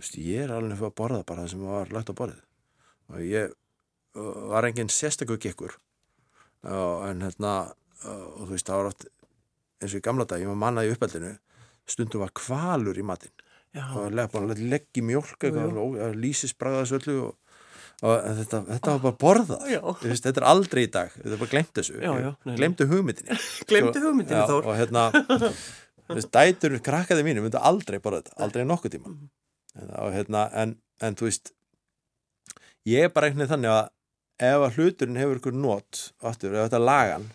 Vist, 0.01 0.19
ég 0.19 0.45
er 0.45 0.53
alveg 0.55 0.79
fyrir 0.79 0.91
að 0.91 0.99
borða 0.99 1.23
bara 1.27 1.45
það 1.45 1.53
sem 1.55 1.65
var 1.69 1.93
lagt 1.95 2.11
á 2.11 2.19
borðið. 2.19 2.43
Og 3.13 3.25
ég 3.29 3.53
uh, 3.53 4.35
var 4.51 4.67
engin 4.69 4.93
sérstakur 4.93 5.41
gekkur 5.43 5.79
en 6.65 7.21
hérna 7.21 7.55
uh, 7.69 8.27
og 8.41 8.47
þú 8.47 8.53
veist 8.55 8.69
það 8.71 8.81
var 8.81 8.91
oft 8.91 9.07
eins 9.85 9.93
og 9.93 9.99
í 10.01 10.05
gamla 10.05 10.25
dag, 10.29 10.41
ég 10.41 10.49
var 10.49 10.57
mannað 10.61 10.89
í 10.89 10.95
uppeldinu 10.95 11.35
stundum 11.91 12.23
var 12.25 12.33
kvalur 12.37 12.97
í 12.99 13.05
matinn. 13.07 13.33
Og 13.75 14.13
leggja 14.15 15.03
í 15.03 16.15
lýsisbragða 16.23 16.85
þessu 16.85 16.99
öllu 17.01 17.17
og, 17.27 17.57
og 18.07 18.27
þetta, 18.41 18.61
þetta 18.71 18.95
var 18.95 19.01
bara 19.03 19.19
borðað. 19.21 19.65
Veist, 20.05 20.25
þetta 20.25 20.41
er 20.41 20.49
aldrei 20.49 20.85
í 20.87 20.91
dag, 20.95 21.15
þetta 21.19 21.35
er 21.35 21.43
bara 21.43 21.53
glemt 21.53 21.73
þessu. 21.81 21.97
Já, 22.01 22.13
já, 22.23 22.31
glemtu 22.61 22.89
hugmyndinni. 22.91 23.39
Gleymdu 23.71 23.99
Sko, 23.99 24.05
hugmyndinni, 24.07 24.45
Þór. 24.51 24.69
og 24.71 24.79
hérna 24.79 25.07
veist, 26.15 26.31
dætur 26.35 26.79
krakkaði 26.85 27.27
mínu 27.27 27.45
myndu 27.45 27.61
aldrei 27.61 27.99
borða 28.03 28.23
þetta, 28.23 28.39
aldrei 28.47 28.69
nokkuð 28.69 28.97
tíma. 28.97 29.13
Mhm. 29.13 29.33
Og 29.75 30.15
hérna, 30.15 30.47
en, 30.55 30.77
en 31.03 31.19
þú 31.19 31.29
veist 31.29 31.53
ég 32.89 33.07
er 33.07 33.13
bara 33.13 33.29
einhvern 33.29 33.45
veginn 33.45 33.55
þannig 33.55 33.75
að 33.75 33.91
ef 34.45 34.67
að 34.67 34.79
hluturinn 34.79 35.21
hefur 35.21 35.41
ykkur 35.41 35.59
nót 35.59 36.01
aftur, 36.27 36.55
ef 36.55 36.67
þetta 36.67 36.81
er 36.81 36.87
lagan 36.89 37.29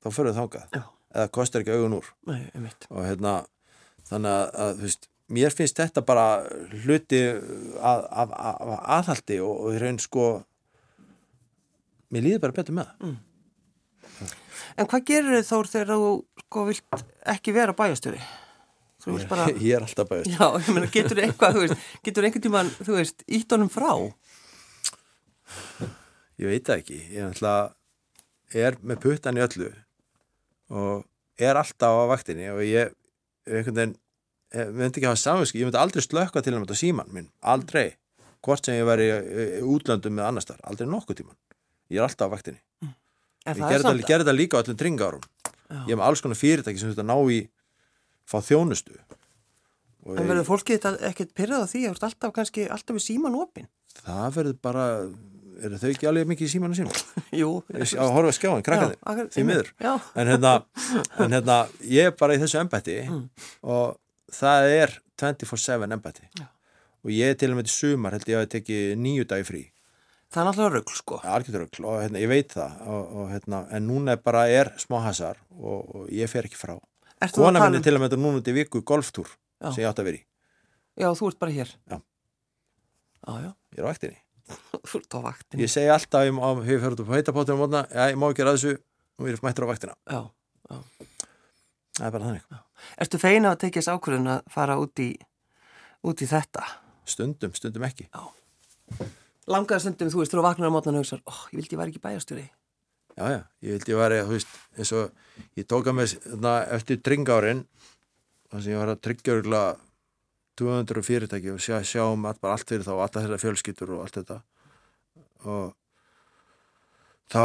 þá 0.00 0.10
fyrir 0.16 0.36
þangað. 0.36 0.66
Já. 0.76 0.82
eða 1.14 1.30
kostar 1.34 1.64
ekki 1.64 1.76
augun 1.76 1.96
úr. 1.98 2.10
Nei, 2.28 2.42
og 2.88 3.02
hérna 3.04 3.32
þannig 4.08 4.36
að, 4.36 4.44
að 4.64 4.84
veist, 4.84 5.08
mér 5.30 5.54
finnst 5.54 5.80
þetta 5.80 6.04
bara 6.06 6.26
hluti 6.84 7.20
að, 7.28 8.04
að, 8.10 8.36
að, 8.36 8.76
aðhaldi 8.98 9.40
og, 9.44 9.56
og 9.66 9.80
raun 9.82 10.00
sko 10.02 10.28
mér 12.10 12.26
líður 12.26 12.44
bara 12.46 12.58
betur 12.60 12.78
með 12.78 12.92
það. 12.92 13.18
En 14.78 14.86
hvað 14.88 15.06
gerir 15.08 15.34
þið 15.34 15.48
Þór 15.48 15.68
þegar 15.70 16.00
þú 16.00 16.10
sko 16.44 16.64
vilt 16.68 17.02
ekki 17.34 17.54
vera 17.54 17.74
bæjastjóri? 17.76 18.20
Þú 19.00 19.16
vilt 19.16 19.30
bara 19.30 19.46
ég 19.66 19.76
er 19.78 19.86
alltaf 19.86 20.08
bæðist 20.10 20.34
Já, 20.34 20.46
ég 20.60 20.70
meina, 20.76 20.90
getur 20.94 21.22
eitthvað, 21.24 21.56
þú 21.56 21.64
veist, 21.64 21.86
getur 22.06 22.26
einhvern 22.28 22.46
tímann, 22.46 22.72
þú 22.80 22.96
veist, 22.98 23.24
ítt 23.26 23.54
honum 23.56 23.70
frá? 23.72 23.92
ég 26.40 26.48
veit 26.48 26.66
það 26.66 26.82
ekki, 26.82 26.98
ég 27.10 27.22
er 27.24 27.30
alltaf 27.30 27.76
er 28.60 28.76
með 28.82 29.02
puttan 29.04 29.38
í 29.38 29.44
öllu 29.44 29.70
og 30.70 31.04
er 31.40 31.58
alltaf 31.58 32.02
á 32.02 32.04
vaktinni 32.10 32.48
og 32.52 32.62
ég 32.66 32.90
er 32.90 33.58
einhvern 33.60 33.76
veginn 33.76 33.96
ég 34.50 34.72
myndi 34.74 34.98
ekki 34.98 35.06
hafa 35.06 35.20
samvinsku, 35.20 35.60
ég 35.60 35.68
myndi 35.68 35.78
aldrei 35.78 36.02
slökka 36.02 36.42
til 36.42 36.56
hann 36.56 36.66
á 36.66 36.74
síman 36.74 37.10
minn, 37.14 37.28
aldrei. 37.40 37.92
Hvort 38.40 38.64
sem 38.66 38.78
ég 38.78 38.86
væri 38.88 39.06
í 39.06 39.60
útlöndum 39.68 40.16
með 40.16 40.26
annars 40.26 40.48
þar, 40.48 40.62
aldrei 40.66 40.88
nokkuð 40.90 41.20
tíman 41.20 41.36
ég 41.90 42.00
er 42.00 42.06
alltaf 42.06 42.30
á 42.30 42.34
vaktinni. 42.34 42.60
En 43.46 43.56
ég 43.56 43.76
er 43.76 43.84
gerði 44.04 44.24
þetta, 44.24 44.36
líka 44.36 44.60
öllum 44.60 44.78
tringárum 44.78 45.22
Já. 45.70 45.84
ég 45.86 45.94
er 45.94 45.98
með 46.00 46.06
alls 46.08 46.22
konar 46.24 46.38
fyrirtæki 46.38 46.80
sem 46.80 46.90
þetta 46.92 47.06
ná 47.06 47.16
í 47.30 47.40
fá 48.30 48.38
þjónustu. 48.46 48.96
Og 50.06 50.16
En 50.16 50.30
verður 50.30 50.46
fólkið 50.48 50.78
þetta 50.78 51.10
ekkert 51.10 51.34
pyrrað 51.36 51.66
á 51.66 51.70
því? 51.70 51.82
Að 51.84 51.90
þú 51.90 51.96
ert 51.98 52.06
alltaf 52.08 52.32
kannski 52.38 52.64
alltaf 52.72 52.96
við 52.96 53.06
síman 53.10 53.36
opinn? 53.36 53.68
það 54.00 54.36
verður 54.36 54.56
bara 54.62 54.84
eru 55.60 55.78
þau 55.80 55.88
ekki 55.90 56.08
alveg 56.08 56.28
mikið 56.30 56.46
í 56.46 56.52
símanu 56.54 56.76
sínum? 56.78 57.00
Jú. 57.40 57.50
að 57.74 58.12
horfa 58.14 58.32
skjáin, 58.36 58.62
krakkandi, 58.64 58.96
akkurat, 59.02 59.34
því 59.34 59.44
miður. 59.48 59.72
en 60.16 60.30
hérna, 60.30 60.52
en 61.20 61.34
hérna 61.36 61.58
ég 61.84 62.08
er 62.10 62.14
bara 62.16 62.36
í 62.36 62.40
þessu 62.40 62.60
embætti 62.62 62.96
og 63.60 63.98
það 64.32 64.70
er 64.78 64.94
24-7 65.20 65.84
embætti. 65.90 66.30
Já. 66.38 66.46
og 67.04 67.12
ég 67.12 67.34
er 67.34 67.36
til 67.40 67.50
og 67.52 67.60
með 67.60 67.68
til 67.68 67.76
sumar 67.76 68.16
held 68.16 68.30
ég 68.30 68.40
að 68.40 68.48
teki 68.56 68.80
nýju 69.00 69.28
dagi 69.28 69.46
frí. 69.48 69.62
Það 70.30 70.40
er 70.40 70.46
náttúrulega 70.46 70.74
rugl, 70.76 70.94
sko. 70.94 71.16
algjörðurögl 71.26 71.86
og 71.90 71.96
hérna, 72.04 72.20
ég 72.22 72.30
veit 72.30 72.52
það 72.54 72.82
og, 72.86 73.14
og, 73.18 73.24
hérna, 73.32 73.64
en 73.74 73.88
núna 73.88 74.14
er 74.14 74.20
bara 74.22 74.44
er 74.48 74.70
smá 74.78 75.00
hasar 75.02 75.40
og, 75.58 75.80
og 75.90 76.12
ég 76.14 76.30
fer 76.30 76.46
ekki 76.46 76.60
frá 76.60 76.76
kona 77.28 77.60
að 77.60 77.64
minni 77.68 77.80
um- 77.80 77.82
til 77.86 77.94
og 77.96 78.02
með 78.04 78.16
núna 78.18 78.42
til 78.44 78.54
viku 78.56 78.82
golftúr 78.82 79.28
Já. 79.60 79.70
sem 79.74 79.82
ég 79.84 79.88
átt 79.90 80.00
að 80.00 80.08
vera 80.10 80.16
í 80.20 80.24
Já, 81.00 81.08
þú 81.16 81.28
ert 81.30 81.38
bara 81.38 81.52
hér. 81.54 81.68
Já. 81.88 81.96
Já, 83.26 83.32
já. 83.44 83.50
ég 83.72 83.78
er 83.78 83.84
á 83.84 83.90
vaktinni 83.92 84.18
Þú 84.90 84.98
ert 85.00 85.14
á 85.14 85.18
vaktinni. 85.22 85.62
ég 85.64 85.70
segi 85.70 85.88
alltaf 85.92 86.24
ef 86.26 86.32
ég 86.32 86.40
hefur 86.40 86.80
fyrir 86.80 86.94
út 86.96 87.00
upp 87.04 87.10
á 87.12 87.16
heitapóttum 87.16 87.56
á 87.56 87.60
mótna, 87.62 87.82
já, 87.92 88.02
ég 88.10 88.16
má 88.18 88.26
ekki 88.32 88.42
ræða 88.46 88.56
þessu 88.58 88.72
og 89.20 89.28
ég 89.28 89.36
er 89.36 89.44
mættur 89.46 89.64
á 89.64 89.70
vaktina 89.70 89.94
Já. 90.08 90.20
það 92.00 92.06
er 92.06 92.10
bara 92.16 92.24
þannig 92.24 92.60
Ertu 93.04 93.18
feina 93.20 93.50
að 93.52 93.58
tekja 93.66 93.82
þess 93.82 93.92
ákvörðun 93.92 94.30
að 94.32 94.40
fara 94.50 94.76
út 94.80 95.00
í, 95.04 95.10
út 96.08 96.22
í 96.24 96.26
þetta? 96.30 96.64
stundum, 97.04 97.52
stundum 97.54 97.84
ekki 97.84 98.08
Langaði 99.50 99.80
stundum, 99.82 100.10
þú 100.12 100.20
veist, 100.22 100.32
þú 100.34 100.42
vaknar 100.44 100.70
á 100.70 100.74
mótnan 100.74 100.96
og 100.98 101.02
hugsar, 101.02 101.20
ó, 101.26 101.32
ég 101.50 101.58
vildi 101.58 101.74
ég 101.74 101.80
væri 101.80 101.90
ekki 101.90 102.02
bæjastjóri. 102.04 102.44
Já, 103.20 103.26
já, 103.34 103.40
ég 103.60 103.74
vildi 103.76 103.92
ég 103.92 103.98
væri, 104.00 104.18
þú 104.24 104.32
veist, 104.32 104.52
eins 104.80 104.90
og 104.96 105.56
ég 105.60 105.66
tóka 105.68 105.92
með 105.92 106.14
na, 106.40 106.54
eftir 106.72 107.02
tringárin 107.04 107.66
þar 108.48 108.62
sem 108.64 108.72
ég 108.72 108.80
var 108.80 108.92
að 108.94 109.02
tryggja 109.04 109.34
örgulega 109.34 109.74
200 110.56 111.04
fyrirtæki 111.04 111.52
og 111.52 111.60
sjá, 111.60 111.82
sjá 111.84 112.00
um 112.06 112.24
all, 112.24 112.38
bara 112.40 112.56
allt 112.56 112.72
fyrir 112.72 112.86
þá, 112.86 112.94
alltaf 112.96 113.26
þeirra 113.26 113.40
fjölskyttur 113.42 113.92
og 113.92 114.06
allt 114.06 114.16
þetta. 114.22 114.38
Og 115.52 115.68
þá 117.28 117.44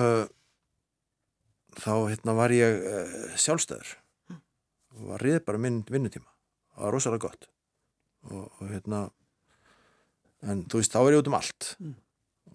uh, 0.00 0.26
þá 1.78 1.94
hérna 2.10 2.36
var 2.42 2.56
ég 2.58 2.82
uh, 2.82 3.16
sjálfstæður. 3.38 3.94
Og 4.96 5.08
var 5.12 5.22
riðið 5.22 5.46
bara 5.46 5.62
minn 5.62 5.80
vinnutíma. 5.86 6.30
Það 6.74 6.88
var 6.88 6.98
rosalega 6.98 7.28
gott. 7.28 7.50
Og, 8.26 8.44
og 8.50 8.68
hérna 8.74 9.06
en 10.42 10.66
þú 10.66 10.82
veist, 10.82 10.98
þá 10.98 11.02
er 11.04 11.14
ég 11.14 11.22
út 11.22 11.30
um 11.30 11.40
allt. 11.44 11.72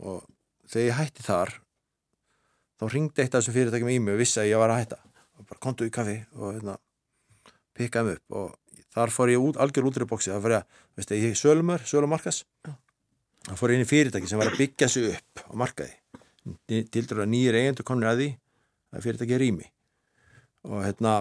Og 0.04 0.24
þegar 0.68 0.90
ég 0.90 0.98
hætti 1.00 1.32
þar 1.32 1.60
þá 2.82 2.88
ringdi 2.90 3.22
eitt 3.22 3.36
af 3.36 3.44
þessum 3.44 3.58
fyrirtækjum 3.60 3.92
í 3.94 4.00
mig 4.02 4.16
og 4.16 4.22
vissi 4.24 4.42
að 4.42 4.50
ég 4.50 4.62
var 4.62 4.74
að 4.74 4.82
hætta. 4.82 4.98
Og 5.38 5.46
bara 5.50 5.62
kontu 5.62 5.86
í 5.86 5.94
kaffi 5.94 6.18
og 6.34 6.56
hérna, 6.56 6.78
pikkaði 7.78 8.08
mig 8.08 8.18
upp. 8.18 8.38
Og 8.40 8.88
þar 8.96 9.14
fór 9.14 9.32
ég 9.32 9.44
út, 9.46 9.60
algjör 9.62 9.90
út 9.90 10.00
í 10.02 10.08
bóksi 10.10 10.32
það 10.34 10.46
fór 10.46 10.56
ég, 10.56 10.80
veist 10.98 11.14
ég, 11.16 11.36
sölumör, 11.38 11.86
sölumarkas 11.88 12.42
þá 13.46 13.54
fór 13.58 13.74
ég 13.74 13.80
inn 13.80 13.86
í 13.86 13.90
fyrirtæki 13.90 14.30
sem 14.30 14.42
var 14.42 14.52
að 14.52 14.60
byggja 14.62 14.90
sig 14.92 15.12
upp 15.12 15.46
á 15.46 15.54
markaði. 15.62 15.94
Til 16.68 17.06
dæru 17.06 17.24
að 17.24 17.32
nýjir 17.36 17.58
eigendur 17.60 17.86
komnir 17.86 18.10
að 18.10 18.24
því 18.24 18.30
að 18.92 19.06
fyrirtæki 19.06 19.38
er 19.38 19.44
rými 19.46 19.70
og 20.68 20.84
hérna 20.86 21.14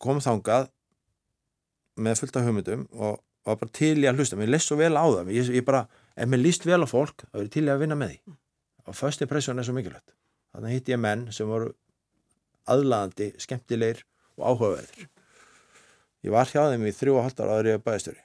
kom 0.00 0.20
þangað 0.24 0.70
með 2.00 2.22
fullt 2.22 2.38
af 2.38 2.46
hugmyndum 2.46 2.86
og 2.92 3.18
var 3.48 3.58
bara 3.60 3.72
til 3.76 3.96
í 4.00 4.06
að 4.08 4.20
hlusta, 4.20 4.38
mér 4.38 4.52
leist 4.54 4.68
svo 4.68 4.78
vel 4.80 4.92
á 4.96 5.04
það. 5.04 5.32
Ég, 5.34 5.50
ég 5.56 5.66
bara, 5.66 5.86
ef 6.16 6.28
mér 6.28 6.42
líst 6.44 6.64
vel 6.68 6.80
á 6.84 6.88
fólk 6.88 7.26
þá 7.26 7.40
er 7.40 7.46
ég 7.48 7.52
til 7.56 7.66
í 7.66 7.72
að 7.72 7.84
vinna 7.84 7.98
með 7.98 8.14
því. 8.14 8.36
Og 8.86 8.96
þannig 10.54 10.76
hitti 10.76 10.94
ég 10.94 11.02
menn 11.02 11.26
sem 11.34 11.48
voru 11.50 11.72
aðlaðandi, 12.70 13.32
skemmtilegir 13.40 14.04
og 14.38 14.46
áhugaverðir. 14.52 15.08
Ég 16.26 16.34
var 16.34 16.50
hjá 16.50 16.66
þeim 16.68 16.86
í 16.86 16.94
þrjú 16.94 17.16
og 17.16 17.24
halvt 17.26 17.42
ára 17.42 17.56
aður 17.56 17.70
ég 17.72 17.84
bæðistöri 17.84 18.24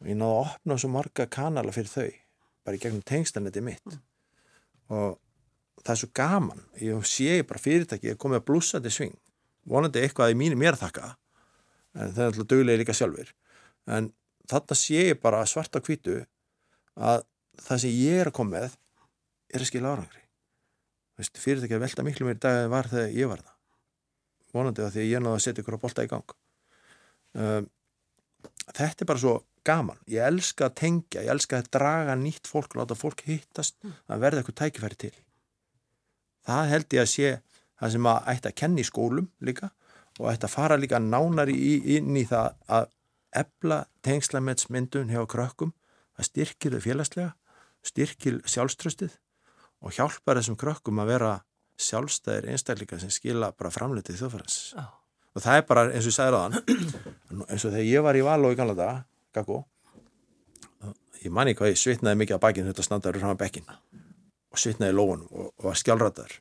og 0.00 0.08
ég 0.08 0.16
náði 0.16 0.32
að 0.32 0.46
opna 0.46 0.76
svo 0.80 0.88
marga 0.94 1.26
kanala 1.28 1.74
fyrir 1.76 1.90
þau 1.92 2.12
bara 2.64 2.76
í 2.76 2.80
gegnum 2.80 3.04
tengstanetti 3.04 3.60
mitt. 3.64 3.98
Og 4.88 5.18
það 5.84 5.92
er 5.92 6.00
svo 6.00 6.10
gaman 6.16 6.62
ég 6.80 7.08
sé 7.08 7.40
bara 7.44 7.60
fyrirtæki 7.60 8.14
að 8.14 8.22
komið 8.22 8.40
að 8.40 8.46
blúsa 8.48 8.80
til 8.80 8.94
sving. 8.94 9.18
Vonandi 9.68 10.00
eitthvað 10.00 10.32
í 10.32 10.38
mínu 10.40 10.56
mér 10.56 10.78
að 10.78 10.86
þakka 10.86 11.10
en 11.96 12.14
það 12.14 12.22
er 12.22 12.30
alltaf 12.30 12.48
döglega 12.50 12.80
líka 12.80 12.94
sjálfur 12.96 13.32
en 13.90 14.10
þarna 14.50 14.78
sé 14.78 15.04
ég 15.10 15.20
bara 15.22 15.42
svart 15.48 15.74
á 15.74 15.80
hvítu 15.82 16.20
að 16.94 17.24
það 17.60 17.82
sem 17.84 17.96
ég 17.96 18.22
er 18.22 18.30
að 18.30 18.36
koma 18.38 18.58
með 18.58 18.76
er 19.50 19.64
að 19.64 19.70
skila 19.70 19.94
árangri 19.94 20.19
fyrirtæki 21.20 21.76
að 21.76 21.84
velta 21.84 22.04
miklu 22.06 22.26
mér 22.26 22.38
í 22.38 22.42
dag 22.42 22.64
en 22.64 22.72
var 22.72 22.88
þegar 22.90 23.14
ég 23.16 23.30
var 23.30 23.42
það. 23.44 23.56
Vonandi 24.54 24.84
að 24.84 24.94
því 24.94 25.02
að 25.02 25.10
ég 25.10 25.22
náði 25.22 25.36
að 25.36 25.44
setja 25.44 25.62
ykkur 25.62 25.76
að 25.76 25.82
bolta 25.84 26.04
í 26.04 26.10
gang. 26.10 26.34
Um, 27.38 27.68
þetta 28.70 29.04
er 29.04 29.10
bara 29.10 29.22
svo 29.22 29.34
gaman. 29.66 30.00
Ég 30.10 30.26
elska 30.26 30.68
að 30.68 30.76
tengja, 30.80 31.24
ég 31.24 31.32
elska 31.34 31.60
að 31.60 31.70
draga 31.76 32.16
nýtt 32.18 32.50
fólk 32.50 32.74
og 32.74 32.82
láta 32.82 32.98
fólk 32.98 33.24
hittast 33.28 33.76
að 33.84 34.24
verða 34.24 34.42
eitthvað 34.42 34.58
tækifæri 34.62 35.00
til. 35.04 35.14
Það 36.48 36.72
held 36.72 36.96
ég 36.96 37.04
að 37.04 37.12
sé 37.12 37.34
það 37.80 37.94
sem 37.94 38.08
að 38.10 38.30
ætti 38.32 38.50
að 38.50 38.58
kenna 38.62 38.80
í 38.80 38.88
skólum 38.88 39.28
líka 39.44 39.70
og 40.18 40.30
ætti 40.32 40.48
að 40.48 40.54
fara 40.54 40.78
líka 40.80 41.00
nánari 41.00 41.54
í, 41.54 41.74
inn 41.96 42.16
í 42.16 42.24
það 42.28 42.56
að 42.68 42.88
ebla 43.40 43.84
tengslametsmyndun 44.04 45.12
hjá 45.12 45.22
krökkum. 45.30 45.74
Það 46.16 46.28
styrkir 46.30 46.74
þau 46.74 46.84
félagslega 46.84 47.30
styrkir 47.86 48.40
sjálfströstið 48.48 49.14
og 49.80 49.94
hjálpar 49.96 50.40
þessum 50.40 50.58
krökkum 50.60 51.00
að 51.02 51.12
vera 51.14 51.32
sjálfstæðir 51.80 52.50
einstakleika 52.52 52.98
sem 53.00 53.12
skila 53.12 53.52
bara 53.56 53.72
framleitið 53.72 54.20
þjóðfæðans 54.20 54.58
Já. 54.76 54.84
og 55.34 55.44
það 55.44 55.60
er 55.60 55.66
bara 55.70 55.86
eins 55.88 56.04
og 56.04 56.12
ég 56.12 56.18
sagði 56.18 56.34
ráðan 56.36 56.58
eins 57.50 57.64
og 57.64 57.72
þegar 57.72 57.88
ég 57.88 58.04
var 58.04 58.18
í 58.20 58.24
Való 58.26 58.52
í 58.52 58.58
gamla 58.58 58.76
daga 58.76 58.98
Gaggo 59.34 59.62
ég 61.24 61.32
manni 61.32 61.56
hvað 61.56 61.72
ég 61.72 61.80
svitnaði 61.80 62.20
mikið 62.22 62.40
á 62.40 62.44
bakinu 62.44 62.72
þetta 62.72 62.86
standaður 62.86 63.26
að 63.30 63.40
bekkin 63.40 63.68
og 63.70 64.60
svitnaði 64.60 64.92
í 64.92 64.98
lóun 64.98 65.24
og, 65.30 65.50
og 65.56 65.66
var 65.68 65.80
skjálfrættar 65.80 66.36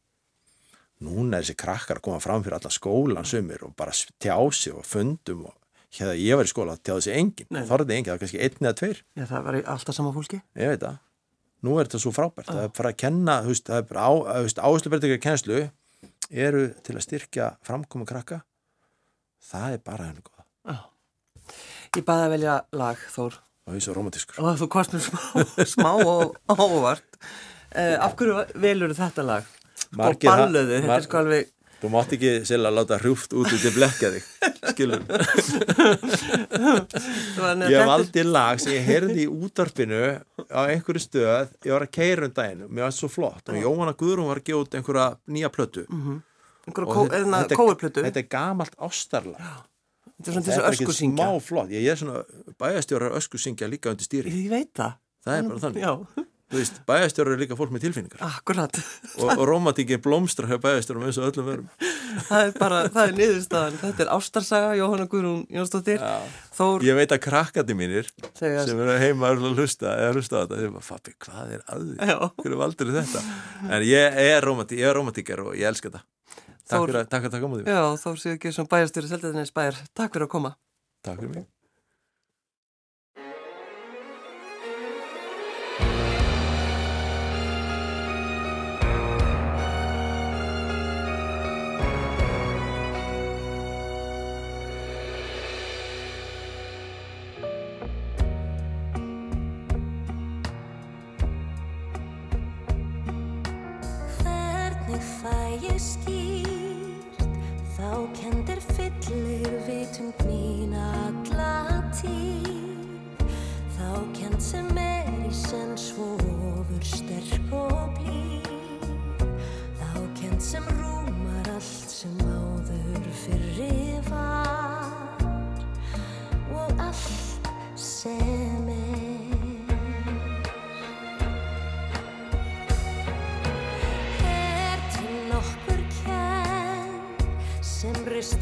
núna 1.06 1.40
er 1.40 1.46
þessi 1.46 1.56
krakkar 1.60 2.00
að 2.00 2.06
koma 2.10 2.20
fram 2.24 2.44
fyrir 2.44 2.58
alla 2.60 2.72
skólan 2.74 3.28
sumir 3.28 3.64
og 3.68 3.76
bara 3.80 3.96
tjá 3.96 4.36
sig 4.52 4.76
og 4.76 4.84
fundum 4.88 5.46
og 5.48 5.56
hérna 5.96 6.16
ég 6.20 6.38
var 6.40 6.48
í 6.48 6.52
skóla 6.52 6.76
tjáði 6.78 7.06
sig 7.08 7.20
engin, 7.20 7.48
Nei. 7.56 7.64
þorði 7.68 7.96
engin, 7.96 8.10
það 8.10 8.16
var 8.16 8.24
kannski 8.24 8.42
einn 8.46 8.66
eða 8.68 8.76
tveir 8.82 9.00
Já, 9.16 9.24
það 9.32 9.46
var 9.48 9.60
alltaf 9.76 9.96
sama 9.98 10.12
fólki. 10.16 10.42
ég 10.60 10.74
veit 10.74 10.84
það, 10.84 11.00
nú 11.66 11.76
er 11.80 11.88
þetta 11.90 12.02
svo 12.04 12.14
frábært 12.16 12.50
það 12.52 12.64
er 12.68 12.74
bara 12.78 12.94
að 12.94 13.00
kenna, 13.04 13.36
er 13.44 14.64
áherslubreytingar 14.64 15.22
kennslu 15.24 15.60
eru 16.30 16.64
til 16.86 16.96
að 16.96 17.06
styrkja 17.08 17.50
framkomu 17.66 18.08
krakka 18.10 18.42
það 19.50 19.78
er 19.78 19.84
bara 19.86 20.10
henni 20.10 20.24
góða 20.26 20.46
Já. 20.70 20.80
Ég 21.98 22.06
baði 22.06 22.26
að 22.28 22.34
velja 22.36 22.56
lag, 22.78 23.06
Þór. 23.16 23.38
og 23.66 23.74
því 23.76 23.84
svo 23.86 23.96
romantískur 23.98 24.42
Og 24.44 24.60
þú 24.60 24.68
kost 24.76 24.94
mér 24.94 25.06
smá, 25.08 25.22
smá 25.74 25.92
og 26.06 26.36
ávart. 26.54 27.08
Uh, 27.70 27.96
af 28.02 28.14
hverju 28.20 28.44
velur 28.62 28.94
þetta 28.98 29.26
lag? 29.26 29.48
Margir 29.98 30.30
ha- 30.30 30.44
balluðu, 30.44 30.80
þetta 30.84 30.98
er 31.00 31.06
sko 31.08 31.20
alveg... 31.24 31.50
þú 31.82 31.90
mátt 31.94 32.12
ekki 32.18 32.32
sérlega 32.48 32.76
láta 32.76 32.98
hrjúft 33.00 33.32
út 33.40 33.52
út 33.56 33.66
í 33.66 33.72
blekja 33.76 34.10
þig 34.16 34.24
skilur 34.74 35.04
ég 37.70 37.78
er- 37.80 37.88
valdi 37.88 38.24
lag 38.28 38.60
sem 38.62 38.74
ég 38.76 38.86
heyrði 38.88 39.26
í 39.26 39.30
útarpinu 39.30 40.02
á 40.52 40.62
einhverju 40.70 41.02
stöð. 41.04 41.52
Ég 41.66 41.72
var 41.76 41.86
að 41.86 41.92
keira 41.96 42.28
um 42.28 42.34
daginn, 42.36 42.66
mér 42.70 42.88
var 42.88 42.96
svo 42.96 43.10
flott. 43.12 43.50
Og 43.50 43.56
Jóhanna 43.62 43.94
Guðrún 43.98 44.28
var 44.30 44.42
að 44.42 44.48
gefa 44.50 44.64
út 44.66 44.78
einhverja 44.80 45.08
nýja 45.30 45.50
plötu. 45.54 45.86
Einhverja 45.90 46.90
kó, 46.90 47.06
þetta- 47.06 47.20
eðna, 47.20 47.42
þetta- 47.44 47.60
kóverplötu. 47.60 48.04
þetta 48.06 48.18
er 48.24 48.30
gamalt 48.30 48.76
ástarlag. 48.78 49.40
Þetta 50.20 50.30
er 50.30 50.42
þetta 50.42 50.68
er 50.68 50.74
ekki 50.74 50.96
smá 51.00 51.30
flott. 51.42 51.70
Ég 51.72 51.88
er 51.92 51.96
svona 51.96 52.24
bæjastjórar 52.60 53.16
ösku 53.16 53.38
syngja 53.40 53.70
líka 53.72 53.90
undir 53.94 54.06
stýri. 54.06 54.32
Ég 54.32 54.50
veit 54.50 54.74
það. 54.74 54.94
það 55.26 55.38
er 55.38 55.44
bara 55.44 55.60
þannig. 55.60 55.82
Já, 55.84 56.26
Þú 56.50 56.58
veist, 56.58 56.80
bæjastjórar 56.90 57.36
er 57.36 57.42
líka 57.44 57.56
fólk 57.58 57.70
með 57.76 57.84
tilfinningar 57.86 58.24
akkurat. 58.26 58.78
og, 59.20 59.28
og 59.36 59.44
romantíkin 59.46 60.02
blómstra 60.02 60.50
hjá 60.50 60.58
bæjastjórum 60.64 61.06
eins 61.06 61.20
og 61.22 61.28
öllum 61.30 61.46
verum 61.46 61.68
Það 62.26 62.46
er 62.48 62.54
bara, 62.58 62.80
það 62.90 63.04
er 63.04 63.14
niðurstaðan. 63.20 63.76
Þetta 63.84 64.04
er 64.06 64.12
ástarsaga, 64.16 64.72
Jóhanna 64.80 65.06
Guðrún 65.12 65.44
Jónsdóttir. 65.54 66.02
Þór 66.58 66.86
ég 66.88 66.98
veit 66.98 67.14
að 67.14 67.22
krakkandi 67.28 67.76
mínir 67.78 68.10
segja... 68.38 68.64
sem 68.66 68.82
eru 68.82 68.96
heima 68.98 69.30
að 69.30 69.46
hlusta 69.52 69.94
eða 69.94 70.16
hlusta 70.18 70.42
á 70.42 70.42
þetta, 70.42 70.60
þeir 70.64 70.74
bara, 70.74 70.88
Fabi, 70.90 71.14
hvað 71.28 71.54
er 71.54 71.64
að 71.70 71.86
því? 71.86 72.10
Já. 72.10 72.18
Hverju 72.42 72.62
valdur 72.64 72.92
þetta? 72.98 73.24
En 73.70 73.86
ég 73.86 74.20
er 74.26 74.50
romantík, 74.50 74.82
ég 74.82 74.90
er 74.90 75.00
romantíkar 75.00 75.46
og 75.46 75.54
ég 75.54 75.70
elska 75.70 75.92
þetta 75.92 76.06
Takk 76.70 76.86
fyrir 76.90 77.34
að 77.34 77.46
koma 77.46 77.62
því 77.62 77.78
Já, 77.78 77.82
Þór 78.04 78.20
sem 78.58 78.74
bæjarstjóri 78.74 79.14
Seldaðinnes 79.14 79.56
bæjar. 79.56 79.80
Takk 79.98 80.14
fyrir 80.18 80.30
að 80.30 80.36
koma. 80.36 80.58
Takk 81.06 81.24
fyrir 81.24 81.34
mig 81.38 81.48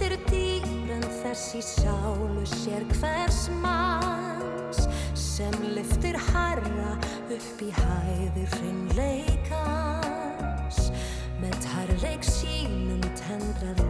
eru 0.07 0.17
dýr 0.29 0.91
en 0.95 1.03
þessi 1.19 1.59
sálu 1.65 2.43
sér 2.47 2.83
hvers 2.93 3.41
manns 3.59 4.79
sem 5.19 5.51
liftir 5.75 6.15
harra 6.29 6.93
upp 7.33 7.63
í 7.65 7.67
hæður 7.75 8.49
hreinleikans. 8.55 10.79
Með 11.41 11.57
harleik 11.73 12.23
sínum 12.23 13.03
tendrar 13.19 13.86